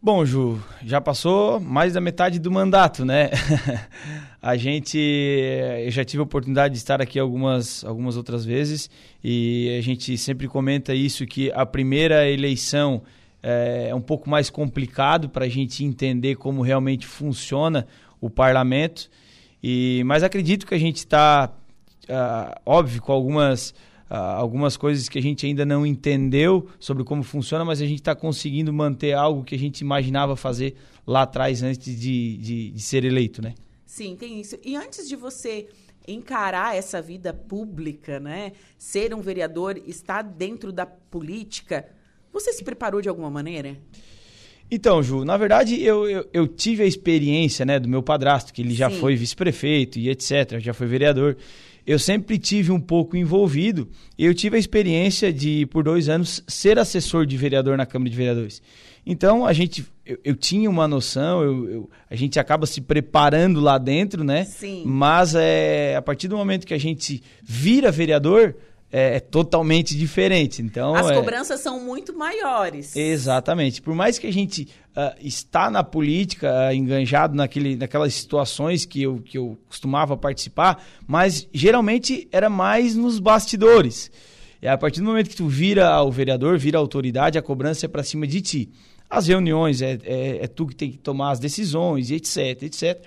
Bom, 0.00 0.24
Ju, 0.24 0.62
já 0.84 1.00
passou 1.00 1.58
mais 1.58 1.94
da 1.94 2.00
metade 2.00 2.38
do 2.38 2.52
mandato, 2.52 3.04
né? 3.04 3.30
a 4.40 4.56
gente, 4.56 4.96
eu 4.96 5.90
já 5.90 6.04
tive 6.04 6.20
a 6.20 6.22
oportunidade 6.22 6.74
de 6.74 6.78
estar 6.78 7.02
aqui 7.02 7.18
algumas, 7.18 7.84
algumas 7.84 8.16
outras 8.16 8.44
vezes 8.44 8.88
e 9.24 9.76
a 9.76 9.82
gente 9.82 10.16
sempre 10.16 10.46
comenta 10.46 10.94
isso 10.94 11.26
que 11.26 11.50
a 11.50 11.66
primeira 11.66 12.30
eleição 12.30 13.02
é, 13.42 13.88
é 13.90 13.94
um 13.94 14.00
pouco 14.00 14.30
mais 14.30 14.48
complicado 14.48 15.28
para 15.28 15.46
a 15.46 15.48
gente 15.48 15.84
entender 15.84 16.36
como 16.36 16.62
realmente 16.62 17.04
funciona 17.04 17.84
o 18.20 18.30
parlamento. 18.30 19.10
E 19.62 20.02
mas 20.04 20.22
acredito 20.22 20.66
que 20.66 20.74
a 20.74 20.78
gente 20.78 20.98
está, 20.98 21.52
uh, 22.04 22.12
ah, 22.12 22.60
óbvio, 22.64 23.02
com 23.02 23.12
algumas 23.12 23.74
uh, 24.10 24.14
algumas 24.14 24.76
coisas 24.76 25.08
que 25.08 25.18
a 25.18 25.22
gente 25.22 25.46
ainda 25.46 25.64
não 25.64 25.86
entendeu 25.86 26.68
sobre 26.78 27.04
como 27.04 27.22
funciona, 27.22 27.64
mas 27.64 27.80
a 27.80 27.86
gente 27.86 28.00
está 28.00 28.14
conseguindo 28.14 28.72
manter 28.72 29.12
algo 29.12 29.44
que 29.44 29.54
a 29.54 29.58
gente 29.58 29.80
imaginava 29.80 30.36
fazer 30.36 30.76
lá 31.06 31.22
atrás 31.22 31.62
antes 31.62 31.98
de, 31.98 32.36
de, 32.36 32.70
de 32.70 32.82
ser 32.82 33.04
eleito, 33.04 33.42
né? 33.42 33.54
Sim, 33.86 34.16
tem 34.16 34.40
isso. 34.40 34.56
E 34.64 34.76
antes 34.76 35.08
de 35.08 35.16
você 35.16 35.68
encarar 36.06 36.76
essa 36.76 37.02
vida 37.02 37.32
pública, 37.32 38.18
né? 38.18 38.52
Ser 38.76 39.14
um 39.14 39.20
vereador, 39.20 39.80
estar 39.86 40.22
dentro 40.22 40.72
da 40.72 40.86
política, 40.86 41.88
você 42.32 42.52
se 42.52 42.64
preparou 42.64 43.00
de 43.00 43.08
alguma 43.08 43.30
maneira? 43.30 43.78
Então, 44.70 45.02
Ju, 45.02 45.24
na 45.24 45.36
verdade 45.36 45.82
eu, 45.82 46.08
eu, 46.08 46.28
eu, 46.32 46.46
tive 46.46 46.82
a 46.82 46.86
experiência 46.86 47.64
né, 47.64 47.78
do 47.78 47.88
meu 47.88 48.02
padrasto, 48.02 48.52
que 48.52 48.60
ele 48.60 48.74
já 48.74 48.90
Sim. 48.90 48.98
foi 48.98 49.16
vice-prefeito 49.16 49.98
e 49.98 50.10
etc., 50.10 50.58
já 50.58 50.74
foi 50.74 50.86
vereador 50.86 51.36
eu 51.88 51.98
sempre 51.98 52.38
tive 52.38 52.70
um 52.70 52.78
pouco 52.78 53.16
envolvido. 53.16 53.88
Eu 54.18 54.34
tive 54.34 54.56
a 54.56 54.58
experiência 54.58 55.32
de, 55.32 55.64
por 55.64 55.82
dois 55.82 56.06
anos, 56.06 56.44
ser 56.46 56.78
assessor 56.78 57.24
de 57.24 57.34
vereador 57.34 57.78
na 57.78 57.86
Câmara 57.86 58.10
de 58.10 58.16
Vereadores. 58.16 58.60
Então, 59.06 59.46
a 59.46 59.54
gente, 59.54 59.86
eu, 60.04 60.18
eu 60.22 60.36
tinha 60.36 60.68
uma 60.68 60.86
noção, 60.86 61.42
eu, 61.42 61.70
eu, 61.70 61.90
a 62.10 62.14
gente 62.14 62.38
acaba 62.38 62.66
se 62.66 62.82
preparando 62.82 63.58
lá 63.58 63.78
dentro, 63.78 64.22
né? 64.22 64.44
Sim. 64.44 64.82
Mas 64.84 65.34
é, 65.34 65.96
a 65.96 66.02
partir 66.02 66.28
do 66.28 66.36
momento 66.36 66.66
que 66.66 66.74
a 66.74 66.78
gente 66.78 67.22
vira 67.42 67.90
vereador, 67.90 68.54
é, 68.90 69.16
é, 69.16 69.20
totalmente 69.20 69.96
diferente. 69.96 70.62
Então, 70.62 70.94
As 70.94 71.10
é... 71.10 71.14
cobranças 71.14 71.60
são 71.60 71.80
muito 71.80 72.16
maiores. 72.16 72.96
Exatamente. 72.96 73.82
Por 73.82 73.94
mais 73.94 74.18
que 74.18 74.26
a 74.26 74.32
gente 74.32 74.68
uh, 74.96 75.14
está 75.20 75.70
na 75.70 75.84
política, 75.84 76.50
uh, 76.50 76.74
enganjado 76.74 77.34
naquele, 77.34 77.76
naquelas 77.76 78.14
situações 78.14 78.84
que 78.84 79.02
eu, 79.02 79.20
que 79.20 79.36
eu 79.36 79.58
costumava 79.68 80.16
participar, 80.16 80.82
mas 81.06 81.46
geralmente 81.52 82.28
era 82.32 82.48
mais 82.48 82.96
nos 82.96 83.18
bastidores. 83.18 84.10
E 84.60 84.66
a 84.66 84.76
partir 84.76 85.00
do 85.00 85.06
momento 85.06 85.30
que 85.30 85.36
tu 85.36 85.46
vira 85.46 86.02
o 86.02 86.10
vereador, 86.10 86.58
vira 86.58 86.78
a 86.78 86.80
autoridade, 86.80 87.38
a 87.38 87.42
cobrança 87.42 87.86
é 87.86 87.88
para 87.88 88.02
cima 88.02 88.26
de 88.26 88.40
ti. 88.40 88.70
As 89.08 89.26
reuniões, 89.26 89.80
é, 89.80 89.98
é, 90.02 90.44
é 90.44 90.46
tu 90.46 90.66
que 90.66 90.74
tem 90.74 90.90
que 90.90 90.98
tomar 90.98 91.30
as 91.30 91.38
decisões, 91.38 92.10
etc, 92.10 92.62
etc. 92.62 93.04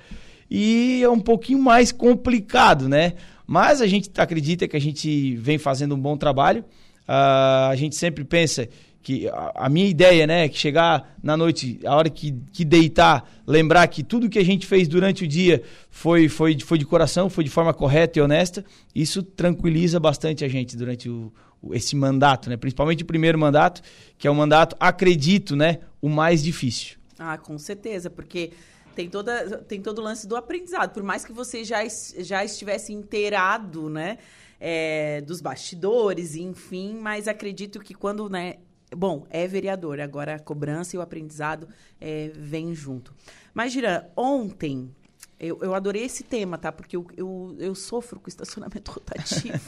E 0.49 1.01
é 1.03 1.09
um 1.09 1.19
pouquinho 1.19 1.59
mais 1.59 1.91
complicado, 1.91 2.87
né? 2.87 3.13
Mas 3.51 3.81
a 3.81 3.85
gente 3.85 4.09
acredita 4.15 4.65
que 4.65 4.77
a 4.77 4.79
gente 4.79 5.35
vem 5.35 5.57
fazendo 5.57 5.93
um 5.93 5.99
bom 5.99 6.15
trabalho. 6.15 6.61
Uh, 7.01 7.67
a 7.69 7.75
gente 7.75 7.97
sempre 7.97 8.23
pensa 8.23 8.69
que 9.03 9.27
a, 9.27 9.65
a, 9.65 9.69
minha 9.69 9.87
ideia, 9.87 10.25
né, 10.25 10.45
é 10.45 10.47
que 10.47 10.57
chegar 10.57 11.13
na 11.21 11.35
noite, 11.35 11.77
a 11.83 11.93
hora 11.93 12.09
que, 12.09 12.33
que 12.53 12.63
deitar, 12.63 13.29
lembrar 13.45 13.85
que 13.89 14.03
tudo 14.03 14.29
que 14.29 14.39
a 14.39 14.45
gente 14.45 14.65
fez 14.65 14.87
durante 14.87 15.25
o 15.25 15.27
dia 15.27 15.63
foi, 15.89 16.29
foi, 16.29 16.57
foi 16.61 16.77
de 16.77 16.85
coração, 16.85 17.29
foi 17.29 17.43
de 17.43 17.49
forma 17.49 17.73
correta 17.73 18.19
e 18.19 18.21
honesta. 18.21 18.63
Isso 18.95 19.21
tranquiliza 19.21 19.99
bastante 19.99 20.45
a 20.45 20.47
gente 20.47 20.77
durante 20.77 21.09
o, 21.09 21.29
o, 21.61 21.75
esse 21.75 21.93
mandato, 21.93 22.49
né? 22.49 22.55
Principalmente 22.55 23.03
o 23.03 23.05
primeiro 23.05 23.37
mandato, 23.37 23.81
que 24.17 24.29
é 24.29 24.31
o 24.31 24.35
mandato, 24.35 24.77
acredito, 24.79 25.57
né, 25.57 25.79
o 26.01 26.07
mais 26.07 26.41
difícil. 26.41 26.95
Ah, 27.19 27.37
com 27.37 27.57
certeza, 27.57 28.09
porque 28.09 28.51
tem, 28.95 29.09
toda, 29.09 29.59
tem 29.59 29.81
todo 29.81 29.99
o 29.99 30.01
lance 30.01 30.27
do 30.27 30.35
aprendizado. 30.35 30.93
Por 30.93 31.03
mais 31.03 31.25
que 31.25 31.31
você 31.31 31.63
já, 31.63 31.79
já 32.17 32.43
estivesse 32.43 32.93
inteirado, 32.93 33.89
né? 33.89 34.17
É, 34.59 35.21
dos 35.21 35.41
bastidores, 35.41 36.35
enfim, 36.35 36.99
mas 36.99 37.27
acredito 37.27 37.79
que 37.79 37.95
quando, 37.95 38.29
né? 38.29 38.57
Bom, 38.95 39.25
é 39.29 39.47
vereador, 39.47 39.99
agora 39.99 40.35
a 40.35 40.39
cobrança 40.39 40.95
e 40.95 40.99
o 40.99 41.01
aprendizado 41.01 41.67
é, 41.99 42.31
junto. 42.73 43.13
Mas, 43.53 43.71
Gira, 43.71 44.11
ontem 44.15 44.93
eu, 45.41 45.57
eu, 45.63 45.73
adorei 45.73 46.03
esse 46.03 46.23
tema, 46.23 46.55
tá? 46.55 46.71
Porque 46.71 46.95
eu, 46.95 47.07
eu, 47.17 47.55
eu, 47.57 47.73
sofro 47.73 48.19
com 48.19 48.29
estacionamento 48.29 48.91
rotativo. 48.93 49.59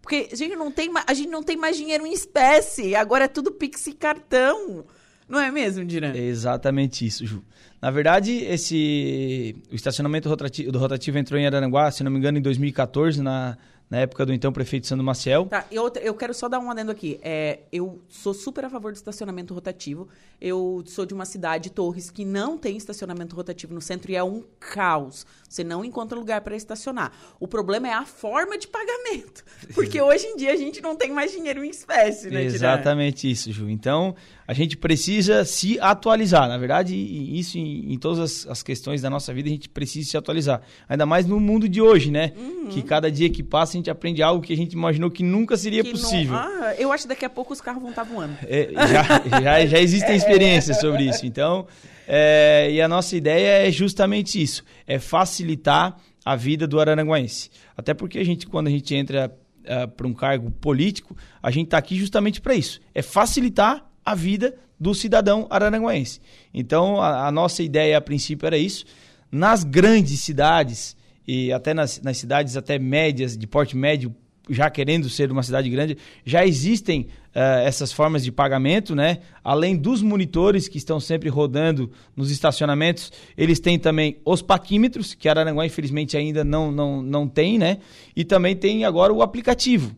Porque 0.00 0.30
a 0.32 0.34
gente, 0.34 0.56
não 0.56 0.72
tem, 0.72 0.90
a 1.06 1.12
gente 1.12 1.28
não 1.28 1.42
tem 1.42 1.54
mais 1.54 1.76
dinheiro 1.76 2.06
em 2.06 2.12
espécie. 2.14 2.94
Agora 2.94 3.26
é 3.26 3.28
tudo 3.28 3.52
Pix 3.52 3.86
e 3.88 3.92
cartão. 3.92 4.86
Não 5.28 5.38
é 5.38 5.50
mesmo, 5.50 5.84
Diran? 5.84 6.12
É 6.12 6.22
exatamente 6.22 7.06
isso, 7.06 7.26
Ju. 7.26 7.44
Na 7.80 7.90
verdade, 7.90 8.32
esse 8.32 9.54
o 9.70 9.74
estacionamento 9.74 10.28
rotativo, 10.28 10.72
do 10.72 10.78
rotativo 10.78 11.18
entrou 11.18 11.38
em 11.38 11.46
Araranguá, 11.46 11.90
se 11.90 12.02
não 12.02 12.10
me 12.10 12.18
engano, 12.18 12.38
em 12.38 12.42
2014, 12.42 13.22
na, 13.22 13.56
na 13.90 13.98
época 13.98 14.26
do 14.26 14.32
então 14.32 14.52
prefeito 14.52 14.86
Sandro 14.86 15.04
Maciel. 15.04 15.46
Tá, 15.46 15.64
eu, 15.70 15.90
eu 16.02 16.14
quero 16.14 16.34
só 16.34 16.48
dar 16.48 16.58
um 16.58 16.70
adendo 16.70 16.90
aqui. 16.90 17.18
É, 17.22 17.60
eu 17.72 18.00
sou 18.08 18.34
super 18.34 18.64
a 18.64 18.70
favor 18.70 18.92
do 18.92 18.96
estacionamento 18.96 19.54
rotativo. 19.54 20.08
Eu 20.40 20.84
sou 20.86 21.04
de 21.04 21.14
uma 21.14 21.24
cidade, 21.24 21.70
Torres, 21.70 22.10
que 22.10 22.24
não 22.24 22.56
tem 22.56 22.76
estacionamento 22.76 23.34
rotativo 23.34 23.74
no 23.74 23.80
centro 23.80 24.12
e 24.12 24.16
é 24.16 24.22
um 24.22 24.44
caos. 24.60 25.26
Você 25.48 25.64
não 25.64 25.84
encontra 25.84 26.18
lugar 26.18 26.42
para 26.42 26.54
estacionar. 26.54 27.12
O 27.40 27.48
problema 27.48 27.88
é 27.88 27.92
a 27.92 28.04
forma 28.04 28.58
de 28.58 28.68
pagamento. 28.68 29.44
Porque 29.74 30.00
hoje 30.00 30.26
em 30.26 30.36
dia 30.36 30.52
a 30.52 30.56
gente 30.56 30.80
não 30.82 30.94
tem 30.94 31.10
mais 31.10 31.32
dinheiro 31.32 31.64
em 31.64 31.70
espécie, 31.70 32.30
né, 32.30 32.44
Exatamente 32.44 33.30
isso, 33.30 33.50
Ju. 33.50 33.68
Então, 33.68 34.14
a 34.46 34.52
gente 34.52 34.76
precisa 34.76 35.44
se 35.44 35.80
atualizar. 35.80 36.48
Na 36.48 36.58
verdade, 36.58 36.94
isso 36.94 37.58
em, 37.58 37.92
em 37.92 37.98
todas 37.98 38.18
as, 38.18 38.46
as, 38.50 38.62
questões 38.62 39.02
da 39.02 39.10
nossa 39.10 39.32
vida, 39.32 39.48
a 39.48 39.52
gente 39.52 39.68
precisa 39.68 40.10
se 40.10 40.16
atualizar. 40.16 40.62
Ainda 40.88 41.06
mais 41.06 41.26
no 41.26 41.40
mundo 41.40 41.68
de 41.68 41.80
hoje, 41.80 42.10
né? 42.10 42.32
Uhum. 42.36 42.66
Que 42.68 42.82
cada 42.82 43.10
dia 43.10 43.28
que 43.30 43.42
passa 43.42 43.77
a 43.78 43.80
gente 43.80 43.90
aprende 43.90 44.22
algo 44.22 44.42
que 44.42 44.52
a 44.52 44.56
gente 44.56 44.72
imaginou 44.72 45.10
que 45.10 45.22
nunca 45.22 45.56
seria 45.56 45.82
que 45.82 45.90
possível. 45.90 46.34
Não... 46.34 46.64
Ah, 46.64 46.74
eu 46.78 46.92
acho 46.92 47.04
que 47.04 47.08
daqui 47.08 47.24
a 47.24 47.30
pouco 47.30 47.52
os 47.52 47.60
carros 47.60 47.80
vão 47.80 47.90
estar 47.90 48.02
voando. 48.02 48.36
É, 48.42 48.70
já, 48.72 49.40
já, 49.40 49.66
já 49.66 49.78
existem 49.78 50.16
experiências 50.16 50.80
sobre 50.80 51.04
isso. 51.04 51.24
Então, 51.24 51.66
é, 52.06 52.68
e 52.70 52.80
a 52.80 52.88
nossa 52.88 53.16
ideia 53.16 53.68
é 53.68 53.70
justamente 53.70 54.42
isso: 54.42 54.64
é 54.86 54.98
facilitar 54.98 55.96
a 56.24 56.34
vida 56.34 56.66
do 56.66 56.80
araranguense. 56.80 57.50
Até 57.76 57.94
porque 57.94 58.18
a 58.18 58.24
gente, 58.24 58.46
quando 58.46 58.66
a 58.66 58.70
gente 58.70 58.94
entra 58.94 59.32
uh, 59.64 59.88
para 59.88 60.06
um 60.06 60.12
cargo 60.12 60.50
político, 60.50 61.16
a 61.42 61.50
gente 61.50 61.66
está 61.66 61.78
aqui 61.78 61.96
justamente 61.96 62.40
para 62.40 62.54
isso: 62.54 62.80
é 62.94 63.02
facilitar 63.02 63.86
a 64.04 64.14
vida 64.14 64.54
do 64.80 64.94
cidadão 64.94 65.46
araranguense. 65.50 66.20
Então, 66.52 67.00
a, 67.00 67.26
a, 67.26 67.32
nossa 67.32 67.62
ideia 67.62 67.98
a 67.98 68.00
princípio 68.00 68.46
era 68.46 68.56
isso. 68.56 68.84
Nas 69.30 69.62
grandes 69.62 70.20
cidades 70.20 70.96
e 71.28 71.52
até 71.52 71.74
nas, 71.74 72.00
nas 72.00 72.16
cidades 72.16 72.56
até 72.56 72.78
médias, 72.78 73.36
de 73.36 73.46
porte 73.46 73.76
médio, 73.76 74.14
já 74.48 74.70
querendo 74.70 75.10
ser 75.10 75.30
uma 75.30 75.42
cidade 75.42 75.68
grande, 75.68 75.98
já 76.24 76.46
existem 76.46 77.02
uh, 77.02 77.60
essas 77.66 77.92
formas 77.92 78.24
de 78.24 78.32
pagamento, 78.32 78.94
né? 78.94 79.18
Além 79.44 79.76
dos 79.76 80.00
monitores 80.00 80.68
que 80.68 80.78
estão 80.78 80.98
sempre 80.98 81.28
rodando 81.28 81.92
nos 82.16 82.30
estacionamentos, 82.30 83.12
eles 83.36 83.60
têm 83.60 83.78
também 83.78 84.16
os 84.24 84.40
paquímetros, 84.40 85.12
que 85.12 85.28
Araranguá 85.28 85.66
infelizmente 85.66 86.16
ainda 86.16 86.42
não, 86.42 86.72
não, 86.72 87.02
não 87.02 87.28
tem, 87.28 87.58
né? 87.58 87.76
E 88.16 88.24
também 88.24 88.56
tem 88.56 88.86
agora 88.86 89.12
o 89.12 89.20
aplicativo. 89.20 89.94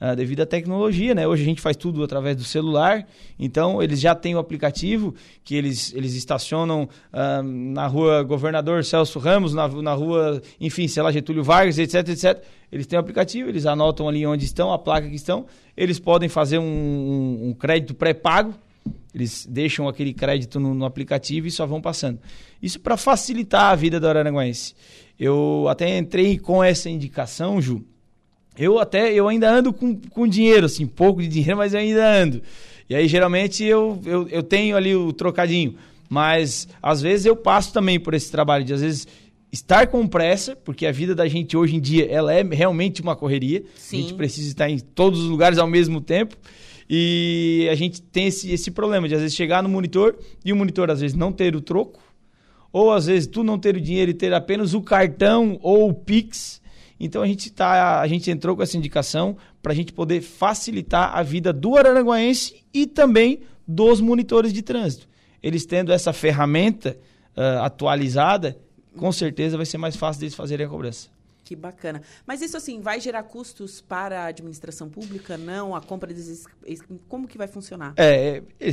Uh, 0.00 0.14
devido 0.16 0.40
à 0.40 0.46
tecnologia, 0.46 1.14
né? 1.14 1.26
Hoje 1.26 1.42
a 1.42 1.46
gente 1.46 1.60
faz 1.60 1.76
tudo 1.76 2.02
através 2.02 2.36
do 2.36 2.42
celular, 2.42 3.06
então 3.38 3.80
eles 3.80 4.00
já 4.00 4.12
têm 4.12 4.34
o 4.34 4.38
aplicativo 4.38 5.14
que 5.44 5.54
eles, 5.54 5.94
eles 5.94 6.14
estacionam 6.14 6.88
uh, 7.12 7.42
na 7.42 7.86
rua 7.86 8.24
Governador 8.24 8.84
Celso 8.84 9.20
Ramos, 9.20 9.54
na, 9.54 9.68
na 9.68 9.94
rua, 9.94 10.42
enfim, 10.60 10.88
sei 10.88 11.00
lá, 11.00 11.12
Getúlio 11.12 11.44
Vargas, 11.44 11.78
etc, 11.78 12.08
etc. 12.08 12.42
Eles 12.72 12.88
têm 12.88 12.98
o 12.98 13.00
aplicativo, 13.00 13.48
eles 13.48 13.66
anotam 13.66 14.08
ali 14.08 14.26
onde 14.26 14.44
estão, 14.44 14.72
a 14.72 14.78
placa 14.80 15.08
que 15.08 15.14
estão, 15.14 15.46
eles 15.76 16.00
podem 16.00 16.28
fazer 16.28 16.58
um, 16.58 16.64
um, 16.64 17.48
um 17.50 17.54
crédito 17.54 17.94
pré-pago, 17.94 18.52
eles 19.14 19.46
deixam 19.48 19.86
aquele 19.86 20.12
crédito 20.12 20.58
no, 20.58 20.74
no, 20.74 20.84
aplicativo 20.84 21.46
e 21.46 21.50
só 21.52 21.64
vão 21.64 21.80
passando. 21.80 22.18
Isso 22.60 22.80
para 22.80 22.96
facilitar 22.96 23.70
a 23.70 23.74
vida 23.76 24.00
do 24.00 24.08
Araranguense. 24.08 24.74
Eu 25.18 25.66
até 25.68 25.96
entrei 25.96 26.36
com 26.36 26.64
essa 26.64 26.90
indicação, 26.90 27.62
Ju, 27.62 27.84
eu 28.56 28.78
até, 28.78 29.12
eu 29.12 29.28
ainda 29.28 29.50
ando 29.50 29.72
com, 29.72 29.96
com 30.10 30.26
dinheiro, 30.26 30.66
assim, 30.66 30.86
pouco 30.86 31.20
de 31.20 31.28
dinheiro, 31.28 31.56
mas 31.56 31.74
eu 31.74 31.80
ainda 31.80 32.22
ando. 32.22 32.42
E 32.88 32.94
aí, 32.94 33.08
geralmente, 33.08 33.64
eu, 33.64 34.00
eu, 34.04 34.28
eu 34.28 34.42
tenho 34.42 34.76
ali 34.76 34.94
o 34.94 35.12
trocadinho. 35.12 35.74
Mas, 36.08 36.68
às 36.82 37.00
vezes, 37.00 37.26
eu 37.26 37.34
passo 37.34 37.72
também 37.72 37.98
por 37.98 38.14
esse 38.14 38.30
trabalho 38.30 38.64
de, 38.64 38.72
às 38.72 38.80
vezes, 38.80 39.08
estar 39.50 39.86
com 39.88 40.06
pressa, 40.06 40.54
porque 40.54 40.86
a 40.86 40.92
vida 40.92 41.14
da 41.14 41.26
gente 41.26 41.56
hoje 41.56 41.76
em 41.76 41.80
dia, 41.80 42.06
ela 42.10 42.32
é 42.32 42.42
realmente 42.42 43.02
uma 43.02 43.16
correria. 43.16 43.64
Sim. 43.74 43.98
A 43.98 44.00
gente 44.02 44.14
precisa 44.14 44.48
estar 44.48 44.68
em 44.68 44.78
todos 44.78 45.20
os 45.20 45.26
lugares 45.26 45.58
ao 45.58 45.66
mesmo 45.66 46.00
tempo. 46.00 46.36
E 46.88 47.66
a 47.70 47.74
gente 47.74 48.02
tem 48.02 48.26
esse, 48.26 48.52
esse 48.52 48.70
problema 48.70 49.08
de, 49.08 49.14
às 49.14 49.20
vezes, 49.22 49.34
chegar 49.34 49.62
no 49.62 49.68
monitor 49.68 50.16
e 50.44 50.52
o 50.52 50.56
monitor, 50.56 50.90
às 50.90 51.00
vezes, 51.00 51.16
não 51.16 51.32
ter 51.32 51.56
o 51.56 51.60
troco. 51.60 52.00
Ou, 52.70 52.92
às 52.92 53.06
vezes, 53.06 53.26
tu 53.26 53.42
não 53.42 53.58
ter 53.58 53.74
o 53.76 53.80
dinheiro 53.80 54.10
e 54.10 54.14
ter 54.14 54.32
apenas 54.34 54.74
o 54.74 54.82
cartão 54.82 55.58
ou 55.62 55.88
o 55.88 55.94
Pix 55.94 56.60
então 56.98 57.22
a 57.22 57.26
gente 57.26 57.50
tá, 57.50 58.00
a 58.00 58.06
gente 58.06 58.30
entrou 58.30 58.56
com 58.56 58.62
essa 58.62 58.76
indicação 58.76 59.36
para 59.62 59.72
a 59.72 59.74
gente 59.74 59.92
poder 59.92 60.20
facilitar 60.20 61.16
a 61.16 61.22
vida 61.22 61.52
do 61.52 61.76
araranguaense 61.76 62.64
e 62.72 62.86
também 62.86 63.40
dos 63.66 64.00
monitores 64.00 64.52
de 64.52 64.62
trânsito. 64.62 65.08
eles 65.42 65.66
tendo 65.66 65.92
essa 65.92 66.12
ferramenta 66.12 66.96
uh, 67.36 67.62
atualizada, 67.62 68.56
com 68.96 69.10
certeza 69.10 69.56
vai 69.56 69.66
ser 69.66 69.78
mais 69.78 69.96
fácil 69.96 70.20
deles 70.20 70.34
fazerem 70.34 70.66
a 70.66 70.68
cobrança. 70.68 71.14
Que 71.44 71.54
bacana. 71.54 72.00
Mas 72.26 72.40
isso 72.40 72.56
assim, 72.56 72.80
vai 72.80 72.98
gerar 72.98 73.22
custos 73.24 73.82
para 73.82 74.22
a 74.22 74.26
administração 74.28 74.88
pública? 74.88 75.36
Não? 75.36 75.76
A 75.76 75.80
compra 75.82 76.12
desses. 76.12 76.46
Como 77.06 77.28
que 77.28 77.36
vai 77.36 77.46
funcionar? 77.46 77.92
É, 77.98 78.42
é, 78.58 78.70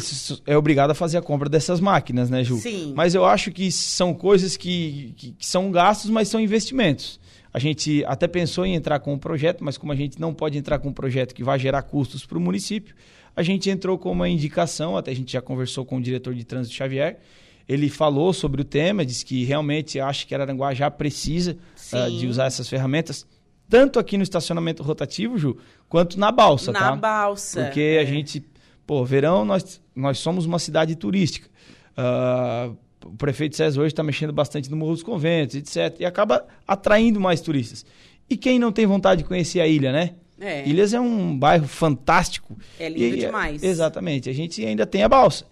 é 0.47 0.57
obrigado 0.57 0.91
a 0.91 0.95
fazer 0.95 1.17
a 1.17 1.21
compra 1.21 1.49
dessas 1.49 1.81
máquinas, 1.81 2.29
né, 2.29 2.45
Ju? 2.45 2.57
Sim. 2.57 2.93
Mas 2.95 3.13
eu 3.13 3.25
acho 3.25 3.51
que 3.51 3.69
são 3.73 4.13
coisas 4.13 4.55
que, 4.55 5.13
que, 5.17 5.31
que 5.33 5.45
são 5.45 5.69
gastos, 5.69 6.09
mas 6.09 6.29
são 6.29 6.39
investimentos. 6.39 7.19
A 7.53 7.59
gente 7.59 8.03
até 8.05 8.27
pensou 8.27 8.65
em 8.65 8.75
entrar 8.75 8.99
com 8.99 9.13
um 9.13 9.19
projeto, 9.19 9.63
mas 9.63 9.77
como 9.77 9.91
a 9.91 9.95
gente 9.95 10.19
não 10.19 10.33
pode 10.33 10.57
entrar 10.57 10.79
com 10.79 10.89
um 10.89 10.93
projeto 10.93 11.35
que 11.35 11.43
vai 11.43 11.59
gerar 11.59 11.81
custos 11.81 12.25
para 12.25 12.37
o 12.37 12.41
município, 12.41 12.95
a 13.35 13.43
gente 13.43 13.69
entrou 13.69 13.97
com 13.97 14.11
uma 14.11 14.29
indicação, 14.29 14.95
até 14.95 15.11
a 15.11 15.15
gente 15.15 15.33
já 15.33 15.41
conversou 15.41 15.85
com 15.85 15.97
o 15.97 16.01
diretor 16.01 16.33
de 16.33 16.43
trânsito 16.43 16.75
Xavier, 16.75 17.19
ele 17.67 17.89
falou 17.89 18.33
sobre 18.33 18.61
o 18.61 18.65
tema, 18.65 19.05
disse 19.05 19.25
que 19.25 19.43
realmente 19.43 19.99
acha 19.99 20.25
que 20.25 20.33
Araranguá 20.33 20.73
já 20.73 20.89
precisa 20.89 21.57
uh, 21.93 22.11
de 22.17 22.27
usar 22.27 22.45
essas 22.45 22.67
ferramentas, 22.67 23.25
tanto 23.69 23.99
aqui 23.99 24.17
no 24.17 24.23
estacionamento 24.23 24.83
rotativo, 24.83 25.37
Ju, 25.37 25.57
quanto 25.87 26.19
na 26.19 26.31
balsa, 26.31 26.71
na 26.71 26.79
tá? 26.79 26.85
Na 26.91 26.95
balsa. 26.97 27.63
Porque 27.63 27.79
é. 27.79 27.99
a 27.99 28.05
gente, 28.05 28.45
pô, 28.85 29.05
verão 29.05 29.45
nós, 29.45 29.81
nós 29.95 30.19
somos 30.19 30.45
uma 30.45 30.59
cidade 30.59 30.95
turística. 30.95 31.49
Uh, 31.91 32.75
o 33.05 33.15
prefeito 33.15 33.55
César 33.55 33.79
hoje 33.79 33.93
está 33.93 34.03
mexendo 34.03 34.33
bastante 34.33 34.69
no 34.69 34.77
Morro 34.77 34.93
dos 34.93 35.03
Conventos, 35.03 35.55
etc. 35.55 35.99
E 35.99 36.05
acaba 36.05 36.45
atraindo 36.67 37.19
mais 37.19 37.41
turistas. 37.41 37.85
E 38.29 38.37
quem 38.37 38.59
não 38.59 38.71
tem 38.71 38.85
vontade 38.85 39.23
de 39.23 39.27
conhecer 39.27 39.59
a 39.59 39.67
ilha, 39.67 39.91
né? 39.91 40.15
É. 40.39 40.67
Ilhas 40.67 40.93
é 40.93 40.99
um 40.99 41.37
bairro 41.37 41.67
fantástico. 41.67 42.57
É 42.79 42.89
lindo 42.89 43.15
e, 43.15 43.19
demais. 43.19 43.61
Exatamente. 43.61 44.29
A 44.29 44.33
gente 44.33 44.65
ainda 44.65 44.85
tem 44.85 45.03
a 45.03 45.09
balsa. 45.09 45.45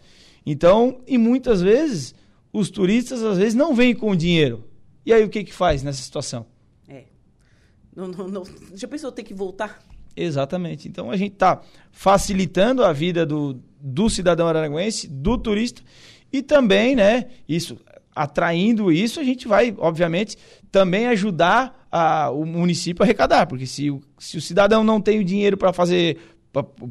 Então, 0.46 1.02
e 1.06 1.18
muitas 1.18 1.62
vezes, 1.62 2.16
os 2.52 2.70
turistas 2.70 3.24
às 3.24 3.38
vezes 3.38 3.54
não 3.54 3.76
vêm 3.76 3.94
com 3.94 4.16
dinheiro. 4.16 4.66
E 5.06 5.14
aí 5.14 5.24
o 5.24 5.30
que 5.30 5.44
que 5.44 5.54
faz 5.54 5.84
nessa 5.84 6.02
situação? 6.02 6.46
É. 6.88 7.04
Não, 7.96 8.08
não, 8.08 8.28
não. 8.28 8.44
Já 8.74 8.88
pensou 8.88 9.12
ter 9.12 9.24
que 9.24 9.34
voltar? 9.34 9.80
Exatamente. 10.16 10.88
Então 10.88 11.12
a 11.12 11.18
gente 11.18 11.34
está 11.34 11.62
facilitando 11.92 12.84
a 12.84 12.92
vida 12.92 13.26
do, 13.26 13.60
do 13.80 14.10
cidadão 14.10 14.48
araranguense, 14.48 15.08
do 15.08 15.38
turista 15.38 15.82
e 16.32 16.42
também, 16.42 16.96
né, 16.96 17.26
isso, 17.48 17.78
atraindo 18.16 18.92
isso, 18.92 19.20
a 19.20 19.24
gente 19.24 19.48
vai, 19.48 19.74
obviamente, 19.78 20.38
também 20.72 21.08
ajudar 21.08 21.88
a, 21.92 22.30
o 22.30 22.46
município 22.46 23.04
a 23.04 23.06
arrecadar, 23.06 23.48
porque 23.48 23.66
se 23.66 23.90
o, 23.90 24.02
se 24.18 24.38
o 24.38 24.42
cidadão 24.42 24.84
não 24.84 25.02
tem 25.02 25.20
o 25.20 25.24
dinheiro 25.24 25.58
para 25.58 25.74
fazer, 25.74 26.18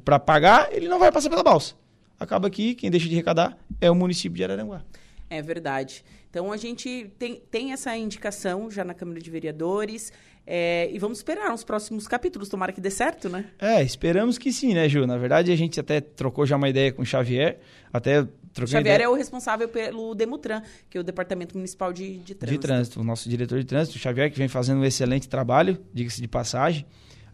para 0.04 0.18
pagar, 0.18 0.72
ele 0.72 0.88
não 0.88 0.98
vai 0.98 1.12
passar 1.12 1.30
pela 1.30 1.42
balsa. 1.42 1.74
Acaba 2.18 2.50
que 2.50 2.74
quem 2.74 2.90
deixa 2.90 3.08
de 3.08 3.14
arrecadar 3.14 3.56
é 3.80 3.90
o 3.90 3.94
município 3.94 4.36
de 4.36 4.44
Araranguá. 4.44 4.82
É 5.30 5.40
verdade. 5.40 6.04
Então 6.30 6.52
a 6.52 6.56
gente 6.56 7.10
tem, 7.18 7.40
tem 7.50 7.72
essa 7.72 7.96
indicação 7.96 8.70
já 8.70 8.84
na 8.84 8.94
Câmara 8.94 9.20
de 9.20 9.30
Vereadores. 9.30 10.12
É, 10.50 10.88
e 10.90 10.98
vamos 10.98 11.18
esperar 11.18 11.52
os 11.52 11.62
próximos 11.62 12.08
capítulos, 12.08 12.48
tomara 12.48 12.72
que 12.72 12.80
dê 12.80 12.90
certo, 12.90 13.28
né? 13.28 13.44
É, 13.58 13.82
esperamos 13.82 14.38
que 14.38 14.50
sim, 14.50 14.72
né, 14.72 14.88
Ju? 14.88 15.06
Na 15.06 15.18
verdade, 15.18 15.52
a 15.52 15.56
gente 15.56 15.78
até 15.78 16.00
trocou 16.00 16.46
já 16.46 16.56
uma 16.56 16.70
ideia 16.70 16.90
com 16.90 17.02
o 17.02 17.04
Xavier, 17.04 17.58
até 17.92 18.22
troquei 18.54 18.72
Xavier 18.72 18.94
ideia... 18.94 19.04
é 19.04 19.08
o 19.10 19.12
responsável 19.12 19.68
pelo 19.68 20.14
Demutran, 20.14 20.62
que 20.88 20.96
é 20.96 21.00
o 21.02 21.04
Departamento 21.04 21.54
Municipal 21.54 21.92
de, 21.92 22.16
de 22.20 22.34
Trânsito. 22.34 22.46
De 22.46 22.66
Trânsito, 22.66 23.00
o 23.00 23.04
nosso 23.04 23.28
diretor 23.28 23.58
de 23.58 23.66
trânsito, 23.66 23.98
o 23.98 24.00
Xavier, 24.00 24.32
que 24.32 24.38
vem 24.38 24.48
fazendo 24.48 24.80
um 24.80 24.84
excelente 24.86 25.28
trabalho, 25.28 25.78
diga-se 25.92 26.18
de 26.18 26.26
passagem. 26.26 26.86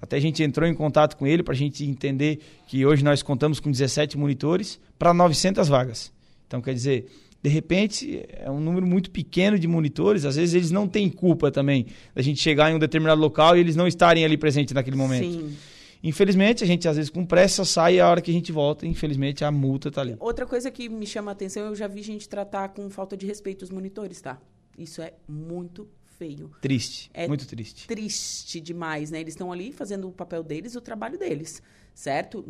Até 0.03 0.17
a 0.17 0.21
gente 0.21 0.43
entrou 0.43 0.69
em 0.69 0.75
contato 0.75 1.17
com 1.17 1.25
ele 1.25 1.45
para 1.45 1.55
a 1.55 1.57
gente 1.57 1.85
entender 1.85 2.41
que 2.67 2.85
hoje 2.85 3.05
nós 3.05 3.23
contamos 3.23 3.61
com 3.61 3.71
17 3.71 4.19
monitores 4.19 4.81
para 4.99 5.15
900 5.15 5.69
vagas. 5.69 6.13
Então, 6.49 6.61
quer 6.61 6.75
dizer, 6.75 7.07
de 7.45 7.51
repente 7.51 8.25
é 8.31 8.51
um 8.51 8.59
número 8.59 8.87
muito 8.87 9.11
pequeno 9.11 9.59
de 9.59 9.69
monitores, 9.69 10.25
às 10.25 10.37
vezes 10.37 10.55
eles 10.55 10.71
não 10.71 10.89
têm 10.89 11.11
culpa 11.11 11.51
também 11.51 11.85
da 12.15 12.23
gente 12.23 12.41
chegar 12.41 12.73
em 12.73 12.75
um 12.75 12.79
determinado 12.79 13.21
local 13.21 13.55
e 13.55 13.61
eles 13.61 13.77
não 13.77 13.87
estarem 13.87 14.25
ali 14.25 14.39
presentes 14.39 14.73
naquele 14.73 14.97
momento. 14.97 15.31
Sim. 15.31 15.55
Infelizmente, 16.03 16.65
a 16.65 16.67
gente 16.67 16.89
às 16.89 16.97
vezes 16.97 17.11
com 17.11 17.23
pressa 17.23 17.63
sai 17.63 17.97
e 17.97 18.01
a 18.01 18.09
hora 18.09 18.23
que 18.23 18.31
a 18.31 18.35
gente 18.35 18.51
volta, 18.51 18.87
infelizmente 18.87 19.45
a 19.45 19.51
multa 19.51 19.91
tá 19.91 20.01
ali. 20.01 20.17
Outra 20.21 20.47
coisa 20.47 20.71
que 20.71 20.89
me 20.89 21.07
chama 21.07 21.33
a 21.33 21.33
atenção, 21.33 21.67
eu 21.67 21.75
já 21.75 21.87
vi 21.87 22.01
gente 22.01 22.27
tratar 22.27 22.71
com 22.71 22.89
falta 22.89 23.15
de 23.15 23.27
respeito 23.27 23.61
os 23.61 23.69
monitores, 23.69 24.23
tá? 24.23 24.41
Isso 24.79 25.03
é 25.03 25.13
muito 25.29 25.87
feio. 26.17 26.51
Triste, 26.63 27.11
é 27.13 27.29
muito 27.29 27.47
triste. 27.47 27.87
Triste 27.87 28.59
demais, 28.59 29.11
né? 29.11 29.21
Eles 29.21 29.35
estão 29.35 29.53
ali 29.53 29.71
fazendo 29.71 30.09
o 30.09 30.13
papel 30.13 30.43
deles, 30.43 30.75
o 30.77 30.81
trabalho 30.81 31.19
deles, 31.19 31.63
certo? 31.95 32.43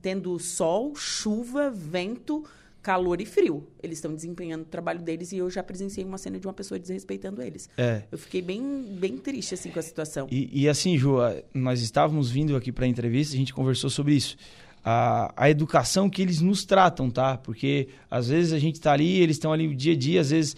Tendo 0.00 0.36
sol, 0.40 0.96
chuva, 0.96 1.70
vento, 1.70 2.44
calor 2.82 3.20
e 3.20 3.24
frio. 3.24 3.66
Eles 3.82 3.98
estão 3.98 4.14
desempenhando 4.14 4.62
o 4.62 4.66
trabalho 4.66 5.00
deles 5.00 5.32
e 5.32 5.38
eu 5.38 5.48
já 5.48 5.62
presenciei 5.62 6.04
uma 6.04 6.18
cena 6.18 6.38
de 6.38 6.46
uma 6.46 6.52
pessoa 6.52 6.78
desrespeitando 6.78 7.40
eles. 7.40 7.70
É. 7.76 8.02
Eu 8.10 8.18
fiquei 8.18 8.42
bem, 8.42 8.62
bem 8.98 9.16
triste 9.16 9.54
assim 9.54 9.70
com 9.70 9.78
a 9.78 9.82
situação. 9.82 10.26
E, 10.30 10.62
e 10.62 10.68
assim, 10.68 10.98
Ju, 10.98 11.16
nós 11.54 11.80
estávamos 11.80 12.30
vindo 12.30 12.56
aqui 12.56 12.72
para 12.72 12.84
a 12.84 12.88
entrevista, 12.88 13.34
a 13.34 13.38
gente 13.38 13.54
conversou 13.54 13.88
sobre 13.88 14.14
isso. 14.14 14.36
A, 14.84 15.32
a 15.36 15.48
educação 15.48 16.10
que 16.10 16.20
eles 16.20 16.40
nos 16.40 16.64
tratam, 16.64 17.08
tá? 17.08 17.38
Porque 17.38 17.88
às 18.10 18.28
vezes 18.28 18.52
a 18.52 18.58
gente 18.58 18.74
está 18.74 18.92
ali, 18.92 19.20
eles 19.20 19.36
estão 19.36 19.52
ali 19.52 19.68
o 19.68 19.74
dia 19.74 19.92
a 19.92 19.96
dia, 19.96 20.20
às 20.20 20.30
vezes 20.30 20.56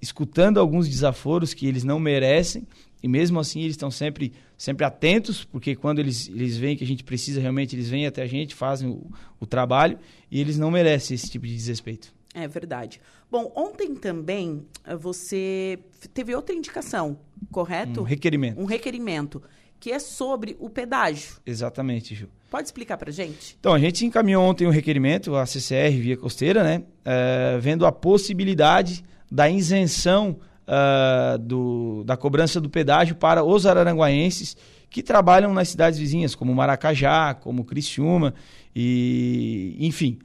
escutando 0.00 0.58
alguns 0.58 0.88
desaforos 0.88 1.52
que 1.52 1.66
eles 1.66 1.84
não 1.84 2.00
merecem 2.00 2.66
e 3.02 3.08
mesmo 3.08 3.38
assim 3.38 3.60
eles 3.60 3.72
estão 3.72 3.90
sempre 3.90 4.32
sempre 4.56 4.84
atentos 4.84 5.44
porque 5.44 5.76
quando 5.76 5.98
eles 5.98 6.28
eles 6.28 6.56
veem 6.56 6.76
que 6.76 6.84
a 6.84 6.86
gente 6.86 7.04
precisa 7.04 7.40
realmente 7.40 7.74
eles 7.76 7.88
vêm 7.88 8.06
até 8.06 8.22
a 8.22 8.26
gente 8.26 8.54
fazem 8.54 8.88
o, 8.88 9.10
o 9.38 9.46
trabalho 9.46 9.98
e 10.30 10.40
eles 10.40 10.58
não 10.58 10.70
merecem 10.70 11.14
esse 11.14 11.30
tipo 11.30 11.46
de 11.46 11.54
desrespeito. 11.54 12.14
É 12.34 12.46
verdade. 12.46 13.00
Bom 13.30 13.50
ontem 13.56 13.94
também 13.94 14.66
eh, 14.84 14.94
você 14.94 15.78
teve 16.12 16.34
outra 16.34 16.54
indicação 16.54 17.18
correto? 17.50 18.00
Um 18.00 18.04
requerimento. 18.04 18.60
Um 18.60 18.66
requerimento 18.66 19.42
que 19.80 19.90
é 19.90 19.98
sobre 19.98 20.56
o 20.58 20.70
pedágio. 20.70 21.36
Exatamente 21.44 22.14
Ju. 22.14 22.28
Pode 22.50 22.68
explicar 22.68 22.96
para 22.96 23.10
gente? 23.10 23.56
Então 23.58 23.74
a 23.74 23.78
gente 23.78 24.04
encaminhou 24.06 24.44
ontem 24.44 24.66
um 24.66 24.70
requerimento 24.70 25.34
à 25.34 25.44
CCR 25.44 25.98
via 25.98 26.16
costeira 26.16 26.62
né? 26.62 26.82
É, 27.04 27.58
vendo 27.58 27.84
a 27.84 27.92
possibilidade 27.92 29.04
da 29.30 29.48
isenção 29.48 30.38
uh, 30.66 31.38
do, 31.38 32.04
da 32.04 32.16
cobrança 32.16 32.60
do 32.60 32.68
pedágio 32.68 33.16
para 33.16 33.44
os 33.44 33.66
araranguaenses 33.66 34.56
que 34.88 35.02
trabalham 35.02 35.52
nas 35.52 35.68
cidades 35.68 35.98
vizinhas, 35.98 36.34
como 36.34 36.54
Maracajá, 36.54 37.34
como 37.34 37.64
Criciúma, 37.64 38.34
e 38.74 39.76
enfim. 39.80 40.18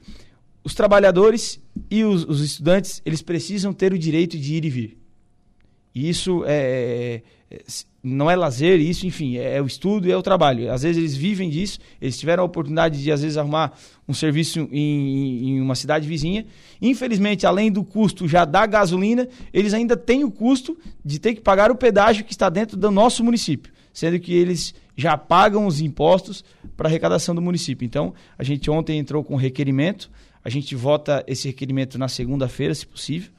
Os 0.64 0.74
trabalhadores 0.74 1.60
e 1.90 2.04
os, 2.04 2.24
os 2.24 2.40
estudantes, 2.40 3.02
eles 3.04 3.20
precisam 3.20 3.72
ter 3.72 3.92
o 3.92 3.98
direito 3.98 4.38
de 4.38 4.54
ir 4.54 4.64
e 4.64 4.70
vir. 4.70 5.01
Isso 5.94 6.44
é, 6.46 7.22
é 7.50 7.58
não 8.02 8.28
é 8.30 8.34
lazer, 8.34 8.80
isso, 8.80 9.06
enfim, 9.06 9.36
é, 9.36 9.56
é, 9.56 9.62
o 9.62 9.66
estudo 9.66 10.08
e 10.08 10.12
é 10.12 10.16
o 10.16 10.22
trabalho. 10.22 10.72
Às 10.72 10.82
vezes 10.82 10.98
eles 10.98 11.16
vivem 11.16 11.48
disso, 11.48 11.78
eles 12.00 12.18
tiveram 12.18 12.42
a 12.42 12.46
oportunidade 12.46 13.00
de, 13.00 13.12
às 13.12 13.22
vezes, 13.22 13.36
arrumar 13.36 13.78
um 14.08 14.14
serviço 14.14 14.68
em, 14.72 15.50
em 15.50 15.60
uma 15.60 15.76
cidade 15.76 16.08
vizinha. 16.08 16.44
Infelizmente, 16.80 17.46
além 17.46 17.70
do 17.70 17.84
custo 17.84 18.26
já 18.26 18.44
da 18.44 18.66
gasolina, 18.66 19.28
eles 19.52 19.72
ainda 19.72 19.96
têm 19.96 20.24
o 20.24 20.30
custo 20.30 20.76
de 21.04 21.20
ter 21.20 21.34
que 21.34 21.40
pagar 21.40 21.70
o 21.70 21.76
pedágio 21.76 22.24
que 22.24 22.32
está 22.32 22.48
dentro 22.48 22.76
do 22.76 22.90
nosso 22.90 23.22
município, 23.22 23.72
sendo 23.92 24.18
que 24.18 24.34
eles 24.34 24.74
já 24.96 25.16
pagam 25.16 25.66
os 25.66 25.80
impostos 25.80 26.44
para 26.76 26.88
arrecadação 26.88 27.34
do 27.34 27.40
município. 27.40 27.86
Então, 27.86 28.12
a 28.36 28.42
gente 28.42 28.68
ontem 28.68 28.98
entrou 28.98 29.22
com 29.22 29.36
requerimento, 29.36 30.10
a 30.44 30.50
gente 30.50 30.74
vota 30.74 31.22
esse 31.26 31.46
requerimento 31.46 31.98
na 31.98 32.08
segunda-feira, 32.08 32.74
se 32.74 32.86
possível 32.86 33.30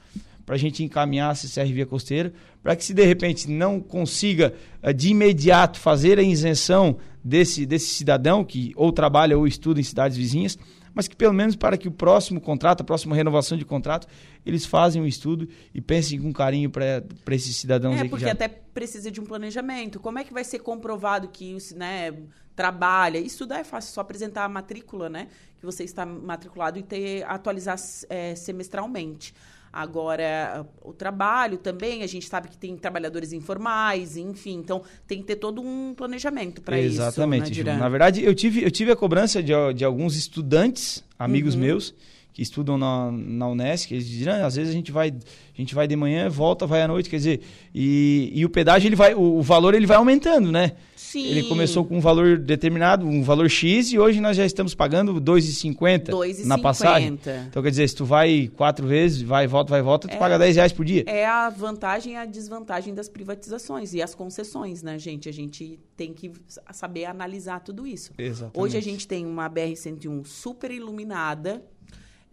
para 0.44 0.54
a 0.54 0.58
gente 0.58 0.82
encaminhar 0.82 1.30
a 1.30 1.34
CCR 1.34 1.72
Via 1.72 1.86
Costeira, 1.86 2.32
para 2.62 2.76
que 2.76 2.84
se 2.84 2.94
de 2.94 3.04
repente 3.04 3.50
não 3.50 3.80
consiga 3.80 4.54
uh, 4.82 4.92
de 4.92 5.10
imediato 5.10 5.78
fazer 5.78 6.18
a 6.18 6.22
isenção 6.22 6.98
desse, 7.22 7.64
desse 7.64 7.86
cidadão 7.86 8.44
que 8.44 8.72
ou 8.76 8.92
trabalha 8.92 9.36
ou 9.38 9.46
estuda 9.46 9.80
em 9.80 9.84
cidades 9.84 10.16
vizinhas, 10.16 10.58
mas 10.94 11.08
que 11.08 11.16
pelo 11.16 11.34
menos 11.34 11.56
para 11.56 11.76
que 11.76 11.88
o 11.88 11.90
próximo 11.90 12.40
contrato, 12.40 12.82
a 12.82 12.84
próxima 12.84 13.16
renovação 13.16 13.58
de 13.58 13.64
contrato, 13.64 14.06
eles 14.46 14.64
fazem 14.64 15.02
um 15.02 15.06
estudo 15.06 15.48
e 15.74 15.80
pensem 15.80 16.20
com 16.20 16.32
carinho 16.32 16.70
para 16.70 17.02
esses 17.32 17.56
cidadãos 17.56 17.96
é, 17.96 18.04
porque 18.04 18.24
já... 18.24 18.32
até 18.32 18.48
precisa 18.48 19.10
de 19.10 19.20
um 19.20 19.24
planejamento. 19.24 19.98
Como 19.98 20.18
é 20.18 20.24
que 20.24 20.32
vai 20.32 20.44
ser 20.44 20.60
comprovado 20.60 21.28
que 21.28 21.56
né, 21.74 22.14
trabalha? 22.54 23.18
Estudar 23.18 23.58
é 23.58 23.64
fácil, 23.64 23.92
só 23.92 24.02
apresentar 24.02 24.44
a 24.44 24.48
matrícula, 24.48 25.08
né? 25.08 25.26
Que 25.58 25.66
você 25.66 25.82
está 25.82 26.06
matriculado 26.06 26.78
e 26.78 26.82
ter 26.82 27.24
atualizar 27.24 27.76
é, 28.08 28.36
semestralmente. 28.36 29.34
Agora, 29.76 30.64
o 30.82 30.92
trabalho 30.92 31.58
também, 31.58 32.04
a 32.04 32.06
gente 32.06 32.28
sabe 32.28 32.46
que 32.46 32.56
tem 32.56 32.76
trabalhadores 32.76 33.32
informais, 33.32 34.16
enfim, 34.16 34.54
então 34.54 34.82
tem 35.04 35.18
que 35.18 35.24
ter 35.24 35.34
todo 35.34 35.60
um 35.60 35.92
planejamento 35.96 36.62
para 36.62 36.78
isso. 36.78 36.94
Exatamente, 37.00 37.64
né, 37.64 37.76
Na 37.76 37.88
verdade, 37.88 38.22
eu 38.22 38.36
tive, 38.36 38.62
eu 38.62 38.70
tive 38.70 38.92
a 38.92 38.96
cobrança 38.96 39.42
de, 39.42 39.52
de 39.74 39.84
alguns 39.84 40.14
estudantes, 40.14 41.02
amigos 41.18 41.56
uhum. 41.56 41.62
meus, 41.62 41.92
que 42.34 42.42
estudam 42.42 42.76
na, 42.76 43.12
na 43.12 43.48
Unesc, 43.48 43.92
eles 43.94 44.06
dizem, 44.08 44.32
ah, 44.32 44.44
às 44.44 44.56
vezes 44.56 44.70
a 44.70 44.76
gente 44.76 44.90
vai 44.92 45.08
a 45.56 45.60
gente 45.60 45.72
vai 45.72 45.86
de 45.86 45.94
manhã, 45.94 46.28
volta, 46.28 46.66
vai 46.66 46.82
à 46.82 46.88
noite, 46.88 47.08
quer 47.08 47.16
dizer, 47.16 47.40
e, 47.72 48.28
e 48.34 48.44
o 48.44 48.50
pedágio 48.50 48.88
ele 48.88 48.96
vai, 48.96 49.14
o, 49.14 49.36
o 49.36 49.40
valor 49.42 49.72
ele 49.72 49.86
vai 49.86 49.96
aumentando, 49.96 50.50
né? 50.50 50.72
Sim. 50.96 51.26
Ele 51.26 51.44
começou 51.44 51.84
com 51.84 51.96
um 51.96 52.00
valor 52.00 52.36
determinado, 52.38 53.06
um 53.06 53.22
valor 53.22 53.48
X, 53.48 53.92
e 53.92 53.98
hoje 54.00 54.20
nós 54.20 54.36
já 54.36 54.44
estamos 54.44 54.74
pagando 54.74 55.12
R$ 55.14 55.20
2,50 55.20 56.44
na 56.44 56.56
2,50. 56.58 56.60
passagem. 56.60 57.18
Então, 57.48 57.62
quer 57.62 57.70
dizer, 57.70 57.88
se 57.88 57.94
tu 57.94 58.04
vai 58.04 58.50
quatro 58.56 58.84
vezes, 58.84 59.22
vai, 59.22 59.46
volta, 59.46 59.70
vai, 59.70 59.80
volta, 59.80 60.08
tu 60.08 60.14
É. 60.14 60.16
paga 60.18 60.36
10 60.40 60.56
reais 60.56 60.72
por 60.72 60.84
dia. 60.84 61.04
É 61.06 61.24
a 61.24 61.48
vantagem 61.50 62.14
e 62.14 62.16
a 62.16 62.24
desvantagem 62.24 62.92
das 62.92 63.08
privatizações 63.08 63.94
e 63.94 64.02
as 64.02 64.12
concessões, 64.12 64.82
né, 64.82 64.98
gente? 64.98 65.28
A 65.28 65.32
gente 65.32 65.78
tem 65.96 66.12
que 66.12 66.32
saber 66.72 67.04
analisar 67.04 67.60
tudo 67.60 67.86
isso. 67.86 68.10
Exatamente. 68.18 68.58
Hoje 68.58 68.76
a 68.76 68.82
gente 68.82 69.06
tem 69.06 69.24
uma 69.24 69.48
BR-101 69.48 70.24
super 70.26 70.72
iluminada, 70.72 71.62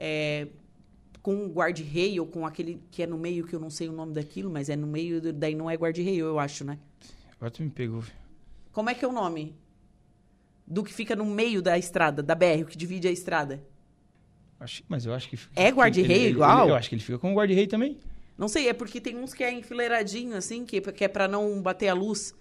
é, 0.04 0.48
com 1.22 1.46
guarda-rei 1.50 2.20
ou 2.20 2.26
com 2.26 2.44
aquele 2.44 2.82
que 2.90 3.04
é 3.04 3.08
no 3.08 3.18
meio, 3.20 3.46
que 3.46 3.54
eu 3.56 3.60
não 3.60 3.70
sei 3.70 3.88
o 3.88 3.92
nome 3.92 4.14
daquilo, 4.14 4.50
mas 4.50 4.68
é 4.68 4.76
no 4.76 4.88
meio, 4.88 5.22
do- 5.22 5.32
daí 5.32 5.54
não 5.54 5.70
é 5.70 5.76
guarda-rei, 5.76 6.16
eu 6.16 6.40
acho, 6.40 6.66
né? 6.66 6.80
Agora 7.36 7.52
tu 7.52 7.62
me 7.62 7.70
pegou. 7.70 8.04
Como 8.72 8.90
é 8.90 8.96
que 8.96 9.06
é 9.06 9.08
o 9.08 9.12
nome? 9.12 9.56
Do 10.66 10.84
que 10.84 10.92
fica 10.92 11.16
no 11.16 11.26
meio 11.26 11.62
da 11.62 11.78
estrada, 11.78 12.24
da 12.24 12.34
BR, 12.34 12.64
o 12.64 12.66
que 12.66 12.76
divide 12.78 13.08
a 13.08 13.12
estrada. 13.12 13.64
Acho- 14.60 14.84
mas 14.90 15.06
eu 15.06 15.14
acho 15.14 15.30
que... 15.30 15.38
É 15.56 15.70
guarda-rei 15.70 16.06
ele- 16.06 16.24
ele- 16.26 16.32
igual? 16.32 16.70
eu 16.70 16.76
acho 16.76 16.90
que 16.90 16.96
ele 16.96 17.04
fica 17.04 17.20
com 17.20 17.32
o 17.32 17.36
guarda-rei 17.36 17.68
também. 17.68 18.00
Não 18.38 18.48
sei, 18.48 18.68
é 18.70 18.74
porque 18.74 19.00
tem 19.00 19.16
uns 19.18 19.34
que 19.36 19.44
é 19.44 19.52
enfileiradinho, 19.54 20.36
assim, 20.36 20.66
que, 20.66 20.82
que 20.82 21.04
é 21.04 21.08
pra 21.08 21.28
não 21.28 21.62
bater 21.62 21.90
a 21.90 21.94
luz. 21.94 22.34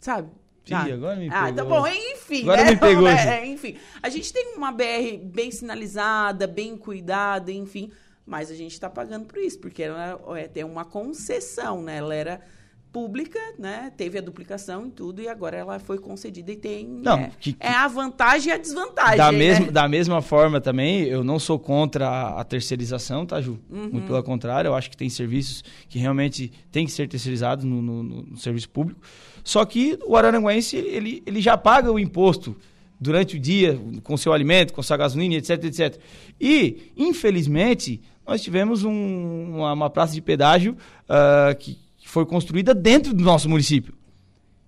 Sabe? 0.00 0.30
Ih, 0.68 0.92
agora 0.92 1.16
me 1.16 1.28
Ah, 1.28 1.44
pegou. 1.46 1.54
tá 1.54 1.64
bom, 1.64 1.86
enfim. 1.88 2.42
Agora 2.42 2.64
né? 2.64 2.70
me 2.70 2.76
pegou, 2.76 3.06
É, 3.08 3.46
enfim, 3.46 3.76
a 4.02 4.08
gente 4.08 4.32
tem 4.32 4.54
uma 4.56 4.70
BR 4.72 5.18
bem 5.24 5.50
sinalizada, 5.50 6.46
bem 6.46 6.76
cuidada, 6.76 7.50
enfim, 7.50 7.90
mas 8.24 8.50
a 8.50 8.54
gente 8.54 8.78
tá 8.78 8.88
pagando 8.88 9.26
por 9.26 9.38
isso, 9.38 9.58
porque 9.58 9.82
ela 9.82 10.20
é, 10.36 10.46
tem 10.46 10.62
uma 10.64 10.84
concessão, 10.84 11.82
né? 11.82 11.96
Ela 11.96 12.14
era 12.14 12.40
pública, 12.92 13.38
né? 13.58 13.90
Teve 13.96 14.18
a 14.18 14.20
duplicação 14.20 14.86
e 14.86 14.90
tudo, 14.90 15.22
e 15.22 15.26
agora 15.28 15.56
ela 15.56 15.78
foi 15.78 15.98
concedida 15.98 16.52
e 16.52 16.56
tem. 16.56 16.86
Não, 16.86 17.18
é, 17.20 17.30
que- 17.40 17.56
é 17.58 17.70
a 17.70 17.88
vantagem 17.88 18.50
e 18.50 18.52
a 18.54 18.58
desvantagem. 18.58 19.16
Da, 19.16 19.32
né? 19.32 19.38
mesma, 19.38 19.72
da 19.72 19.88
mesma 19.88 20.20
forma 20.22 20.60
também, 20.60 21.04
eu 21.04 21.24
não 21.24 21.38
sou 21.38 21.58
contra 21.58 22.06
a, 22.06 22.40
a 22.40 22.44
terceirização, 22.44 23.24
tá, 23.24 23.40
Ju? 23.40 23.58
Uhum. 23.70 23.88
Muito 23.94 24.06
pelo 24.06 24.22
contrário, 24.22 24.68
eu 24.68 24.74
acho 24.74 24.90
que 24.90 24.96
tem 24.96 25.08
serviços 25.08 25.64
que 25.88 25.98
realmente 25.98 26.52
têm 26.70 26.84
que 26.84 26.92
ser 26.92 27.08
terceirizados 27.08 27.64
no- 27.64 27.80
no- 27.80 28.02
no 28.02 28.36
serviço 28.36 28.68
público. 28.68 29.00
Só 29.44 29.64
que 29.64 29.98
o 30.06 30.16
araranguense, 30.16 30.76
ele, 30.76 31.22
ele 31.26 31.40
já 31.40 31.56
paga 31.56 31.90
o 31.92 31.98
imposto 31.98 32.56
durante 33.00 33.36
o 33.36 33.40
dia, 33.40 33.80
com 34.04 34.16
seu 34.16 34.32
alimento, 34.32 34.72
com 34.72 34.82
sua 34.82 34.96
gasolina, 34.96 35.34
etc, 35.34 35.64
etc. 35.64 35.98
E, 36.40 36.92
infelizmente, 36.96 38.00
nós 38.26 38.40
tivemos 38.42 38.84
um- 38.84 39.56
uma, 39.56 39.72
uma 39.72 39.90
praça 39.90 40.14
de 40.14 40.20
pedágio 40.20 40.76
ah, 41.08 41.54
que 41.58 41.78
foi 42.04 42.24
construída 42.26 42.74
dentro 42.74 43.12
do 43.14 43.24
nosso 43.24 43.48
município. 43.48 43.94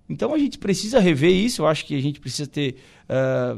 Então 0.09 0.35
a 0.35 0.39
gente 0.39 0.59
precisa 0.59 0.99
rever 1.01 1.31
isso, 1.33 1.63
eu 1.63 1.67
acho 1.67 1.87
que 1.87 1.97
a 1.97 2.01
gente 2.03 2.21
precisa 2.21 2.47
ter 2.49 2.77
ah, 3.09 3.57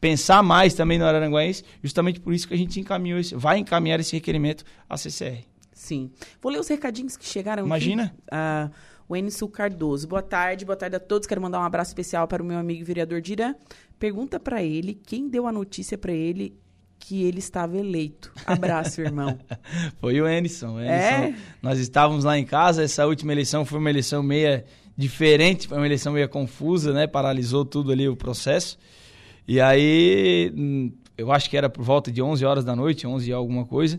pensar 0.00 0.42
mais 0.42 0.74
também 0.74 0.98
no 0.98 1.04
Araranguense, 1.04 1.64
justamente 1.82 2.20
por 2.20 2.32
isso 2.32 2.46
que 2.46 2.54
a 2.54 2.56
gente 2.56 2.78
encaminhou 2.78 3.18
esse, 3.18 3.34
vai 3.34 3.58
encaminhar 3.58 3.98
esse 3.98 4.14
requerimento 4.14 4.64
à 4.88 4.96
CCR. 4.96 5.42
Sim. 5.72 6.10
Vou 6.42 6.52
ler 6.52 6.60
os 6.60 6.68
recadinhos 6.68 7.16
que 7.16 7.24
chegaram 7.26 7.62
aqui. 7.62 7.68
Imagina. 7.68 8.14
Ah, 8.30 8.70
o 9.08 9.16
Enzo 9.16 9.48
Cardoso. 9.48 10.06
Boa 10.06 10.22
tarde, 10.22 10.64
boa 10.64 10.76
tarde 10.76 10.96
a 10.96 11.00
todos. 11.00 11.26
Quero 11.26 11.40
mandar 11.40 11.60
um 11.60 11.64
abraço 11.64 11.90
especial 11.90 12.28
para 12.28 12.42
o 12.42 12.46
meu 12.46 12.58
amigo 12.58 12.84
vereador 12.84 13.20
Dirã. 13.20 13.54
Pergunta 13.98 14.38
para 14.38 14.62
ele 14.62 14.94
quem 14.94 15.28
deu 15.28 15.46
a 15.46 15.52
notícia 15.52 15.96
para 15.96 16.12
ele 16.12 16.58
que 16.98 17.22
ele 17.22 17.38
estava 17.38 17.76
eleito. 17.78 18.30
Abraço, 18.44 19.00
irmão. 19.00 19.38
Foi 19.98 20.20
o 20.20 20.28
Enison. 20.28 20.78
É? 20.78 21.34
Nós 21.62 21.78
estávamos 21.78 22.24
lá 22.24 22.38
em 22.38 22.44
casa, 22.44 22.82
essa 22.82 23.06
última 23.06 23.32
eleição 23.32 23.64
foi 23.64 23.78
uma 23.78 23.88
eleição 23.88 24.22
meia 24.22 24.64
diferente, 24.96 25.68
foi 25.68 25.78
uma 25.78 25.86
eleição 25.86 26.12
meia 26.12 26.28
confusa, 26.28 26.92
né? 26.92 27.06
Paralisou 27.06 27.64
tudo 27.64 27.92
ali 27.92 28.08
o 28.08 28.16
processo. 28.16 28.76
E 29.46 29.60
aí, 29.60 30.52
hum, 30.54 30.92
eu 31.16 31.32
acho 31.32 31.48
que 31.48 31.56
era 31.56 31.70
por 31.70 31.82
volta 31.82 32.10
de 32.10 32.20
11 32.20 32.44
horas 32.44 32.64
da 32.64 32.74
noite, 32.76 33.06
11 33.06 33.30
e 33.30 33.32
alguma 33.32 33.64
coisa. 33.64 33.98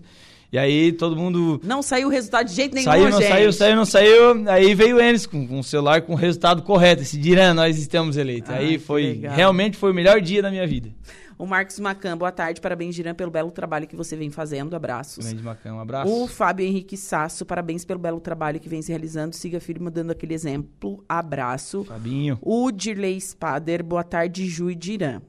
E 0.51 0.57
aí 0.57 0.91
todo 0.91 1.15
mundo 1.15 1.61
Não 1.63 1.81
saiu 1.81 2.07
o 2.07 2.11
resultado 2.11 2.47
de 2.47 2.55
jeito 2.55 2.73
nenhum, 2.73 2.85
Saiu, 2.85 3.09
não 3.09 3.19
gente. 3.21 3.29
saiu, 3.29 3.53
saiu, 3.53 3.75
não 3.75 3.85
saiu. 3.85 4.49
Aí 4.49 4.73
veio 4.73 4.95
o 4.95 4.99
Enes 4.99 5.27
com, 5.27 5.47
com 5.47 5.59
o 5.59 5.63
celular 5.63 6.01
com 6.01 6.13
o 6.13 6.15
resultado 6.15 6.63
correto. 6.63 7.03
Esse 7.03 7.17
Dirã, 7.17 7.53
nós 7.53 7.77
estamos 7.77 8.17
eleitos. 8.17 8.49
Aí 8.49 8.77
que 8.77 8.79
foi, 8.79 9.21
realmente 9.23 9.77
foi 9.77 9.91
o 9.91 9.93
melhor 9.93 10.19
dia 10.21 10.41
da 10.41 10.49
minha 10.49 10.65
vida. 10.65 10.89
O 11.37 11.45
Marcos 11.45 11.79
Macan, 11.79 12.17
boa 12.17 12.31
tarde. 12.33 12.59
Parabéns, 12.59 12.95
Dirã, 12.95 13.13
pelo 13.13 13.31
belo 13.31 13.49
trabalho 13.49 13.87
que 13.87 13.95
você 13.95 14.13
vem 14.15 14.29
fazendo. 14.29 14.75
Abraços. 14.75 15.23
Grande 15.25 15.41
Macão, 15.41 15.77
um 15.77 15.79
abraço. 15.79 16.11
O 16.11 16.27
Fábio 16.27 16.65
Henrique 16.65 16.97
Sasso, 16.97 17.45
parabéns 17.45 17.85
pelo 17.85 17.99
belo 17.99 18.19
trabalho 18.19 18.59
que 18.59 18.67
vem 18.67 18.81
se 18.81 18.91
realizando. 18.91 19.33
Siga 19.35 19.59
firme 19.59 19.89
dando 19.89 20.11
aquele 20.11 20.33
exemplo. 20.33 21.01
Abraço. 21.07 21.85
Fabinho. 21.85 22.37
O 22.41 22.71
Dirley 22.71 23.21
Spader, 23.21 23.83
boa 23.83 24.03
tarde, 24.03 24.47
Ju 24.47 24.69
e 24.69 24.75
Dirã. 24.75 25.21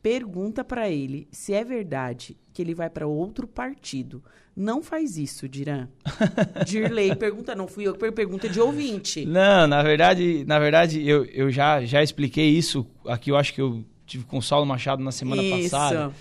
Pergunta 0.00 0.62
pra 0.62 0.88
ele 0.88 1.26
se 1.32 1.52
é 1.52 1.64
verdade 1.64 2.36
que 2.58 2.62
ele 2.62 2.74
vai 2.74 2.90
pra 2.90 3.06
outro 3.06 3.46
partido. 3.46 4.20
Não 4.56 4.82
faz 4.82 5.16
isso, 5.16 5.48
Dirã. 5.48 5.86
Dirley, 6.66 7.14
pergunta 7.14 7.54
não 7.54 7.68
fui 7.68 7.86
eu 7.86 7.92
que 7.92 8.00
per- 8.00 8.10
pergunta 8.12 8.48
de 8.48 8.60
ouvinte. 8.60 9.24
Não, 9.24 9.68
na 9.68 9.80
verdade, 9.80 10.44
na 10.44 10.58
verdade 10.58 11.06
eu, 11.08 11.24
eu 11.26 11.52
já, 11.52 11.84
já 11.84 12.02
expliquei 12.02 12.48
isso 12.48 12.84
aqui. 13.06 13.30
Eu 13.30 13.36
acho 13.36 13.54
que 13.54 13.60
eu 13.60 13.84
tive 14.04 14.24
com 14.24 14.38
o 14.38 14.42
Saulo 14.42 14.66
Machado 14.66 15.00
na 15.04 15.12
semana 15.12 15.40
Isso. 15.40 15.70
passada. 15.70 16.12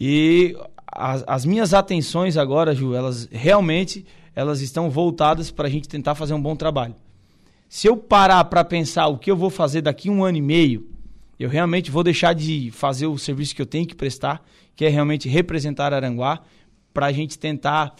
E 0.00 0.56
as, 0.90 1.22
as 1.26 1.44
minhas 1.44 1.74
atenções 1.74 2.38
agora, 2.38 2.74
Ju, 2.74 2.94
elas 2.94 3.28
realmente 3.30 4.06
elas 4.34 4.62
estão 4.62 4.88
voltadas 4.88 5.50
para 5.50 5.68
a 5.68 5.70
gente 5.70 5.86
tentar 5.86 6.14
fazer 6.14 6.32
um 6.32 6.40
bom 6.40 6.56
trabalho. 6.56 6.94
Se 7.68 7.86
eu 7.86 7.94
parar 7.94 8.42
para 8.44 8.64
pensar 8.64 9.08
o 9.08 9.18
que 9.18 9.30
eu 9.30 9.36
vou 9.36 9.50
fazer 9.50 9.82
daqui 9.82 10.08
um 10.08 10.24
ano 10.24 10.38
e 10.38 10.40
meio, 10.42 10.88
eu 11.38 11.48
realmente 11.48 11.90
vou 11.90 12.02
deixar 12.02 12.34
de 12.34 12.70
fazer 12.70 13.06
o 13.06 13.16
serviço 13.18 13.54
que 13.54 13.62
eu 13.62 13.66
tenho 13.66 13.86
que 13.86 13.94
prestar, 13.94 14.44
que 14.74 14.84
é 14.84 14.88
realmente 14.88 15.28
representar 15.28 15.92
Aranguá, 15.92 16.40
para 16.92 17.06
a 17.06 17.12
gente 17.12 17.38
tentar 17.38 17.94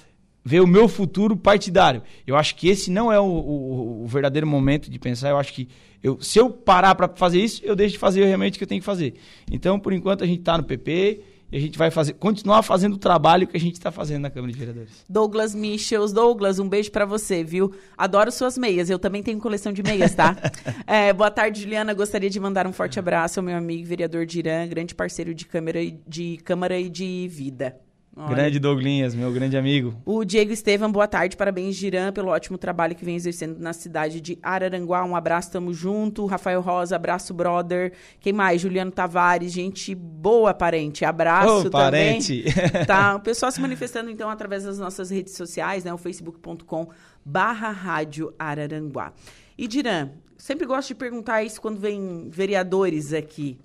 ver 0.44 0.60
o 0.60 0.66
meu 0.66 0.88
futuro 0.88 1.36
partidário. 1.36 2.02
Eu 2.26 2.36
acho 2.36 2.54
que 2.56 2.68
esse 2.68 2.90
não 2.90 3.12
é 3.12 3.20
o, 3.20 3.24
o- 3.24 4.02
o 4.04 4.06
verdadeiro 4.06 4.46
momento 4.46 4.90
de 4.90 4.98
pensar. 4.98 5.28
Eu 5.30 5.36
acho 5.38 5.52
que 5.52 5.68
eu, 6.02 6.20
se 6.22 6.38
eu 6.38 6.48
parar 6.50 6.94
para 6.94 7.08
fazer 7.08 7.40
isso, 7.42 7.60
eu 7.64 7.76
deixo 7.76 7.92
de 7.94 7.98
fazer 7.98 8.24
realmente 8.24 8.54
o 8.54 8.58
que 8.58 8.64
eu 8.64 8.68
tenho 8.68 8.80
que 8.80 8.84
fazer. 8.86 9.14
Então, 9.50 9.78
por 9.78 9.92
enquanto, 9.92 10.24
a 10.24 10.26
gente 10.26 10.40
está 10.40 10.56
no 10.56 10.64
PP 10.64 11.20
e 11.50 11.56
a 11.56 11.60
gente 11.60 11.78
vai 11.78 11.90
fazer, 11.90 12.12
continuar 12.14 12.62
fazendo 12.62 12.94
o 12.94 12.98
trabalho 12.98 13.46
que 13.46 13.56
a 13.56 13.60
gente 13.60 13.74
está 13.74 13.90
fazendo 13.90 14.22
na 14.22 14.30
Câmara 14.30 14.52
de 14.52 14.58
Vereadores. 14.58 15.04
Douglas 15.08 15.54
Michels. 15.54 16.12
Douglas, 16.12 16.58
um 16.58 16.68
beijo 16.68 16.90
pra 16.90 17.06
você, 17.06 17.42
viu? 17.42 17.72
Adoro 17.96 18.30
suas 18.30 18.58
meias. 18.58 18.90
Eu 18.90 18.98
também 18.98 19.22
tenho 19.22 19.38
coleção 19.38 19.72
de 19.72 19.82
meias, 19.82 20.14
tá? 20.14 20.36
É, 20.86 21.12
boa 21.12 21.30
tarde, 21.30 21.62
Juliana. 21.62 21.92
Gostaria 21.94 22.30
de 22.30 22.38
mandar 22.38 22.66
um 22.66 22.72
forte 22.72 22.98
abraço 22.98 23.40
ao 23.40 23.44
meu 23.44 23.56
amigo 23.56 23.86
vereador 23.86 24.26
Dirã, 24.26 24.66
grande 24.66 24.94
parceiro 24.94 25.34
de 25.34 25.46
câmara 25.46 25.78
de, 26.06 26.38
câmara 26.38 26.78
e 26.78 26.88
de 26.88 27.28
vida. 27.28 27.76
Olha, 28.20 28.34
Grande 28.34 28.58
Douglinhas, 28.58 29.14
meu 29.14 29.32
grande 29.32 29.56
amigo. 29.56 29.94
O 30.04 30.24
Diego 30.24 30.52
Estevam, 30.52 30.90
boa 30.90 31.06
tarde, 31.06 31.36
parabéns, 31.36 31.76
Girã, 31.76 32.12
pelo 32.12 32.30
ótimo 32.30 32.58
trabalho 32.58 32.96
que 32.96 33.04
vem 33.04 33.14
exercendo 33.14 33.60
na 33.60 33.72
cidade 33.72 34.20
de 34.20 34.36
Araranguá. 34.42 35.04
Um 35.04 35.14
abraço, 35.14 35.52
tamo 35.52 35.72
junto. 35.72 36.26
Rafael 36.26 36.60
Rosa, 36.60 36.96
abraço, 36.96 37.32
brother. 37.32 37.92
Quem 38.18 38.32
mais? 38.32 38.60
Juliano 38.60 38.90
Tavares, 38.90 39.52
gente 39.52 39.94
boa, 39.94 40.52
parente. 40.52 41.04
Abraço 41.04 41.68
Ô, 41.68 41.70
também. 41.70 42.14
parente. 42.20 42.44
Tá, 42.88 43.14
o 43.16 43.20
pessoal 43.20 43.52
se 43.52 43.60
manifestando, 43.60 44.10
então, 44.10 44.28
através 44.28 44.64
das 44.64 44.80
nossas 44.80 45.10
redes 45.10 45.34
sociais, 45.34 45.84
né? 45.84 45.94
O 45.94 45.98
facebook.com 45.98 46.88
barra 47.24 47.70
rádio 47.70 48.34
Araranguá. 48.36 49.12
E, 49.56 49.68
Dirã, 49.68 50.08
sempre 50.36 50.66
gosto 50.66 50.88
de 50.88 50.96
perguntar 50.96 51.44
isso 51.44 51.60
quando 51.60 51.78
vem 51.78 52.28
vereadores 52.28 53.12
aqui. 53.12 53.60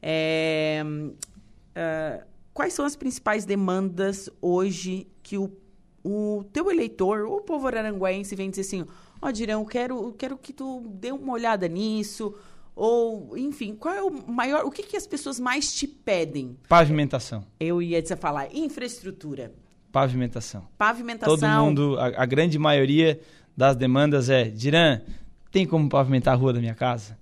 É, 0.00 0.82
ah, 1.76 2.24
quais 2.52 2.72
são 2.74 2.84
as 2.84 2.96
principais 2.96 3.44
demandas 3.44 4.28
hoje 4.40 5.06
que 5.22 5.38
o, 5.38 5.50
o 6.04 6.44
teu 6.52 6.70
eleitor, 6.70 7.26
o 7.26 7.40
povo 7.40 7.66
araranguense, 7.66 8.34
vem 8.34 8.50
dizer 8.50 8.62
assim, 8.62 8.86
ó, 9.20 9.30
Dirão, 9.30 9.60
eu 9.60 9.66
quero, 9.66 10.12
quero 10.14 10.36
que 10.36 10.52
tu 10.52 10.82
dê 10.88 11.12
uma 11.12 11.32
olhada 11.32 11.68
nisso, 11.68 12.34
ou, 12.74 13.36
enfim, 13.36 13.74
qual 13.74 13.94
é 13.94 14.02
o 14.02 14.10
maior, 14.30 14.64
o 14.64 14.70
que, 14.70 14.82
que 14.82 14.96
as 14.96 15.06
pessoas 15.06 15.38
mais 15.38 15.72
te 15.74 15.86
pedem? 15.86 16.56
Pavimentação. 16.68 17.44
Eu 17.60 17.82
ia 17.82 18.00
dizer, 18.00 18.16
falar 18.16 18.54
infraestrutura, 18.54 19.52
Pavimentação. 19.90 20.66
pavimentação. 20.78 21.36
Todo 21.36 21.48
mundo, 21.48 21.98
a, 21.98 22.22
a 22.22 22.26
grande 22.26 22.58
maioria 22.58 23.20
das 23.54 23.76
demandas 23.76 24.30
é: 24.30 24.44
Dirã, 24.44 25.02
tem 25.50 25.66
como 25.66 25.86
pavimentar 25.86 26.32
a 26.32 26.36
rua 26.36 26.54
da 26.54 26.60
minha 26.60 26.74
casa? 26.74 27.18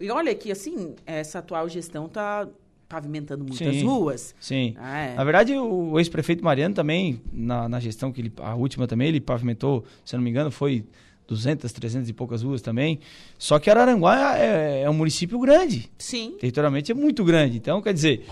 E 0.00 0.10
olha 0.10 0.34
que, 0.34 0.50
assim, 0.50 0.96
essa 1.06 1.38
atual 1.38 1.68
gestão 1.68 2.08
tá 2.08 2.48
pavimentando 2.90 3.44
muitas 3.44 3.76
Sim. 3.76 3.84
ruas. 3.84 4.34
Sim. 4.40 4.74
Ah, 4.76 4.98
é. 4.98 5.14
Na 5.14 5.22
verdade, 5.22 5.54
o, 5.54 5.96
ex-prefeito 6.00 6.44
Mariano 6.44 6.74
também, 6.74 7.22
na, 7.32 7.68
na 7.68 7.78
gestão 7.78 8.10
que 8.10 8.20
ele, 8.20 8.32
a 8.38 8.56
última 8.56 8.88
também, 8.88 9.08
ele 9.08 9.20
pavimentou, 9.20 9.84
se 10.04 10.16
eu 10.16 10.18
não 10.18 10.24
me 10.24 10.30
engano, 10.30 10.50
foi 10.50 10.84
200, 11.28 11.70
300 11.70 12.08
e 12.08 12.12
poucas 12.12 12.42
ruas 12.42 12.60
também. 12.60 12.98
Só 13.38 13.60
que 13.60 13.70
Araranguá 13.70 14.36
é, 14.36 14.82
é 14.82 14.90
um 14.90 14.92
município 14.92 15.38
grande. 15.38 15.88
Sim. 15.96 16.36
Territorialmente 16.40 16.90
é 16.90 16.94
muito 16.94 17.24
grande. 17.24 17.56
Então, 17.56 17.80
quer 17.80 17.94
dizer, 17.94 18.26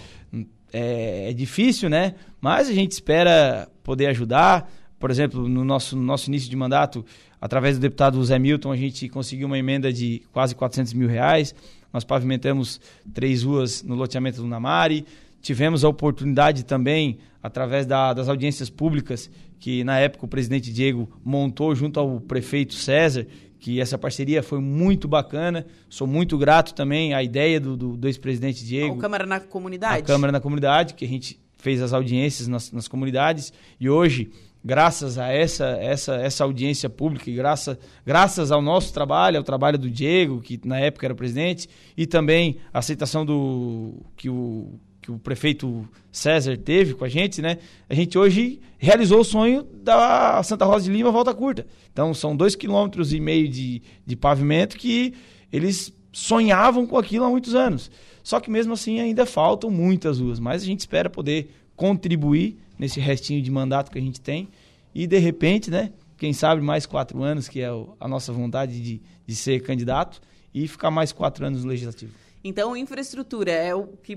é, 0.72 1.30
é 1.30 1.32
difícil, 1.32 1.88
né? 1.88 2.16
Mas 2.40 2.68
a 2.68 2.72
gente 2.72 2.90
espera 2.90 3.68
poder 3.84 4.06
ajudar. 4.06 4.68
Por 4.98 5.08
exemplo, 5.12 5.48
no 5.48 5.64
nosso, 5.64 5.94
no 5.96 6.02
nosso 6.02 6.28
início 6.28 6.50
de 6.50 6.56
mandato, 6.56 7.06
através 7.40 7.78
do 7.78 7.80
deputado 7.80 8.22
Zé 8.24 8.36
Milton, 8.40 8.72
a 8.72 8.76
gente 8.76 9.08
conseguiu 9.08 9.46
uma 9.46 9.56
emenda 9.56 9.92
de 9.92 10.22
quase 10.32 10.56
400 10.56 10.92
mil 10.94 11.08
reais. 11.08 11.54
Nós 11.92 12.04
pavimentamos 12.04 12.80
três 13.12 13.42
ruas 13.42 13.82
no 13.82 13.94
loteamento 13.94 14.40
do 14.40 14.46
Namari. 14.46 15.06
Tivemos 15.40 15.84
a 15.84 15.88
oportunidade 15.88 16.64
também, 16.64 17.18
através 17.42 17.86
da, 17.86 18.12
das 18.12 18.28
audiências 18.28 18.68
públicas, 18.68 19.30
que 19.58 19.84
na 19.84 19.98
época 19.98 20.24
o 20.24 20.28
presidente 20.28 20.72
Diego 20.72 21.08
montou 21.24 21.74
junto 21.74 21.98
ao 21.98 22.20
prefeito 22.20 22.74
César, 22.74 23.26
que 23.58 23.80
essa 23.80 23.98
parceria 23.98 24.42
foi 24.42 24.60
muito 24.60 25.08
bacana. 25.08 25.66
Sou 25.88 26.06
muito 26.06 26.38
grato 26.38 26.74
também 26.74 27.14
à 27.14 27.22
ideia 27.22 27.60
do, 27.60 27.76
do, 27.76 27.96
do 27.96 28.08
ex-presidente 28.08 28.64
Diego. 28.64 28.94
A 28.94 28.98
Câmara 28.98 29.26
na 29.26 29.40
Comunidade? 29.40 30.02
A 30.02 30.02
Câmara 30.02 30.32
na 30.32 30.40
Comunidade, 30.40 30.94
que 30.94 31.04
a 31.04 31.08
gente 31.08 31.40
fez 31.56 31.82
as 31.82 31.92
audiências 31.92 32.46
nas, 32.46 32.70
nas 32.70 32.86
comunidades. 32.86 33.52
E 33.80 33.90
hoje, 33.90 34.30
graças 34.64 35.18
a 35.18 35.28
essa, 35.28 35.66
essa, 35.80 36.14
essa 36.16 36.44
audiência 36.44 36.90
pública 36.90 37.30
e 37.30 37.34
graças, 37.34 37.78
graças 38.04 38.50
ao 38.50 38.60
nosso 38.60 38.92
trabalho, 38.92 39.38
ao 39.38 39.44
trabalho 39.44 39.78
do 39.78 39.90
Diego, 39.90 40.40
que 40.40 40.60
na 40.64 40.78
época 40.78 41.06
era 41.06 41.14
presidente, 41.14 41.68
e 41.96 42.06
também 42.06 42.58
a 42.72 42.80
aceitação 42.80 43.24
do 43.24 43.94
que 44.16 44.28
o, 44.28 44.78
que 45.00 45.10
o 45.10 45.18
prefeito 45.18 45.88
César 46.10 46.56
teve 46.56 46.94
com 46.94 47.04
a 47.04 47.08
gente, 47.08 47.40
né? 47.40 47.58
A 47.88 47.94
gente 47.94 48.18
hoje 48.18 48.60
realizou 48.76 49.20
o 49.20 49.24
sonho 49.24 49.62
da 49.62 50.42
Santa 50.42 50.64
Rosa 50.64 50.84
de 50.84 50.92
Lima 50.92 51.10
Volta 51.10 51.32
Curta. 51.32 51.66
Então 51.92 52.12
são 52.12 52.36
dois 52.36 52.54
quilômetros 52.54 53.12
e 53.12 53.20
meio 53.20 53.48
de, 53.48 53.80
de 54.04 54.16
pavimento 54.16 54.76
que 54.76 55.14
eles 55.52 55.92
sonhavam 56.12 56.86
com 56.86 56.98
aquilo 56.98 57.24
há 57.24 57.30
muitos 57.30 57.54
anos. 57.54 57.90
Só 58.22 58.40
que 58.40 58.50
mesmo 58.50 58.74
assim 58.74 59.00
ainda 59.00 59.24
faltam 59.24 59.70
muitas 59.70 60.20
ruas, 60.20 60.38
mas 60.38 60.62
a 60.62 60.66
gente 60.66 60.80
espera 60.80 61.08
poder 61.08 61.50
contribuir 61.74 62.58
nesse 62.78 63.00
restinho 63.00 63.42
de 63.42 63.50
mandato 63.50 63.90
que 63.90 63.98
a 63.98 64.00
gente 64.00 64.20
tem 64.20 64.48
e 64.94 65.06
de 65.06 65.18
repente, 65.18 65.70
né? 65.70 65.92
Quem 66.16 66.32
sabe 66.32 66.60
mais 66.60 66.84
quatro 66.84 67.22
anos, 67.22 67.48
que 67.48 67.60
é 67.60 67.68
a 68.00 68.08
nossa 68.08 68.32
vontade 68.32 68.80
de, 68.82 69.00
de 69.24 69.36
ser 69.36 69.62
candidato, 69.62 70.20
e 70.52 70.66
ficar 70.66 70.90
mais 70.90 71.12
quatro 71.12 71.46
anos 71.46 71.62
no 71.62 71.70
legislativo. 71.70 72.12
Então, 72.42 72.76
infraestrutura 72.76 73.52
é 73.52 73.74
o 73.74 73.86
que 73.86 74.16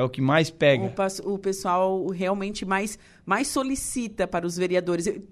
é 0.00 0.02
o 0.02 0.08
que 0.08 0.20
mais 0.20 0.50
pega. 0.50 0.92
O, 1.24 1.34
o 1.34 1.38
pessoal 1.38 2.06
realmente 2.08 2.64
mais, 2.64 2.98
mais 3.24 3.48
solicita 3.48 4.26
para 4.26 4.46
os 4.46 4.56
vereadores. 4.56 5.06
Eu, 5.06 5.22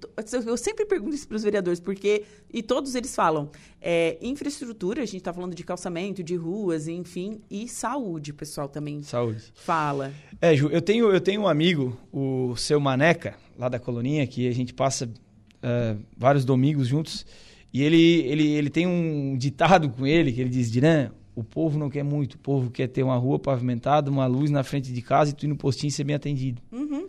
eu 0.46 0.56
sempre 0.56 0.84
pergunto 0.84 1.14
isso 1.14 1.26
para 1.26 1.36
os 1.36 1.42
vereadores, 1.42 1.80
porque. 1.80 2.24
E 2.52 2.62
todos 2.62 2.94
eles 2.94 3.14
falam. 3.14 3.50
É, 3.80 4.18
infraestrutura, 4.20 5.02
a 5.02 5.06
gente 5.06 5.18
está 5.18 5.32
falando 5.32 5.54
de 5.54 5.64
calçamento, 5.64 6.22
de 6.22 6.36
ruas, 6.36 6.86
enfim, 6.86 7.40
e 7.50 7.68
saúde, 7.68 8.32
o 8.32 8.34
pessoal 8.34 8.68
também 8.68 9.02
saúde. 9.02 9.52
fala. 9.54 10.12
É, 10.40 10.54
Ju, 10.54 10.68
eu 10.68 10.82
tenho, 10.82 11.10
eu 11.10 11.20
tenho 11.20 11.42
um 11.42 11.48
amigo, 11.48 11.96
o 12.12 12.54
seu 12.56 12.78
Maneca, 12.78 13.36
lá 13.58 13.68
da 13.68 13.78
Coloninha, 13.78 14.26
que 14.26 14.48
a 14.48 14.52
gente 14.52 14.74
passa 14.74 15.06
uh, 15.06 15.98
vários 16.16 16.44
domingos 16.44 16.88
juntos. 16.88 17.24
E 17.72 17.82
ele, 17.82 18.22
ele, 18.22 18.48
ele 18.48 18.70
tem 18.70 18.86
um 18.86 19.36
ditado 19.36 19.88
com 19.90 20.06
ele, 20.06 20.32
que 20.32 20.40
ele 20.40 20.50
diz, 20.50 20.70
Diran, 20.70 21.10
o 21.39 21.45
povo 21.45 21.78
não 21.78 21.89
quer 21.89 22.03
muito, 22.03 22.34
o 22.34 22.39
povo 22.39 22.68
quer 22.68 22.89
ter 22.89 23.05
uma 23.05 23.14
rua 23.14 23.39
pavimentada, 23.39 24.11
uma 24.11 24.26
luz 24.26 24.51
na 24.51 24.64
frente 24.64 24.93
de 24.93 25.01
casa 25.01 25.30
e 25.30 25.32
tu 25.32 25.47
ir 25.47 25.49
no 25.49 25.57
postinho 25.57 25.89
e 25.89 25.93
ser 25.93 26.03
bem 26.03 26.16
atendido. 26.16 26.61
Uhum. 26.72 27.07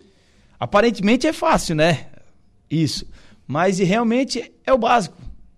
Aparentemente 0.59 1.25
é 1.25 1.33
fácil, 1.33 1.75
né? 1.75 2.05
Isso. 2.69 3.07
Mas 3.47 3.79
realmente 3.79 4.53
é 4.63 4.71
o 4.71 4.77
básico. 4.77 5.17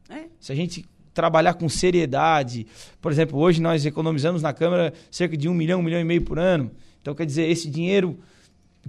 É. 0.10 0.24
Se 0.40 0.54
a 0.54 0.56
gente 0.56 0.86
trabalhar 1.14 1.56
com 1.56 1.68
seriedade, 1.68 2.66
por 3.02 3.12
exemplo, 3.12 3.38
hoje 3.38 3.62
nós 3.62 3.86
economizamos 3.86 4.42
na 4.42 4.54
Câmara 4.54 4.94
cerca 5.12 5.36
de 5.36 5.50
um 5.50 5.54
milhão, 5.54 5.82
um 5.82 5.84
milhão 5.84 6.00
e 6.00 6.06
meio 6.06 6.22
por 6.22 6.40
ano. 6.40 6.72
Então, 7.02 7.14
quer 7.14 7.26
dizer, 7.26 7.50
esse 7.50 7.70
dinheiro 7.70 8.18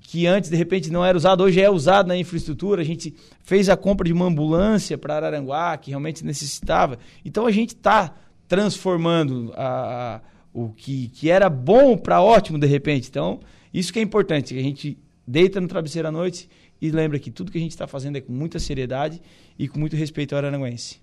que 0.01 0.29
antes 0.29 0.49
de 0.49 0.57
repente 0.57 0.93
não 0.93 1.05
era 1.05 1.19
usado, 1.19 1.43
hoje 1.43 1.61
é 1.61 1.69
usado 1.69 2.07
na 2.07 2.17
infraestrutura. 2.17 2.83
A 2.83 2.85
gente 2.85 3.13
fez 3.43 3.69
a 3.69 3.77
compra 3.77 4.07
de 4.07 4.13
uma 4.13 4.27
ambulância 4.27 4.97
para 4.97 5.17
Araranguá, 5.17 5.77
que 5.77 5.91
realmente 5.91 6.25
necessitava. 6.25 7.01
Então 7.25 7.47
a 7.47 7.51
gente 7.51 7.71
está 7.71 8.15
transformando 8.53 9.51
a, 9.57 10.21
o 10.53 10.69
que, 10.69 11.09
que 11.09 11.31
era 11.31 11.49
bom 11.49 11.97
para 11.97 12.21
ótimo 12.21 12.59
de 12.59 12.67
repente. 12.67 13.09
Então, 13.09 13.41
isso 13.73 13.91
que 13.91 13.99
é 13.99 14.03
importante, 14.03 14.53
que 14.53 14.61
a 14.61 14.63
gente 14.63 14.99
deita 15.27 15.59
no 15.59 15.67
travesseiro 15.67 16.09
à 16.09 16.13
noite 16.13 16.51
e 16.79 16.91
lembra 16.91 17.19
que 17.19 17.31
tudo 17.31 17.51
que 17.51 17.57
a 17.57 17.61
gente 17.63 17.71
está 17.71 17.87
fazendo 17.87 18.17
é 18.17 18.21
com 18.21 18.31
muita 18.31 18.59
seriedade 18.59 19.23
e 19.59 19.67
com 19.67 19.81
muito 19.81 19.97
respeito 19.97 20.35
ao 20.35 20.45
Aranguense. 20.45 21.01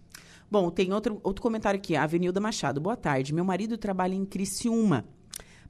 Bom, 0.51 0.69
tem 0.69 0.93
outro, 0.93 1.19
outro 1.23 1.41
comentário 1.41 1.79
aqui. 1.79 1.95
Avenida 1.95 2.39
Machado. 2.39 2.79
Boa 2.79 2.95
tarde. 2.95 3.33
Meu 3.33 3.43
marido 3.43 3.79
trabalha 3.79 4.13
em 4.13 4.25
Criciúma. 4.25 5.03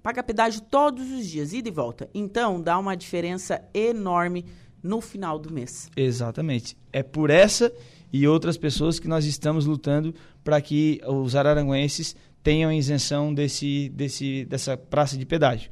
Paga 0.04 0.22
pedágio 0.22 0.60
todos 0.60 1.10
os 1.10 1.26
dias, 1.26 1.54
ida 1.54 1.70
e 1.70 1.72
volta. 1.72 2.10
Então, 2.14 2.62
dá 2.62 2.78
uma 2.78 2.96
diferença 2.98 3.64
enorme 3.74 4.44
no 4.84 5.00
final 5.00 5.40
do 5.40 5.50
mês. 5.50 5.90
Exatamente. 5.96 6.76
É 6.92 7.04
por 7.04 7.30
essa 7.30 7.72
e 8.12 8.28
outras 8.28 8.58
pessoas 8.58 9.00
que 9.00 9.08
nós 9.08 9.26
estamos 9.26 9.66
lutando 9.66 10.14
para 10.44 10.60
que 10.62 11.02
os 11.06 11.36
araranguenses 11.36 12.16
tenham 12.44 12.72
isenção 12.72 13.34
desse, 13.34 13.90
desse, 13.90 14.46
dessa 14.46 14.78
praça 14.78 15.18
de 15.18 15.26
pedágio. 15.26 15.70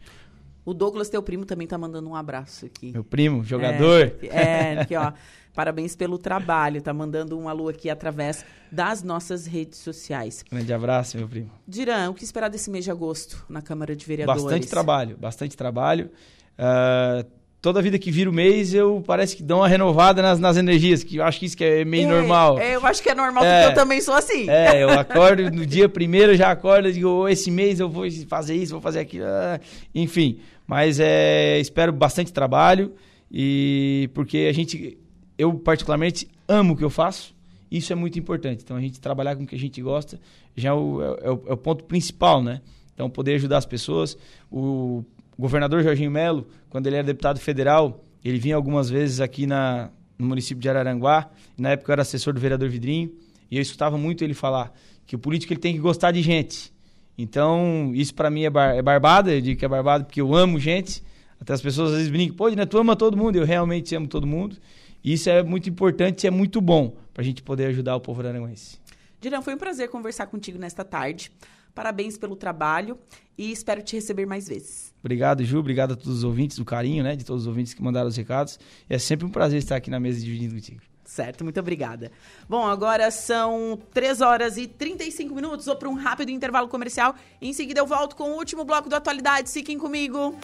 O 0.66 0.74
Douglas, 0.74 1.08
teu 1.08 1.24
primo, 1.24 1.46
também 1.46 1.64
está 1.64 1.78
mandando 1.78 2.10
um 2.10 2.16
abraço 2.16 2.66
aqui. 2.66 2.92
Meu 2.92 3.04
primo, 3.04 3.42
jogador. 3.42 4.14
É, 4.22 4.74
é 4.74 4.80
aqui, 4.82 4.96
ó. 4.98 5.14
Parabéns 5.56 5.96
pelo 5.96 6.18
trabalho. 6.18 6.82
Tá 6.82 6.94
mandando 6.94 7.40
um 7.40 7.48
alô 7.48 7.70
aqui 7.70 7.90
através 7.90 8.46
das 8.70 9.02
nossas 9.02 9.48
redes 9.48 9.80
sociais. 9.80 10.44
Grande 10.52 10.74
abraço, 10.74 11.18
meu 11.18 11.28
primo. 11.28 11.50
Dirã, 11.66 12.10
o 12.10 12.14
que 12.14 12.26
esperar 12.26 12.50
desse 12.50 12.70
mês 12.70 12.84
de 12.84 12.92
agosto 12.92 13.46
na 13.48 13.62
Câmara 13.62 13.96
de 13.96 14.06
Vereadores? 14.06 14.44
Bastante 14.44 14.68
trabalho, 14.68 15.18
bastante 15.18 15.56
trabalho. 15.56 16.12
Uh, 16.60 17.26
toda 17.68 17.82
vida 17.82 18.00
que 18.00 18.10
vira 18.10 18.30
o 18.30 18.34
mês, 18.34 18.74
eu 18.74 19.04
parece 19.06 19.36
que 19.36 19.44
dou 19.44 19.58
uma 19.58 19.68
renovada 19.68 20.22
nas, 20.22 20.40
nas 20.40 20.56
energias, 20.56 21.04
que 21.04 21.18
eu 21.18 21.24
acho 21.26 21.38
que 21.38 21.48
isso 21.48 21.58
que 21.58 21.66
é 21.66 21.84
meio 21.84 22.08
é, 22.08 22.12
normal. 22.12 22.58
É, 22.58 22.76
eu 22.78 22.86
acho 22.86 23.04
que 23.04 23.10
é 23.10 23.16
normal, 23.16 23.44
é, 23.44 23.60
porque 23.60 23.72
eu 23.72 23.76
também 23.76 24.00
sou 24.00 24.14
assim. 24.14 24.50
É, 24.50 24.82
eu 24.82 24.90
acordo 24.98 25.52
no 25.52 25.66
dia 25.66 25.90
primeiro, 25.90 26.34
já 26.34 26.50
acordo 26.50 26.88
e 26.88 26.94
digo, 26.94 27.10
oh, 27.10 27.28
esse 27.28 27.52
mês 27.52 27.82
eu 27.82 27.90
vou 27.90 28.06
fazer 28.30 28.56
isso, 28.56 28.72
vou 28.72 28.82
fazer 28.82 29.02
aquilo. 29.02 29.26
Ah, 29.26 29.60
enfim, 29.94 30.40
mas 30.66 30.98
é, 30.98 31.60
espero 31.60 31.92
bastante 31.92 32.32
trabalho, 32.32 32.94
e 33.30 34.10
porque 34.14 34.48
a 34.50 34.54
gente, 34.54 34.98
eu 35.38 35.54
particularmente 35.56 36.26
amo 36.48 36.74
o 36.74 36.78
que 36.78 36.86
eu 36.86 36.90
faço, 36.90 37.36
isso 37.70 37.92
é 37.92 37.98
muito 37.98 38.18
importante. 38.18 38.64
Então, 38.64 38.78
a 38.78 38.82
gente 38.82 38.98
trabalhar 39.02 39.36
com 39.36 39.44
o 39.44 39.46
que 39.46 39.56
a 39.56 39.60
gente 39.60 39.82
gosta 39.82 40.18
já 40.56 40.70
é 40.70 40.74
o, 40.74 41.02
é 41.02 41.32
o, 41.32 41.44
é 41.48 41.54
o 41.54 41.58
ponto 41.58 41.84
principal, 41.84 42.42
né? 42.42 42.62
Então, 42.94 43.10
poder 43.10 43.36
ajudar 43.36 43.58
as 43.58 43.66
pessoas. 43.66 44.18
O 44.50 45.04
o 45.38 45.42
governador 45.42 45.84
Jorginho 45.84 46.10
Melo, 46.10 46.48
quando 46.70 46.88
ele 46.88 46.96
era 46.96 47.06
deputado 47.06 47.40
federal, 47.40 48.04
ele 48.24 48.40
vinha 48.40 48.56
algumas 48.56 48.90
vezes 48.90 49.22
aqui 49.22 49.46
na, 49.46 49.90
no 50.18 50.26
município 50.26 50.62
de 50.62 50.68
Araranguá. 50.68 51.30
na 51.58 51.70
época 51.72 51.92
eu 51.92 51.94
era 51.94 52.02
assessor 52.02 52.34
do 52.34 52.40
vereador 52.40 52.70
Vidrinho. 52.70 53.12
E 53.50 53.56
eu 53.56 53.62
escutava 53.62 53.98
muito 53.98 54.24
ele 54.24 54.34
falar 54.34 54.74
que 55.06 55.16
o 55.16 55.20
político 55.20 55.54
ele 55.54 55.60
tem 55.60 55.74
que 55.74 55.80
gostar 55.80 56.12
de 56.12 56.22
gente. 56.22 56.74
Então, 57.18 57.92
isso 57.94 58.14
para 58.14 58.30
mim 58.30 58.44
é, 58.44 58.50
bar, 58.50 58.76
é 58.76 58.82
barbada. 58.82 59.34
Eu 59.34 59.42
digo 59.42 59.60
que 59.60 59.66
é 59.66 59.68
barbada 59.68 60.04
porque 60.04 60.20
eu 60.20 60.36
amo 60.36 60.60
gente. 60.60 61.02
Até 61.40 61.54
as 61.54 61.62
pessoas 61.62 61.92
às 61.92 61.98
vezes 61.98 62.12
brincam, 62.12 62.36
pô, 62.36 62.50
né, 62.50 62.66
tu 62.66 62.78
ama 62.78 62.96
todo 62.96 63.16
mundo. 63.16 63.38
Eu 63.38 63.46
realmente 63.46 63.96
amo 63.96 64.08
todo 64.08 64.28
mundo. 64.28 64.58
E 65.04 65.14
isso 65.14 65.30
é 65.30 65.42
muito 65.44 65.70
importante 65.70 66.24
e 66.24 66.28
é 66.28 66.32
muito 66.32 66.60
bom 66.60 66.98
para 67.14 67.22
a 67.22 67.26
gente 67.26 67.42
poder 67.42 67.68
ajudar 67.68 67.96
o 67.96 68.02
povo 68.02 68.26
aranguense. 68.28 68.78
Dirão, 69.22 69.42
foi 69.42 69.56
um 69.56 69.58
prazer 69.58 69.90
conversar 69.90 70.28
contigo 70.28 70.60
nesta 70.60 70.84
tarde. 70.84 71.32
Parabéns 71.78 72.18
pelo 72.18 72.36
trabalho 72.36 72.98
e 73.38 73.52
espero 73.52 73.84
te 73.84 73.96
receber 73.96 74.26
mais 74.26 74.48
vezes. 74.48 74.92
Obrigado, 75.00 75.44
Ju. 75.44 75.60
Obrigado 75.60 75.92
a 75.92 75.96
todos 75.96 76.18
os 76.18 76.24
ouvintes, 76.24 76.58
do 76.58 76.66
carinho, 76.66 77.04
né? 77.04 77.16
De 77.16 77.24
todos 77.24 77.44
os 77.44 77.48
ouvintes 77.48 77.76
que 77.76 77.84
mandaram 77.84 78.08
os 78.08 78.18
recados. 78.18 78.60
É 78.90 78.98
sempre 78.98 79.28
um 79.28 79.30
prazer 79.30 79.60
estar 79.60 79.76
aqui 79.76 79.92
na 79.92 80.00
mesa 80.00 80.20
dividindo 80.20 80.56
contigo. 80.56 80.82
Certo, 81.06 81.44
muito 81.44 81.60
obrigada. 81.60 82.12
Bom, 82.50 82.66
agora 82.66 83.12
são 83.12 83.80
3 83.94 84.22
horas 84.22 84.58
e 84.58 84.66
35 84.66 85.36
minutos. 85.36 85.68
Vou 85.68 85.76
para 85.76 85.88
um 85.88 85.94
rápido 85.94 86.30
intervalo 86.30 86.68
comercial. 86.68 87.14
Em 87.40 87.54
seguida 87.54 87.80
eu 87.80 87.86
volto 87.86 88.16
com 88.16 88.32
o 88.32 88.38
último 88.38 88.66
bloco 88.66 88.90
da 88.90 88.98
atualidade. 88.98 89.52
Fiquem 89.52 89.78
comigo. 89.78 90.36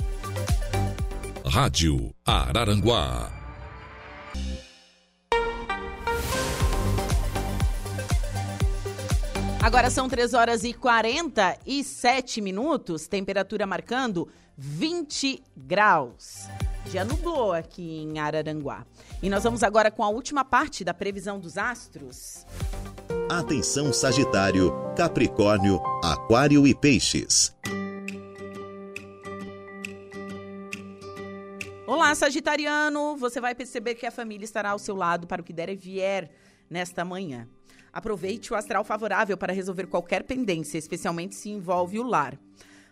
Rádio 1.43 2.13
Araranguá. 2.23 3.42
Agora 9.63 9.89
são 9.89 10.09
3 10.09 10.33
horas 10.33 10.65
e 10.65 10.73
47 10.73 12.41
minutos, 12.41 13.07
temperatura 13.07 13.65
marcando 13.65 14.27
20 14.57 15.41
graus. 15.55 16.49
Já 16.87 17.05
nublou 17.05 17.53
aqui 17.53 17.99
em 17.99 18.19
Araranguá. 18.19 18.85
E 19.21 19.29
nós 19.29 19.41
vamos 19.41 19.63
agora 19.63 19.89
com 19.89 20.03
a 20.03 20.09
última 20.09 20.43
parte 20.43 20.83
da 20.83 20.93
previsão 20.93 21.39
dos 21.39 21.57
astros. 21.57 22.45
Atenção 23.29 23.93
Sagitário, 23.93 24.73
Capricórnio, 24.97 25.81
Aquário 26.03 26.67
e 26.67 26.75
Peixes. 26.75 27.55
Olá, 31.87 32.13
Sagitariano! 32.13 33.15
Você 33.15 33.39
vai 33.39 33.55
perceber 33.55 33.95
que 33.95 34.05
a 34.05 34.11
família 34.11 34.43
estará 34.43 34.71
ao 34.71 34.79
seu 34.79 34.93
lado 34.97 35.25
para 35.25 35.41
o 35.41 35.45
que 35.45 35.53
der 35.53 35.69
e 35.69 35.75
vier 35.77 36.29
nesta 36.69 37.05
manhã. 37.05 37.47
Aproveite 37.93 38.51
o 38.51 38.55
astral 38.55 38.83
favorável 38.83 39.37
para 39.37 39.53
resolver 39.53 39.85
qualquer 39.85 40.23
pendência, 40.23 40.79
especialmente 40.79 41.35
se 41.35 41.49
envolve 41.49 41.99
o 41.99 42.03
lar. 42.03 42.37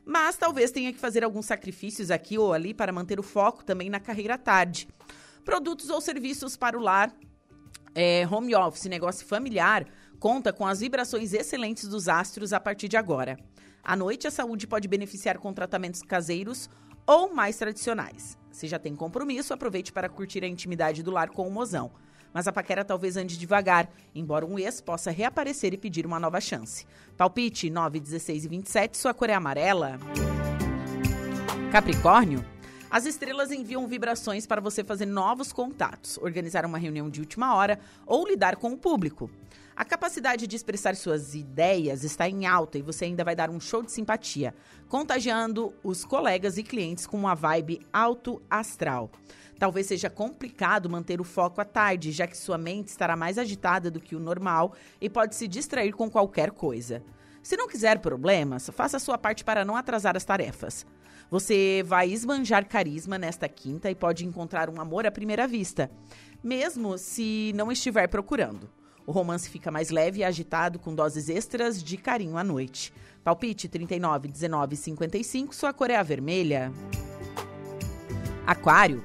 mas 0.06 0.36
talvez 0.36 0.72
tenha 0.72 0.92
que 0.92 1.00
fazer 1.00 1.24
alguns 1.24 1.46
sacrifícios 1.46 2.10
aqui 2.10 2.38
ou 2.38 2.54
ali 2.54 2.74
para 2.74 2.92
manter 2.92 3.20
o 3.20 3.24
foco 3.24 3.64
também 3.64 3.90
na 3.90 4.00
carreira 4.00 4.38
tarde. 4.38 4.88
Produtos 5.44 5.90
ou 5.90 6.02
serviços 6.02 6.58
para 6.58 6.78
o 6.78 6.82
lar, 6.82 7.14
é, 7.94 8.28
home 8.30 8.56
office, 8.56 8.86
negócio 8.86 9.26
familiar, 9.26 9.86
conta 10.20 10.52
com 10.54 10.66
as 10.66 10.80
vibrações 10.80 11.34
excelentes 11.34 11.88
dos 11.88 12.08
astros 12.08 12.54
a 12.54 12.60
partir 12.60 12.88
de 12.88 12.98
agora. 12.98 13.38
À 13.84 13.96
noite, 13.96 14.28
a 14.28 14.32
saúde 14.32 14.68
pode 14.68 14.88
beneficiar 14.88 15.38
com 15.40 15.54
tratamentos 15.54 16.02
caseiros 16.02 16.70
ou 17.06 17.34
mais 17.34 17.58
tradicionais. 17.58 18.38
Se 18.52 18.68
já 18.68 18.78
tem 18.78 18.96
compromisso, 18.96 19.54
aproveite 19.54 19.92
para 19.92 20.10
curtir 20.10 20.44
a 20.44 20.48
intimidade 20.48 21.02
do 21.02 21.12
lar 21.12 21.30
com 21.30 21.48
o 21.48 21.52
mozão. 21.52 21.92
Mas 22.34 22.48
a 22.48 22.52
paquera 22.52 22.86
talvez 22.86 23.18
ande 23.18 23.38
devagar, 23.38 23.90
embora 24.16 24.46
um 24.46 24.58
ex 24.58 24.80
possa 24.82 25.12
reaparecer 25.12 25.74
e 25.74 25.78
pedir 25.78 26.06
uma 26.06 26.20
nova 26.20 26.40
chance. 26.40 26.86
Palpite 27.18 27.70
9, 27.70 28.00
16 28.00 28.46
e 28.46 28.48
27, 28.48 28.98
sua 28.98 29.14
cor 29.14 29.30
é 29.30 29.34
amarela. 29.34 30.00
Capricórnio. 31.72 32.44
As 32.92 33.06
estrelas 33.06 33.52
enviam 33.52 33.88
vibrações 33.88 34.46
para 34.46 34.60
você 34.60 34.84
fazer 34.84 35.06
novos 35.06 35.54
contatos, 35.54 36.18
organizar 36.18 36.66
uma 36.66 36.78
reunião 36.78 37.10
de 37.10 37.22
última 37.22 37.56
hora 37.56 37.80
ou 38.06 38.28
lidar 38.28 38.58
com 38.58 38.74
o 38.74 38.78
público. 38.78 39.32
A 39.74 39.86
capacidade 39.86 40.46
de 40.46 40.58
expressar 40.58 40.98
suas 40.98 41.34
ideias 41.34 42.04
está 42.04 42.28
em 42.28 42.46
alta 42.46 42.78
e 42.78 42.82
você 42.82 43.06
ainda 43.06 43.24
vai 43.24 43.34
dar 43.34 43.50
um 43.50 43.62
show 43.62 43.82
de 43.82 43.94
simpatia, 43.94 44.54
contagiando 44.90 45.74
os 45.82 46.04
colegas 46.04 46.58
e 46.58 46.64
clientes 46.64 47.08
com 47.08 47.16
uma 47.16 47.34
vibe 47.34 47.80
alto 47.94 48.42
astral. 48.50 49.10
Talvez 49.58 49.88
seja 49.88 50.10
complicado 50.10 50.90
manter 50.90 51.22
o 51.22 51.24
foco 51.24 51.62
à 51.62 51.66
tarde, 51.66 52.12
já 52.12 52.28
que 52.28 52.38
sua 52.38 52.58
mente 52.58 52.90
estará 52.90 53.16
mais 53.16 53.38
agitada 53.38 53.90
do 53.90 54.02
que 54.02 54.18
o 54.18 54.20
normal 54.20 54.74
e 55.00 55.10
pode 55.10 55.36
se 55.36 55.48
distrair 55.48 55.94
com 55.94 56.12
qualquer 56.12 56.52
coisa. 56.52 57.02
Se 57.42 57.56
não 57.56 57.70
quiser 57.70 58.00
problemas, 58.00 58.70
faça 58.74 58.98
a 58.98 59.00
sua 59.00 59.18
parte 59.18 59.46
para 59.46 59.64
não 59.64 59.78
atrasar 59.78 60.18
as 60.18 60.26
tarefas. 60.26 60.86
Você 61.32 61.82
vai 61.86 62.12
esbanjar 62.12 62.68
carisma 62.68 63.18
nesta 63.18 63.48
quinta 63.48 63.90
e 63.90 63.96
pode 63.96 64.26
encontrar 64.26 64.70
um 64.70 64.82
amor 64.82 65.08
à 65.08 65.12
primeira 65.12 65.48
vista, 65.48 65.90
mesmo 66.44 66.98
se 66.98 67.54
não 67.56 67.72
estiver 67.72 68.10
procurando. 68.10 68.70
O 69.08 69.14
romance 69.14 69.50
fica 69.50 69.72
mais 69.72 69.92
leve 69.92 70.20
e 70.20 70.24
agitado, 70.26 70.78
com 70.78 70.94
doses 70.94 71.30
extras 71.30 71.82
de 71.82 71.96
carinho 71.96 72.36
à 72.36 72.44
noite. 72.44 72.94
Palpite 73.24 73.70
39, 73.70 74.28
19 74.28 74.76
55, 74.76 75.56
sua 75.56 75.72
cor 75.72 75.90
é 75.90 75.96
a 75.96 76.04
vermelha. 76.04 76.70
Aquário. 78.46 79.02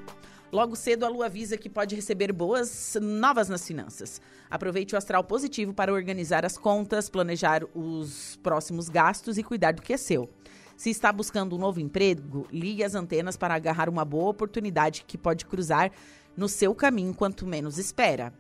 Logo 0.50 0.74
cedo, 0.74 1.06
a 1.06 1.08
lua 1.08 1.26
avisa 1.26 1.56
que 1.56 1.70
pode 1.70 1.94
receber 1.94 2.32
boas 2.32 2.96
novas 3.00 3.48
nas 3.48 3.64
finanças. 3.64 4.20
Aproveite 4.50 4.96
o 4.96 4.98
astral 4.98 5.22
positivo 5.22 5.72
para 5.72 5.92
organizar 5.92 6.44
as 6.44 6.58
contas, 6.58 7.08
planejar 7.08 7.62
os 7.72 8.34
próximos 8.42 8.88
gastos 8.88 9.38
e 9.38 9.44
cuidar 9.44 9.74
do 9.74 9.82
que 9.82 9.92
é 9.92 9.96
seu. 9.96 10.28
Se 10.76 10.90
está 10.90 11.10
buscando 11.10 11.56
um 11.56 11.58
novo 11.58 11.80
emprego, 11.80 12.46
ligue 12.52 12.84
as 12.84 12.94
antenas 12.94 13.36
para 13.36 13.54
agarrar 13.54 13.88
uma 13.88 14.04
boa 14.04 14.30
oportunidade 14.30 15.04
que 15.06 15.16
pode 15.16 15.46
cruzar 15.46 15.90
no 16.36 16.48
seu 16.48 16.74
caminho 16.74 17.14
quanto 17.14 17.46
menos 17.46 17.78
espera. 17.78 18.32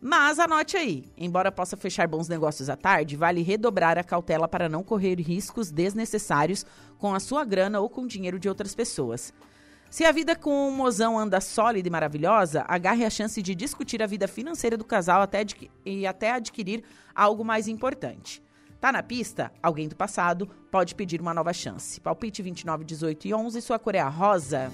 Mas 0.00 0.38
anote 0.38 0.76
aí, 0.76 1.04
embora 1.16 1.52
possa 1.52 1.76
fechar 1.76 2.08
bons 2.08 2.28
negócios 2.28 2.68
à 2.68 2.76
tarde, 2.76 3.16
vale 3.16 3.40
redobrar 3.40 3.96
a 3.98 4.04
cautela 4.04 4.48
para 4.48 4.68
não 4.68 4.82
correr 4.82 5.14
riscos 5.20 5.70
desnecessários 5.70 6.66
com 6.98 7.14
a 7.14 7.20
sua 7.20 7.44
grana 7.44 7.80
ou 7.80 7.88
com 7.88 8.02
o 8.02 8.08
dinheiro 8.08 8.38
de 8.38 8.48
outras 8.48 8.74
pessoas. 8.74 9.32
Se 9.88 10.04
a 10.04 10.10
vida 10.10 10.34
com 10.34 10.68
o 10.68 10.72
mozão 10.72 11.16
anda 11.16 11.40
sólida 11.40 11.88
e 11.88 11.90
maravilhosa, 11.90 12.64
agarre 12.66 13.04
a 13.04 13.10
chance 13.10 13.40
de 13.40 13.54
discutir 13.54 14.02
a 14.02 14.06
vida 14.06 14.26
financeira 14.26 14.76
do 14.76 14.84
casal 14.84 15.22
até 15.22 15.44
e 15.84 16.06
até 16.06 16.32
adquirir 16.32 16.82
algo 17.14 17.44
mais 17.44 17.68
importante. 17.68 18.42
Tá 18.80 18.92
na 18.92 19.02
pista? 19.02 19.50
Alguém 19.62 19.88
do 19.88 19.96
passado 19.96 20.48
pode 20.70 20.94
pedir 20.94 21.20
uma 21.20 21.32
nova 21.32 21.52
chance. 21.52 22.00
Palpite 22.00 22.42
29, 22.42 22.84
18 22.84 23.28
e 23.28 23.34
11, 23.34 23.62
sua 23.62 23.78
cor 23.78 23.94
é 23.94 24.00
a 24.00 24.08
rosa. 24.08 24.70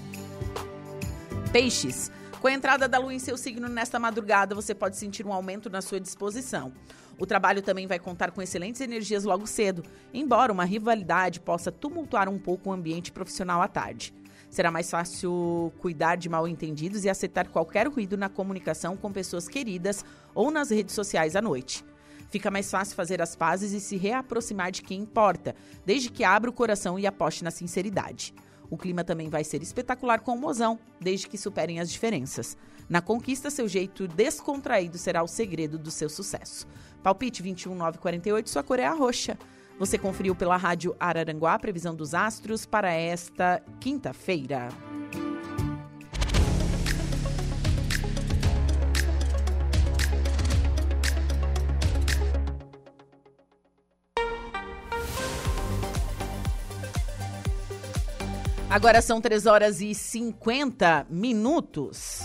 Peixes. 1.51 2.11
Com 2.41 2.47
a 2.47 2.51
entrada 2.51 2.89
da 2.89 2.97
lua 2.97 3.13
em 3.13 3.19
seu 3.19 3.37
signo 3.37 3.69
nesta 3.69 3.97
madrugada, 3.97 4.53
você 4.53 4.75
pode 4.75 4.97
sentir 4.97 5.25
um 5.25 5.31
aumento 5.31 5.69
na 5.69 5.81
sua 5.81 5.99
disposição. 5.99 6.73
O 7.17 7.25
trabalho 7.25 7.61
também 7.61 7.87
vai 7.87 7.97
contar 7.97 8.31
com 8.31 8.41
excelentes 8.41 8.81
energias 8.81 9.23
logo 9.23 9.47
cedo, 9.47 9.83
embora 10.13 10.51
uma 10.51 10.65
rivalidade 10.65 11.39
possa 11.39 11.71
tumultuar 11.71 12.27
um 12.27 12.37
pouco 12.37 12.69
o 12.69 12.73
ambiente 12.73 13.11
profissional 13.13 13.61
à 13.61 13.67
tarde. 13.69 14.13
Será 14.49 14.69
mais 14.69 14.91
fácil 14.91 15.71
cuidar 15.79 16.17
de 16.17 16.27
mal 16.27 16.45
entendidos 16.47 17.05
e 17.05 17.09
aceitar 17.09 17.47
qualquer 17.47 17.87
ruído 17.87 18.17
na 18.17 18.27
comunicação 18.27 18.97
com 18.97 19.11
pessoas 19.11 19.47
queridas 19.47 20.03
ou 20.35 20.51
nas 20.51 20.69
redes 20.69 20.93
sociais 20.93 21.35
à 21.37 21.41
noite. 21.41 21.85
Fica 22.33 22.49
mais 22.49 22.71
fácil 22.71 22.95
fazer 22.95 23.21
as 23.21 23.35
pazes 23.35 23.73
e 23.73 23.79
se 23.79 23.95
reaproximar 23.95 24.71
de 24.71 24.81
quem 24.81 25.01
importa, 25.01 25.55
desde 25.85 26.09
que 26.09 26.23
abra 26.23 26.49
o 26.49 26.53
coração 26.53 26.97
e 26.97 27.05
aposte 27.05 27.43
na 27.43 27.51
sinceridade. 27.51 28.33
O 28.71 28.75
clima 28.75 29.03
também 29.03 29.29
vai 29.29 29.43
ser 29.43 29.61
espetacular 29.61 30.19
com 30.19 30.33
o 30.33 30.39
mozão, 30.39 30.79
desde 30.99 31.27
que 31.27 31.37
superem 31.37 31.79
as 31.79 31.91
diferenças. 31.91 32.57
Na 32.89 33.01
conquista, 33.01 33.51
seu 33.51 33.67
jeito 33.67 34.07
descontraído 34.07 34.97
será 34.97 35.21
o 35.21 35.27
segredo 35.27 35.77
do 35.77 35.91
seu 35.91 36.09
sucesso. 36.09 36.65
Palpite 37.03 37.43
21948, 37.43 38.49
sua 38.49 38.63
cor 38.63 38.79
é 38.79 38.87
a 38.87 38.93
roxa. 38.93 39.37
Você 39.77 39.99
conferiu 39.99 40.33
pela 40.33 40.57
rádio 40.57 40.95
Araranguá 40.99 41.53
a 41.53 41.59
previsão 41.59 41.93
dos 41.93 42.15
astros 42.15 42.65
para 42.65 42.91
esta 42.91 43.61
quinta-feira. 43.79 44.69
Agora 58.73 59.03
são 59.03 59.21
3 59.21 59.45
horas 59.45 59.81
e 59.81 59.93
50 59.93 61.05
minutos. 61.07 62.21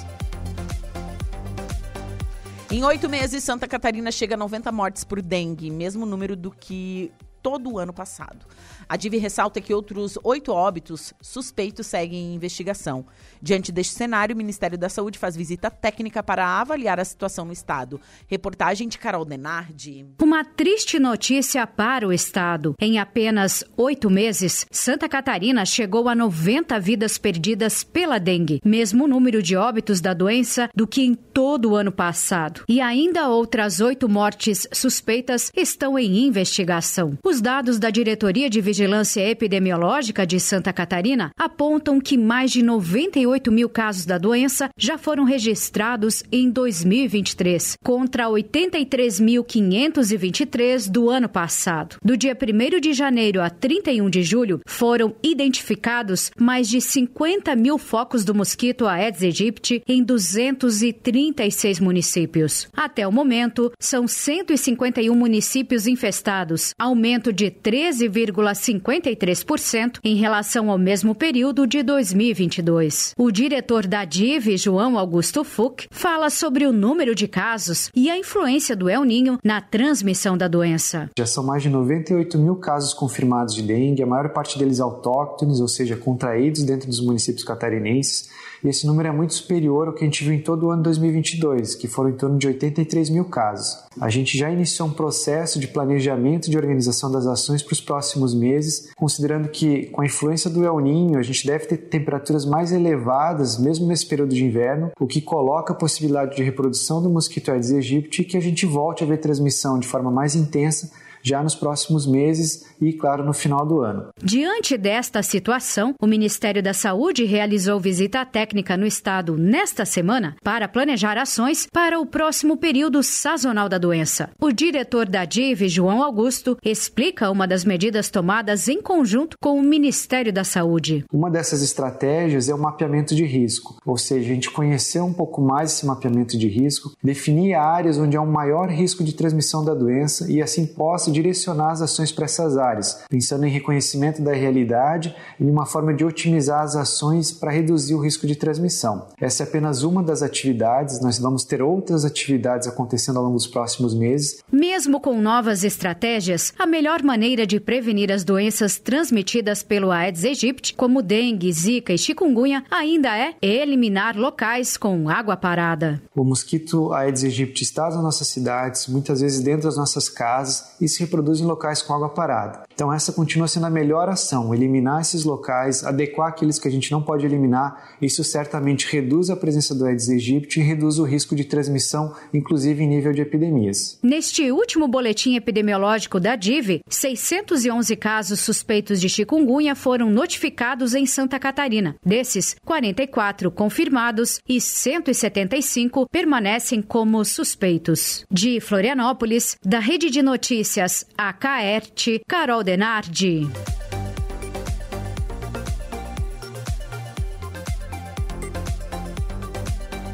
Em 2.71 2.83
oito 2.83 3.07
meses, 3.07 3.45
Santa 3.45 3.69
Catarina 3.69 4.11
chega 4.11 4.35
a 4.35 4.39
90 4.39 4.73
mortes 4.73 5.05
por 5.05 5.21
dengue, 5.21 5.71
mesmo 5.71 6.07
número 6.07 6.35
do 6.35 6.51
que 6.51 7.13
todo 7.49 7.73
o 7.73 7.79
ano 7.79 7.95
passado. 7.95 8.45
A 8.87 8.95
DIV 8.95 9.17
ressalta 9.17 9.59
que 9.59 9.73
outros 9.73 10.19
oito 10.23 10.53
óbitos 10.53 11.15
suspeitos 11.19 11.87
seguem 11.87 12.33
em 12.33 12.35
investigação. 12.35 13.07
Diante 13.41 13.73
deste 13.73 13.95
cenário, 13.95 14.35
o 14.35 14.37
Ministério 14.37 14.77
da 14.77 14.91
Saúde 14.91 15.19
faz 15.19 15.35
visita 15.35 15.71
técnica 15.71 16.23
para 16.23 16.47
avaliar 16.47 17.01
a 17.01 17.05
situação 17.05 17.47
no 17.47 17.53
estado. 17.53 17.99
Reportagem 18.27 18.87
de 18.87 18.99
Carol 18.99 19.25
Denardi. 19.25 20.05
Uma 20.21 20.45
triste 20.45 20.99
notícia 20.99 21.67
para 21.67 22.07
o 22.07 22.13
estado. 22.13 22.75
Em 22.79 22.99
apenas 22.99 23.65
oito 23.75 24.11
meses, 24.11 24.67
Santa 24.71 25.09
Catarina 25.09 25.65
chegou 25.65 26.07
a 26.07 26.15
90 26.15 26.79
vidas 26.81 27.17
perdidas 27.17 27.83
pela 27.83 28.19
dengue, 28.19 28.61
mesmo 28.63 29.09
número 29.09 29.43
de 29.43 29.57
óbitos 29.57 30.03
da 30.03 30.13
doença 30.13 30.69
do 30.75 30.87
que 30.87 31.01
em 31.01 31.15
todo 31.15 31.71
o 31.71 31.77
ano 31.77 31.93
passado. 31.93 32.65
E 32.69 32.81
ainda 32.81 33.29
outras 33.29 33.81
oito 33.81 34.07
mortes 34.07 34.69
suspeitas 34.71 35.51
estão 35.57 35.99
em 35.99 36.27
investigação. 36.27 37.17
Os 37.25 37.38
dados 37.41 37.79
da 37.79 37.91
Diretoria 37.91 38.51
de 38.51 38.61
Vigilância 38.61 39.21
Epidemiológica 39.29 40.27
de 40.27 40.41
Santa 40.41 40.73
Catarina 40.73 41.31
apontam 41.37 42.01
que 42.01 42.17
mais 42.17 42.51
de 42.51 42.63
98 42.63 43.53
mil 43.53 43.69
casos 43.69 44.07
da 44.07 44.17
doença 44.19 44.71
já 44.79 44.97
foram 44.97 45.25
registrados 45.25 46.23
em 46.31 46.49
2023, 46.51 47.77
contra 47.85 48.27
83.523 48.27 50.91
do 50.91 51.11
ano 51.11 51.29
passado. 51.29 51.97
Do 52.03 52.17
dia 52.17 52.37
1 52.37 52.81
de 52.81 52.93
janeiro 52.93 53.43
a 53.43 53.51
31 53.51 54.09
de 54.09 54.23
julho, 54.23 54.61
foram 54.67 55.17
identificados 55.23 56.31
mais 56.39 56.69
de 56.69 56.81
50 56.81 57.55
mil 57.57 57.79
focos 57.79 58.25
do 58.25 58.35
mosquito 58.35 58.87
Aedes 58.87 59.23
aegypti 59.23 59.83
em 59.87 60.03
236 60.03 61.81
municípios. 61.81 62.69
Até 62.77 63.07
o 63.07 63.13
momento, 63.13 63.73
são 63.79 64.07
151 64.07 65.15
municípios 65.15 65.87
infestados, 65.87 66.73
aumento 66.79 67.18
de 67.33 67.51
13,53% 67.51 69.99
em 70.05 70.17
relação 70.17 70.71
ao 70.71 70.77
mesmo 70.79 71.15
período 71.15 71.67
de 71.67 71.83
2022. 71.83 73.15
O 73.17 73.31
diretor 73.31 73.87
da 73.87 74.05
DIV, 74.05 74.57
João 74.57 74.99
Augusto 74.99 75.45
Fuch, 75.45 75.87
fala 75.91 76.31
sobre 76.31 76.67
o 76.67 76.73
número 76.73 77.15
de 77.15 77.29
casos 77.29 77.91
e 77.95 78.11
a 78.11 78.19
influência 78.19 78.75
do 78.77 78.89
El 78.89 79.05
Ninho 79.05 79.39
na 79.43 79.61
transmissão 79.61 80.39
da 80.39 80.49
doença. 80.49 81.11
Já 81.19 81.27
são 81.27 81.45
mais 81.45 81.63
de 81.63 81.69
98 81.69 82.39
mil 82.39 82.57
casos 82.57 82.95
confirmados 82.95 83.55
de 83.55 83.63
dengue, 83.63 84.03
a 84.03 84.07
maior 84.07 84.31
parte 84.31 84.59
deles 84.59 84.81
autóctones, 84.81 85.61
ou 85.61 85.69
seja, 85.69 85.95
contraídos 85.97 86.63
dentro 86.63 86.89
dos 86.89 87.01
municípios 87.01 87.45
catarinenses 87.45 88.31
e 88.63 88.69
esse 88.69 88.87
número 88.87 89.09
é 89.09 89.13
muito 89.13 89.35
superior 89.35 89.89
ao 89.89 89.95
que 89.95 90.05
a 90.05 90.07
gente 90.07 90.25
viu 90.25 90.33
em 90.33 90.41
todo 90.41 90.67
o 90.67 90.71
ano 90.71 90.83
2022, 90.83 91.75
que 91.75 91.87
foram 91.87 92.11
em 92.11 92.17
torno 92.17 92.39
de 92.39 92.47
83 92.47 93.11
mil 93.11 93.25
casos. 93.25 93.79
A 94.01 94.09
gente 94.09 94.37
já 94.39 94.51
iniciou 94.51 94.89
um 94.89 94.93
processo 94.93 95.59
de 95.59 95.69
planejamento 95.69 96.51
de 96.51 96.57
organização 96.57 97.11
das 97.11 97.27
ações 97.27 97.63
para 97.63 97.73
os 97.73 97.81
próximos 97.81 98.35
meses, 98.35 98.91
considerando 98.97 99.49
que 99.49 99.87
com 99.87 100.03
a 100.03 100.07
influência 100.07 100.49
do 100.49 100.65
El 100.65 100.79
Ninho 100.81 101.19
a 101.19 101.23
gente 101.23 101.47
deve 101.47 101.67
ter 101.67 101.77
temperaturas 101.77 102.45
mais 102.45 102.73
elevadas, 102.73 103.59
mesmo 103.59 103.87
nesse 103.87 104.07
período 104.07 104.35
de 104.35 104.45
inverno, 104.45 104.91
o 104.99 105.07
que 105.07 105.21
coloca 105.21 105.73
a 105.73 105.77
possibilidade 105.77 106.37
de 106.37 106.43
reprodução 106.43 107.03
do 107.03 107.11
mosquito 107.11 107.51
Aedes 107.51 107.73
aegypti 107.73 108.23
e 108.23 108.25
que 108.25 108.37
a 108.37 108.41
gente 108.41 108.67
volte 108.67 109.03
a 109.03 109.07
ver 109.07 109.19
transmissão 109.19 109.79
de 109.79 109.87
forma 109.87 110.11
mais 110.11 110.35
intensa 110.35 110.91
já 111.29 111.43
nos 111.43 111.55
próximos 111.55 112.07
meses 112.07 112.67
e, 112.81 112.93
claro, 112.93 113.25
no 113.25 113.33
final 113.33 113.67
do 113.67 113.81
ano. 113.81 114.09
Diante 114.23 114.77
desta 114.79 115.23
situação, 115.23 115.95
o 116.01 116.07
Ministério 116.07 116.63
da 116.63 116.73
Saúde 116.73 117.25
realizou 117.25 117.79
visita 117.79 118.25
técnica 118.25 118.77
no 118.77 118.87
estado 118.87 119.37
nesta 119.37 119.85
semana 119.85 120.37
para 120.43 120.69
planejar 120.69 121.19
ações 121.19 121.67
para 121.73 122.01
o 122.01 122.07
próximo 122.07 122.57
período 122.57 123.03
sazonal 123.03 123.69
da 123.69 123.79
doença. 123.79 124.31
O 124.41 124.53
diretor 124.53 125.09
da 125.09 125.25
DIV, 125.25 125.69
João 125.69 126.03
Augusto, 126.03 126.57
explica 126.65 127.31
uma 127.31 127.47
das 127.47 127.65
medidas 127.65 128.11
tomadas 128.11 128.69
em 128.69 128.81
conjunto 128.81 129.37
com 129.41 129.59
o 129.59 129.63
Ministério 129.63 130.33
da 130.33 130.45
Saúde. 130.45 131.05
Uma 131.13 131.31
dessas 131.31 131.63
estratégias 131.63 132.49
é 132.49 132.55
o 132.55 132.59
mapeamento 132.59 133.15
de 133.15 133.25
risco, 133.25 133.77
ou 133.85 133.97
seja, 133.97 134.31
a 134.31 134.35
gente 134.35 134.51
conhecer 134.51 135.01
um 135.01 135.13
pouco 135.13 135.43
mais 135.43 135.73
esse 135.73 135.87
mapeamento 135.87 136.39
de 136.39 136.49
risco, 136.49 136.93
definir 137.03 137.55
áreas 137.55 137.99
onde 137.99 138.17
há 138.17 138.21
um 138.21 138.31
maior 138.31 138.69
risco 138.69 139.05
de 139.05 139.15
transmissão 139.15 139.65
da 139.65 139.75
doença 139.75 140.31
e 140.31 140.41
assim 140.41 140.67
possa 140.67 141.11
direcionar 141.19 141.73
as 141.73 141.83
ações 141.83 142.13
para 142.13 142.27
essas 142.27 142.57
áreas, 142.57 143.05
pensando 143.09 143.45
em 143.45 143.51
reconhecimento 143.51 144.23
da 144.23 144.33
realidade 144.33 145.15
e 145.39 145.45
uma 145.45 145.67
forma 145.67 145.93
de 145.93 146.05
otimizar 146.05 146.63
as 146.63 146.77
ações 146.77 147.33
para 147.33 147.51
reduzir 147.51 147.95
o 147.95 148.01
risco 148.01 148.27
de 148.27 148.37
transmissão. 148.37 149.07
Essa 149.21 149.43
é 149.43 149.47
apenas 149.47 149.83
uma 149.83 150.03
das 150.03 150.23
atividades, 150.23 151.01
nós 151.01 151.19
vamos 151.19 151.45
ter 151.45 151.61
outras 151.61 152.05
atividades 152.05 152.69
acontecendo 152.69 153.19
ao 153.19 153.25
longo 153.25 153.37
dos 153.37 153.47
próximos 153.47 153.95
meses. 153.95 154.43
Mesmo 154.53 155.01
com 155.01 155.21
novas 155.21 155.65
estratégias, 155.65 156.53
a 156.59 156.67
melhor 156.67 157.03
maneira 157.03 157.47
de 157.47 157.59
prevenir 157.59 158.13
as 158.13 158.23
doenças 158.25 158.79
transmitidas 158.79 159.63
pelo 159.63 159.91
Aedes 159.91 160.25
aegypti, 160.25 160.75
como 160.75 161.03
dengue, 161.03 161.53
zika 161.53 161.93
e 161.93 161.99
chikungunya, 161.99 162.65
ainda 162.71 163.17
é 163.17 163.35
eliminar 163.43 164.17
locais 164.17 164.77
com 164.77 165.09
água 165.09 165.37
parada. 165.37 166.01
O 166.15 166.25
mosquito 166.25 166.93
Aedes 166.93 167.25
aegypti 167.25 167.63
está 167.63 167.87
nas 167.87 168.03
nossas 168.03 168.29
cidades, 168.29 168.87
muitas 168.87 169.21
vezes 169.21 169.41
dentro 169.41 169.63
das 169.63 169.77
nossas 169.77 170.09
casas 170.09 170.77
e 170.81 170.89
se 170.89 171.03
reproduz 171.09 171.41
em 171.41 171.45
locais 171.45 171.83
com 171.83 171.95
água 171.95 172.11
parada. 172.11 172.63
Então 172.73 172.93
essa 172.93 173.13
continua 173.13 173.49
sendo 173.49 173.67
a 173.67 173.71
melhor 173.71 174.09
ação, 174.09 174.55
eliminar 174.55 175.01
esses 175.01 175.25
locais, 175.25 175.83
adequar 175.83 176.29
aqueles 176.29 176.59
que 176.59 176.69
a 176.69 176.71
gente 176.71 176.93
não 176.93 177.03
pode 177.03 177.27
eliminar. 177.27 177.97
Isso 178.01 178.23
certamente 178.23 178.87
reduz 178.91 179.31
a 179.31 179.37
presença 179.37 179.75
do 179.75 179.85
Aedes 179.85 180.09
aegypti 180.09 180.61
e 180.61 180.63
reduz 180.63 180.99
o 180.99 181.05
risco 181.05 181.35
de 181.35 181.45
transmissão, 181.45 182.15
inclusive 182.33 182.85
em 182.85 182.87
nível 182.87 183.13
de 183.13 183.23
epidemias. 183.23 183.99
Neste 184.03 184.53
último 184.53 184.87
boletim 184.87 185.35
epidemiológico 185.35 186.21
da 186.21 186.37
DIV, 186.37 186.83
611 186.89 187.97
casos 187.97 188.41
suspeitos 188.41 189.01
de 189.01 189.09
chikungunya 189.09 189.75
foram 189.75 190.11
notificados 190.11 190.95
em 190.95 191.07
Santa 191.07 191.39
Catarina. 191.39 191.97
Desses, 192.05 192.55
44 192.65 193.51
confirmados 193.51 194.41
e 194.49 194.61
175 194.61 196.07
permanecem 196.11 196.83
como 196.83 197.25
suspeitos. 197.25 198.25
De 198.31 198.61
Florianópolis, 198.61 199.57
da 199.65 199.79
Rede 199.79 200.11
de 200.11 200.23
Notícias 200.23 200.88
AKERT, 201.17 202.21
Carol 202.27 202.63
Denardi. 202.63 203.49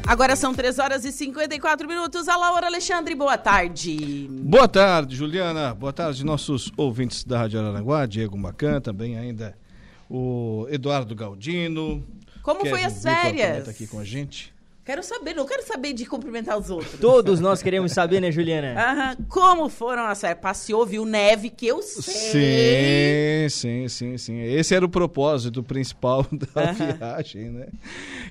Agora 0.07 0.35
são 0.35 0.53
3 0.53 0.77
horas 0.77 1.03
e 1.03 1.11
54 1.11 1.87
minutos. 1.87 2.29
A 2.29 2.37
Laura 2.37 2.67
Alexandre, 2.67 3.15
boa 3.15 3.37
tarde. 3.37 4.27
Boa 4.29 4.67
tarde, 4.67 5.15
Juliana. 5.15 5.73
Boa 5.73 5.91
tarde, 5.91 6.23
nossos 6.23 6.71
ouvintes 6.77 7.23
da 7.23 7.39
Rádio 7.39 7.59
Araranguá, 7.59 8.05
Diego 8.05 8.37
Macan, 8.37 8.79
também 8.79 9.17
ainda 9.17 9.57
o 10.09 10.67
Eduardo 10.69 11.15
Galdino. 11.15 12.05
Como 12.43 12.65
foi 12.65 12.83
as 12.83 13.01
férias? 13.01 13.57
Está 13.59 13.71
aqui 13.71 13.87
com 13.87 13.99
a 13.99 14.05
gente. 14.05 14.54
Quero 14.85 15.01
saber, 15.01 15.33
não 15.33 15.47
quero 15.47 15.65
saber 15.65 15.93
de 15.93 16.05
cumprimentar 16.05 16.55
os 16.59 16.69
outros. 16.69 16.99
Todos 16.99 17.39
nós 17.39 17.63
queremos 17.63 17.91
saber, 17.91 18.21
né, 18.21 18.31
Juliana? 18.31 18.79
Aham, 18.79 19.17
como 19.27 19.67
foram 19.67 20.05
as 20.05 20.21
férias? 20.21 20.39
Passeou, 20.39 20.85
viu 20.85 21.03
neve, 21.03 21.49
que 21.49 21.65
eu 21.65 21.81
sei. 21.81 23.49
Sim, 23.49 23.49
sim, 23.49 23.87
sim, 23.87 24.17
sim. 24.19 24.41
Esse 24.43 24.75
era 24.75 24.85
o 24.85 24.89
propósito 24.89 25.63
principal 25.63 26.23
da 26.53 26.71
viagem, 26.71 27.49
né? 27.49 27.67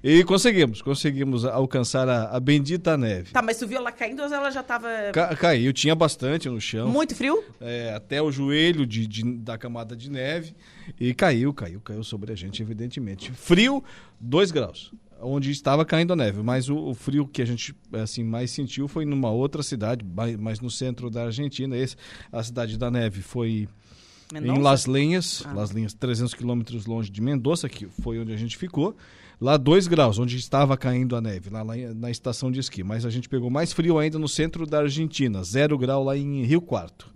E 0.01 0.23
conseguimos, 0.23 0.81
conseguimos 0.81 1.45
alcançar 1.45 2.09
a, 2.09 2.37
a 2.37 2.39
bendita 2.39 2.97
neve. 2.97 3.33
Tá, 3.33 3.43
mas 3.43 3.59
tu 3.59 3.67
viu 3.67 3.79
ela 3.79 3.91
caindo 3.91 4.23
ou 4.23 4.33
ela 4.33 4.53
já 4.53 4.63
tava... 4.63 4.89
Ca 5.13 5.35
caiu, 5.35 5.73
tinha 5.73 5.97
bastante 5.97 6.49
no 6.49 6.61
chão. 6.61 6.89
Muito 6.89 7.17
frio? 7.17 7.43
É, 7.61 7.93
até 7.97 8.23
o 8.23 8.31
joelho 8.31 8.87
de, 8.87 9.09
de, 9.09 9.25
da 9.39 9.59
camada 9.59 9.97
de 9.97 10.09
neve. 10.09 10.55
E 11.01 11.15
caiu, 11.15 11.53
caiu, 11.53 11.81
caiu 11.81 12.05
sobre 12.05 12.33
a 12.33 12.37
gente, 12.37 12.63
evidentemente. 12.63 13.33
Frio, 13.33 13.83
2 14.21 14.53
graus 14.53 14.93
onde 15.25 15.51
estava 15.51 15.85
caindo 15.85 16.13
a 16.13 16.17
neve, 16.17 16.43
mas 16.43 16.69
o, 16.69 16.77
o, 16.77 16.95
frio 16.95 17.27
que 17.27 17.41
a 17.41 17.45
gente 17.45 17.75
assim 17.93 18.23
mais 18.23 18.51
sentiu 18.51 18.87
foi 18.87 19.05
numa 19.05 19.31
outra 19.31 19.63
cidade, 19.63 20.05
mais 20.39 20.61
no 20.61 20.71
centro 20.71 21.11
da 21.11 21.25
Argentina. 21.25 21.77
Esse, 21.77 21.97
a 22.31 22.43
cidade 22.43 22.77
da 22.77 22.91
neve 22.91 23.23
foi 23.23 23.69
Mendonça? 24.33 24.59
em 24.59 24.63
Las 24.63 24.87
Lenhas, 24.87 25.43
ah. 25.47 25.53
Las 25.53 25.71
Lenhas, 25.71 25.95
300 25.95 26.35
quilômetros 26.35 26.87
longe 26.87 27.11
de 27.11 27.21
Mendoza, 27.21 27.69
que 27.69 27.87
foi 27.87 28.19
onde 28.19 28.33
a 28.33 28.37
gente 28.37 28.57
ficou. 28.57 28.97
Lá 29.41 29.57
2 29.57 29.89
graus, 29.89 30.19
onde 30.19 30.37
estava 30.37 30.77
caindo 30.77 31.17
a 31.17 31.21
neve, 31.21 31.51
lá, 31.51 31.63
lá, 31.63 31.75
na 31.95 32.11
estação 32.11 32.53
de 32.53 32.61
esqui. 32.61 32.85
Mas 32.85 33.05
a 33.05 33.11
gente 33.11 33.29
pegou 33.29 33.51
mais 33.51 33.73
frio 33.73 33.99
ainda 33.99 34.19
no 34.19 34.29
centro 34.29 34.65
da 34.65 34.81
Argentina, 34.81 35.43
0 35.43 35.77
grau 35.77 36.05
lá 36.05 36.17
em 36.17 36.45
Rio 36.45 36.61
Quarto. 36.61 37.14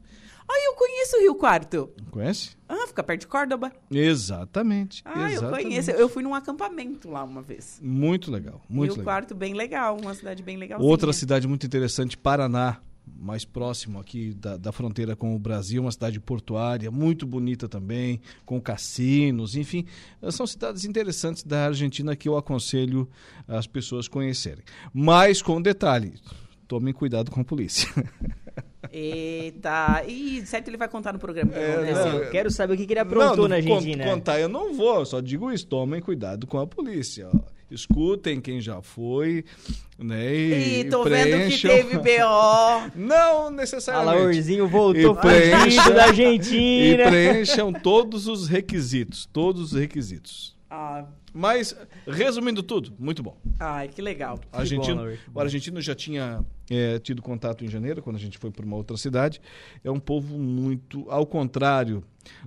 Ah, 0.51 0.64
eu 0.64 0.74
conheço 0.74 1.16
o 1.16 1.20
Rio 1.20 1.34
Quarto. 1.34 1.90
Conhece? 2.11 2.57
Ah, 2.68 2.86
fica 2.86 3.03
perto 3.03 3.20
de 3.20 3.26
Córdoba. 3.26 3.72
Exatamente. 3.90 5.03
Ah, 5.05 5.30
exatamente. 5.30 5.64
eu 5.64 5.68
conheço. 5.68 5.90
Eu 5.90 6.09
fui 6.09 6.22
num 6.22 6.34
acampamento 6.34 7.11
lá 7.11 7.22
uma 7.22 7.42
vez. 7.42 7.78
Muito 7.82 8.30
legal, 8.30 8.62
muito 8.68 8.92
Rio 8.92 9.01
legal. 9.01 9.05
Quarto 9.05 9.34
bem 9.34 9.55
legal, 9.55 9.99
uma 10.01 10.14
cidade 10.14 10.42
bem 10.42 10.57
legal. 10.57 10.80
Outra 10.80 11.12
cidade 11.12 11.46
muito 11.46 11.66
interessante, 11.66 12.16
Paraná, 12.16 12.80
mais 13.16 13.44
próximo 13.44 13.99
aqui 13.99 14.34
da, 14.34 14.57
da, 14.57 14.72
fronteira 14.72 15.16
com 15.16 15.34
o 15.34 15.38
Brasil, 15.38 15.82
uma 15.82 15.92
cidade 15.92 16.20
portuária, 16.20 16.90
muito 16.90 17.26
bonita 17.26 17.68
também, 17.68 18.20
com 18.44 18.61
cassinos, 18.61 19.57
enfim, 19.57 19.86
são 20.30 20.46
cidades 20.46 20.84
interessantes 20.84 21.42
da 21.42 21.66
Argentina 21.66 22.14
que 22.14 22.28
eu 22.28 22.36
aconselho 22.36 23.09
as 23.46 23.66
pessoas 23.66 24.09
conhecerem. 24.09 24.64
Mas 24.92 25.42
com 25.42 25.61
detalhe, 25.61 26.14
tomem 26.66 26.92
cuidado 26.92 27.30
com 27.30 27.40
a 27.40 27.44
polícia. 27.44 27.88
Eita, 28.92 30.04
e 30.06 30.46
certo 30.46 30.68
ele 30.68 30.76
vai 30.76 30.88
contar 30.88 31.12
no 31.12 31.18
programa. 31.18 31.52
Que 31.52 31.58
é, 31.58 31.92
não, 31.92 32.18
eu 32.18 32.30
quero 32.30 32.50
saber 32.50 32.74
o 32.74 32.76
que 32.76 32.90
ele 32.90 33.00
aprontou 33.00 33.36
não, 33.36 33.48
na 33.48 33.56
Argentina. 33.56 34.04
Contar 34.04 34.38
eu 34.38 34.48
não 34.48 34.74
vou, 34.74 35.04
só 35.04 35.20
digo 35.20 35.52
isso, 35.52 35.66
tomem 35.66 36.00
cuidado 36.00 36.46
com 36.46 36.58
a 36.58 36.66
polícia. 36.66 37.28
Ó. 37.32 37.38
Escutem 37.70 38.40
quem 38.40 38.62
já 38.62 38.80
foi, 38.80 39.44
né? 39.98 40.34
E, 40.34 40.80
e 40.80 40.84
tô 40.84 41.02
preencham... 41.02 41.38
vendo 41.38 41.50
que 41.50 41.68
teve 41.68 41.98
BO. 41.98 42.90
não 42.96 43.50
necessariamente. 43.50 44.16
Alaorzinho 44.16 44.66
voltou 44.66 45.14
preencham, 45.14 45.92
da 45.92 46.04
Argentina. 46.04 47.04
E 47.04 47.08
preencham 47.08 47.72
todos 47.72 48.26
os 48.26 48.48
requisitos, 48.48 49.26
todos 49.30 49.72
os 49.72 49.78
requisitos. 49.78 50.56
Ah, 50.70 51.04
mas, 51.32 51.76
resumindo 52.06 52.62
tudo, 52.62 52.92
muito 52.98 53.22
bom. 53.22 53.36
Ai, 53.58 53.88
que 53.88 54.00
legal. 54.00 54.40
O 54.52 54.56
argentino, 54.56 55.02
o 55.34 55.40
argentino 55.40 55.80
já 55.80 55.94
tinha 55.94 56.44
é, 56.70 56.98
tido 56.98 57.22
contato 57.22 57.64
em 57.64 57.68
janeiro, 57.68 58.02
quando 58.02 58.16
a 58.16 58.20
gente 58.20 58.38
foi 58.38 58.50
para 58.50 58.64
uma 58.64 58.76
outra 58.76 58.96
cidade. 58.96 59.40
É 59.82 59.90
um 59.90 60.00
povo 60.00 60.38
muito, 60.38 61.08
ao 61.10 61.26
contrário 61.26 62.02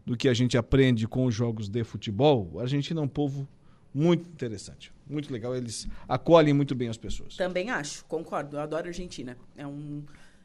do 0.06 0.16
que 0.18 0.28
a 0.28 0.34
gente 0.34 0.58
aprende 0.58 1.08
com 1.08 1.26
os 1.26 1.34
jogos 1.34 1.70
de 1.70 1.84
futebol, 1.84 2.50
o 2.54 2.60
argentino 2.60 3.00
é 3.02 3.04
um 3.04 3.08
povo 3.08 3.48
muito 3.94 4.30
interessante. 4.30 4.92
Muito 5.08 5.32
legal. 5.32 5.56
Eles 5.56 5.88
acolhem 6.08 6.54
muito 6.54 6.74
bem 6.74 6.88
as 6.88 6.98
pessoas. 6.98 7.36
Também 7.36 7.70
acho, 7.70 8.06
concordo. 8.06 8.56
Eu 8.56 8.62
adoro 8.62 8.86
a 8.86 8.88
Argentina. 8.88 9.38
É 9.58 9.68
um, 9.68 10.04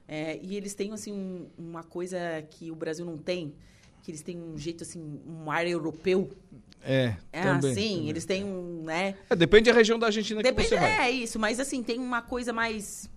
é, 0.09 0.39
e 0.43 0.57
eles 0.57 0.75
têm 0.75 0.93
assim, 0.93 1.13
um, 1.13 1.49
uma 1.57 1.83
coisa 1.83 2.19
que 2.51 2.71
o 2.71 2.77
Brasil 2.77 3.05
não 3.05 3.17
tem, 3.17 3.55
que 4.07 4.13
eles 4.13 4.23
têm 4.23 4.41
um 4.41 4.57
jeito 4.57 4.85
assim, 4.85 5.21
um 5.27 5.51
ar 5.51 5.67
europeu 5.67 6.31
é, 6.81 7.17
é 7.33 7.43
também, 7.43 7.73
assim, 7.73 7.95
também. 7.95 8.09
eles 8.09 8.25
têm 8.25 8.45
um, 8.45 8.85
né? 8.85 9.17
É, 9.29 9.35
depende 9.35 9.69
da 9.69 9.77
região 9.77 9.99
da 9.99 10.07
Argentina 10.07 10.41
depende, 10.41 10.69
que 10.69 10.77
você 10.77 10.81
vai. 10.81 11.09
É 11.09 11.11
isso, 11.11 11.41
mas 11.41 11.59
assim, 11.59 11.83
tem 11.83 11.99
uma 11.99 12.23
coisa 12.23 12.53
mais 12.53 13.11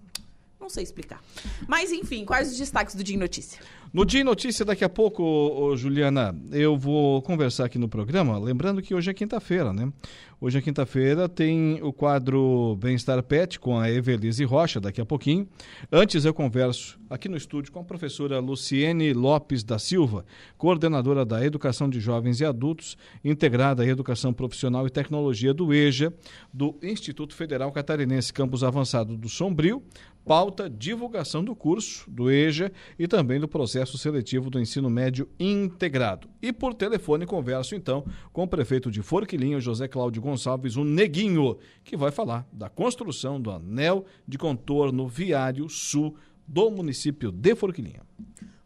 não 0.59 0.67
sei 0.67 0.83
explicar. 0.83 1.23
Mas 1.67 1.91
enfim, 1.91 2.25
quais 2.25 2.51
os 2.51 2.57
destaques 2.57 2.95
do 2.95 3.03
Dia 3.03 3.15
em 3.15 3.19
Notícia? 3.19 3.61
No 3.91 4.05
Dia 4.05 4.21
em 4.21 4.23
Notícia, 4.23 4.63
daqui 4.63 4.83
a 4.83 4.89
pouco, 4.89 5.75
Juliana, 5.75 6.35
eu 6.51 6.77
vou 6.77 7.23
conversar 7.23 7.65
aqui 7.65 7.79
no 7.79 7.89
programa, 7.89 8.37
lembrando 8.37 8.83
que 8.83 8.93
hoje 8.93 9.09
é 9.09 9.13
quinta-feira, 9.15 9.73
né? 9.73 9.91
Hoje 10.39 10.59
é 10.59 10.61
quinta-feira, 10.61 11.27
tem 11.27 11.81
o 11.81 11.91
quadro 11.91 12.77
Bem-Estar 12.79 13.21
Pet 13.23 13.59
com 13.59 13.77
a 13.79 13.89
Evelise 13.89 14.43
Rocha, 14.45 14.79
daqui 14.79 15.01
a 15.01 15.05
pouquinho. 15.05 15.47
Antes 15.91 16.23
eu 16.23 16.33
converso 16.33 16.99
aqui 17.09 17.27
no 17.27 17.35
estúdio 17.35 17.73
com 17.73 17.79
a 17.79 17.83
professora 17.83 18.39
Luciene 18.39 19.11
Lopes 19.11 19.63
da 19.63 19.79
Silva, 19.79 20.23
coordenadora 20.55 21.25
da 21.25 21.43
Educação 21.43 21.89
de 21.89 21.99
Jovens 21.99 22.39
e 22.39 22.45
Adultos, 22.45 22.95
integrada 23.25 23.81
à 23.81 23.87
Educação 23.87 24.31
Profissional 24.31 24.85
e 24.85 24.91
Tecnologia 24.91 25.53
do 25.53 25.73
EJA, 25.73 26.13
do 26.53 26.75
Instituto 26.81 27.33
Federal 27.33 27.71
Catarinense 27.71 28.31
Campus 28.31 28.63
Avançado 28.63 29.17
do 29.17 29.27
Sombrio, 29.27 29.83
pauta 30.29 30.69
divulgação 30.69 31.43
do 31.43 31.55
curso 31.55 32.07
do 32.07 32.29
EJA 32.29 32.71
e 32.99 33.07
também 33.07 33.39
do 33.39 33.47
processo 33.47 33.97
seletivo 33.97 34.51
do 34.51 34.59
ensino 34.59 34.87
médio 34.87 35.27
integrado. 35.39 36.29
E 36.39 36.53
por 36.53 36.75
telefone 36.75 37.25
converso 37.25 37.73
então 37.73 38.05
com 38.31 38.43
o 38.43 38.47
prefeito 38.47 38.91
de 38.91 39.01
Forquilinha, 39.01 39.59
José 39.59 39.87
Cláudio 39.87 40.21
Gonçalves, 40.21 40.75
o 40.75 40.83
Neguinho, 40.83 41.57
que 41.83 41.97
vai 41.97 42.11
falar 42.11 42.47
da 42.53 42.69
construção 42.69 43.41
do 43.41 43.49
anel 43.49 44.05
de 44.27 44.37
contorno 44.37 45.07
viário 45.07 45.67
sul 45.67 46.15
do 46.47 46.69
município 46.69 47.31
de 47.31 47.55
Forquilinha. 47.55 48.03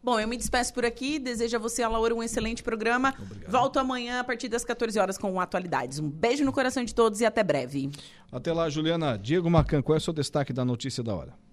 Bom, 0.02 0.20
eu 0.20 0.28
me 0.28 0.36
despeço 0.36 0.74
por 0.74 0.84
aqui. 0.84 1.18
Desejo 1.18 1.56
a 1.56 1.58
você, 1.58 1.82
a 1.82 1.88
Laura, 1.88 2.14
um 2.14 2.22
excelente 2.22 2.62
programa. 2.62 3.14
Obrigado. 3.18 3.50
Volto 3.50 3.78
amanhã 3.78 4.20
a 4.20 4.24
partir 4.24 4.50
das 4.50 4.66
14 4.66 4.98
horas 4.98 5.16
com 5.16 5.40
atualidades. 5.40 5.98
Um 5.98 6.10
beijo 6.10 6.44
no 6.44 6.52
coração 6.52 6.84
de 6.84 6.94
todos 6.94 7.22
e 7.22 7.24
até 7.24 7.42
breve. 7.42 7.90
Até 8.30 8.52
lá, 8.52 8.68
Juliana. 8.68 9.16
Diego 9.16 9.48
Macan, 9.48 9.80
qual 9.80 9.96
é 9.96 9.98
o 9.98 10.02
seu 10.02 10.12
destaque 10.12 10.52
da 10.52 10.62
notícia 10.62 11.02
da 11.02 11.14
hora? 11.14 11.43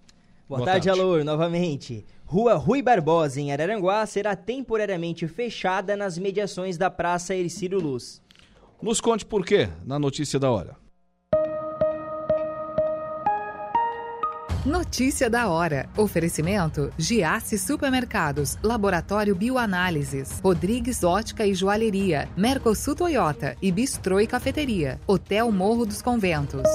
Boa, 0.52 0.60
Boa 0.60 0.66
tarde, 0.66 0.88
tarde, 0.88 1.02
Alô, 1.02 1.24
novamente. 1.24 2.06
Rua 2.26 2.56
Rui 2.56 2.82
Barbosa, 2.82 3.40
em 3.40 3.54
Araranguá, 3.54 4.06
será 4.06 4.36
temporariamente 4.36 5.26
fechada 5.26 5.96
nas 5.96 6.18
mediações 6.18 6.78
da 6.78 6.90
Praça 6.90 7.34
Ercílio 7.34 7.80
Luz. 7.80 8.22
Nos 8.82 9.00
conte 9.00 9.26
por 9.26 9.46
quê 9.46 9.70
na 9.86 9.98
notícia 9.98 10.38
da 10.38 10.52
hora. 10.52 10.76
Notícia 14.66 15.30
da 15.30 15.48
hora. 15.48 15.90
Oferecimento: 15.96 16.92
Giasse 16.98 17.58
Supermercados, 17.58 18.58
Laboratório 18.62 19.34
Bioanálises, 19.34 20.42
Rodrigues 20.42 21.02
Ótica 21.02 21.48
e 21.48 21.54
Joalheria, 21.54 22.28
Mercosul 22.36 22.94
Toyota 22.94 23.56
e 23.62 23.72
Bistrô 23.72 24.20
e 24.20 24.28
Cafeteria, 24.28 25.00
Hotel 25.08 25.50
Morro 25.50 25.86
dos 25.86 26.02
Conventos. 26.02 26.68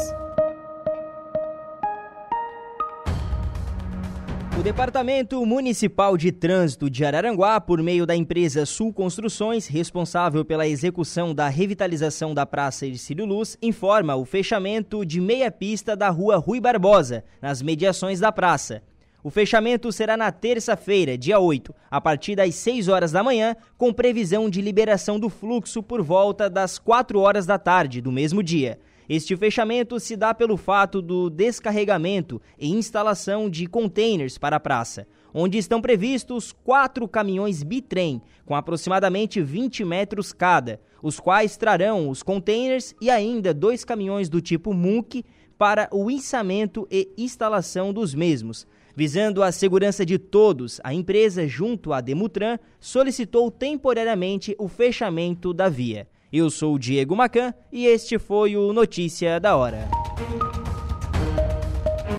Departamento 4.67 5.47
Municipal 5.47 6.17
de 6.17 6.33
Trânsito 6.33 6.91
de 6.91 7.05
Araranguá, 7.05 7.61
por 7.61 7.81
meio 7.81 8.05
da 8.05 8.17
empresa 8.17 8.67
Sul 8.67 8.93
Construções, 8.93 9.69
responsável 9.69 10.45
pela 10.45 10.67
execução 10.67 11.33
da 11.33 11.47
revitalização 11.47 12.35
da 12.35 12.45
Praça 12.45 12.85
Ercílio 12.85 13.25
Luz, 13.25 13.57
informa 13.63 14.17
o 14.17 14.25
fechamento 14.25 15.07
de 15.07 15.21
meia 15.21 15.53
pista 15.53 15.95
da 15.95 16.09
Rua 16.09 16.39
Rui 16.39 16.61
Barbosa, 16.61 17.23
nas 17.41 17.63
mediações 17.63 18.19
da 18.19 18.33
praça. 18.33 18.83
O 19.23 19.31
fechamento 19.31 19.93
será 19.93 20.17
na 20.17 20.33
terça-feira, 20.33 21.17
dia 21.17 21.39
8, 21.39 21.73
a 21.89 22.01
partir 22.01 22.35
das 22.35 22.53
6 22.57 22.89
horas 22.89 23.13
da 23.13 23.23
manhã, 23.23 23.55
com 23.79 23.93
previsão 23.93 24.51
de 24.51 24.61
liberação 24.61 25.17
do 25.17 25.31
fluxo 25.31 25.81
por 25.81 26.03
volta 26.03 26.51
das 26.51 26.77
4 26.77 27.21
horas 27.21 27.47
da 27.47 27.57
tarde 27.57 28.01
do 28.01 28.11
mesmo 28.11 28.43
dia. 28.43 28.81
Este 29.09 29.37
fechamento 29.37 30.01
se 30.01 30.16
dá 30.16 30.35
pelo 30.35 30.57
fato 30.57 31.01
do 31.01 31.31
descarregamento 31.31 32.43
e 32.59 32.69
instalação 32.69 33.49
de 33.49 33.66
containers 33.69 34.37
para 34.37 34.57
a 34.57 34.61
praça, 34.61 35.07
onde 35.33 35.59
estão 35.59 35.81
previstos 35.81 36.53
quatro 36.53 37.07
caminhões 37.07 37.62
bitrem, 37.62 38.20
com 38.45 38.57
aproximadamente 38.57 39.41
20 39.41 39.85
metros 39.85 40.33
cada, 40.33 40.81
os 41.01 41.20
quais 41.20 41.57
trarão 41.57 42.09
os 42.09 42.23
containers 42.23 42.95
e 43.01 43.09
ainda 43.09 43.55
dois 43.55 43.85
caminhões 43.85 44.28
do 44.28 44.41
tipo 44.41 44.74
MUNC 44.74 45.24
para 45.57 45.89
o 45.93 46.11
içamento 46.11 46.87
e 46.91 47.09
instalação 47.16 47.93
dos 47.93 48.12
mesmos. 48.12 48.66
Visando 48.97 49.43
a 49.43 49.53
segurança 49.53 50.05
de 50.05 50.19
todos, 50.19 50.81
a 50.83 50.93
empresa, 50.93 51.47
junto 51.47 51.93
à 51.93 52.01
Demutran, 52.01 52.59
solicitou 52.81 53.51
temporariamente 53.51 54.57
o 54.59 54.69
fechamento 54.69 55.53
da 55.53 55.69
via. 55.69 56.09
Eu 56.37 56.51
sou 56.51 56.75
o 56.75 56.79
Diego 56.79 57.17
Macan 57.17 57.55
e 57.73 57.87
este 57.87 58.19
foi 58.19 58.59
o 58.59 58.71
Notícia 58.71 59.41
da 59.41 59.57
Hora. 59.57 59.89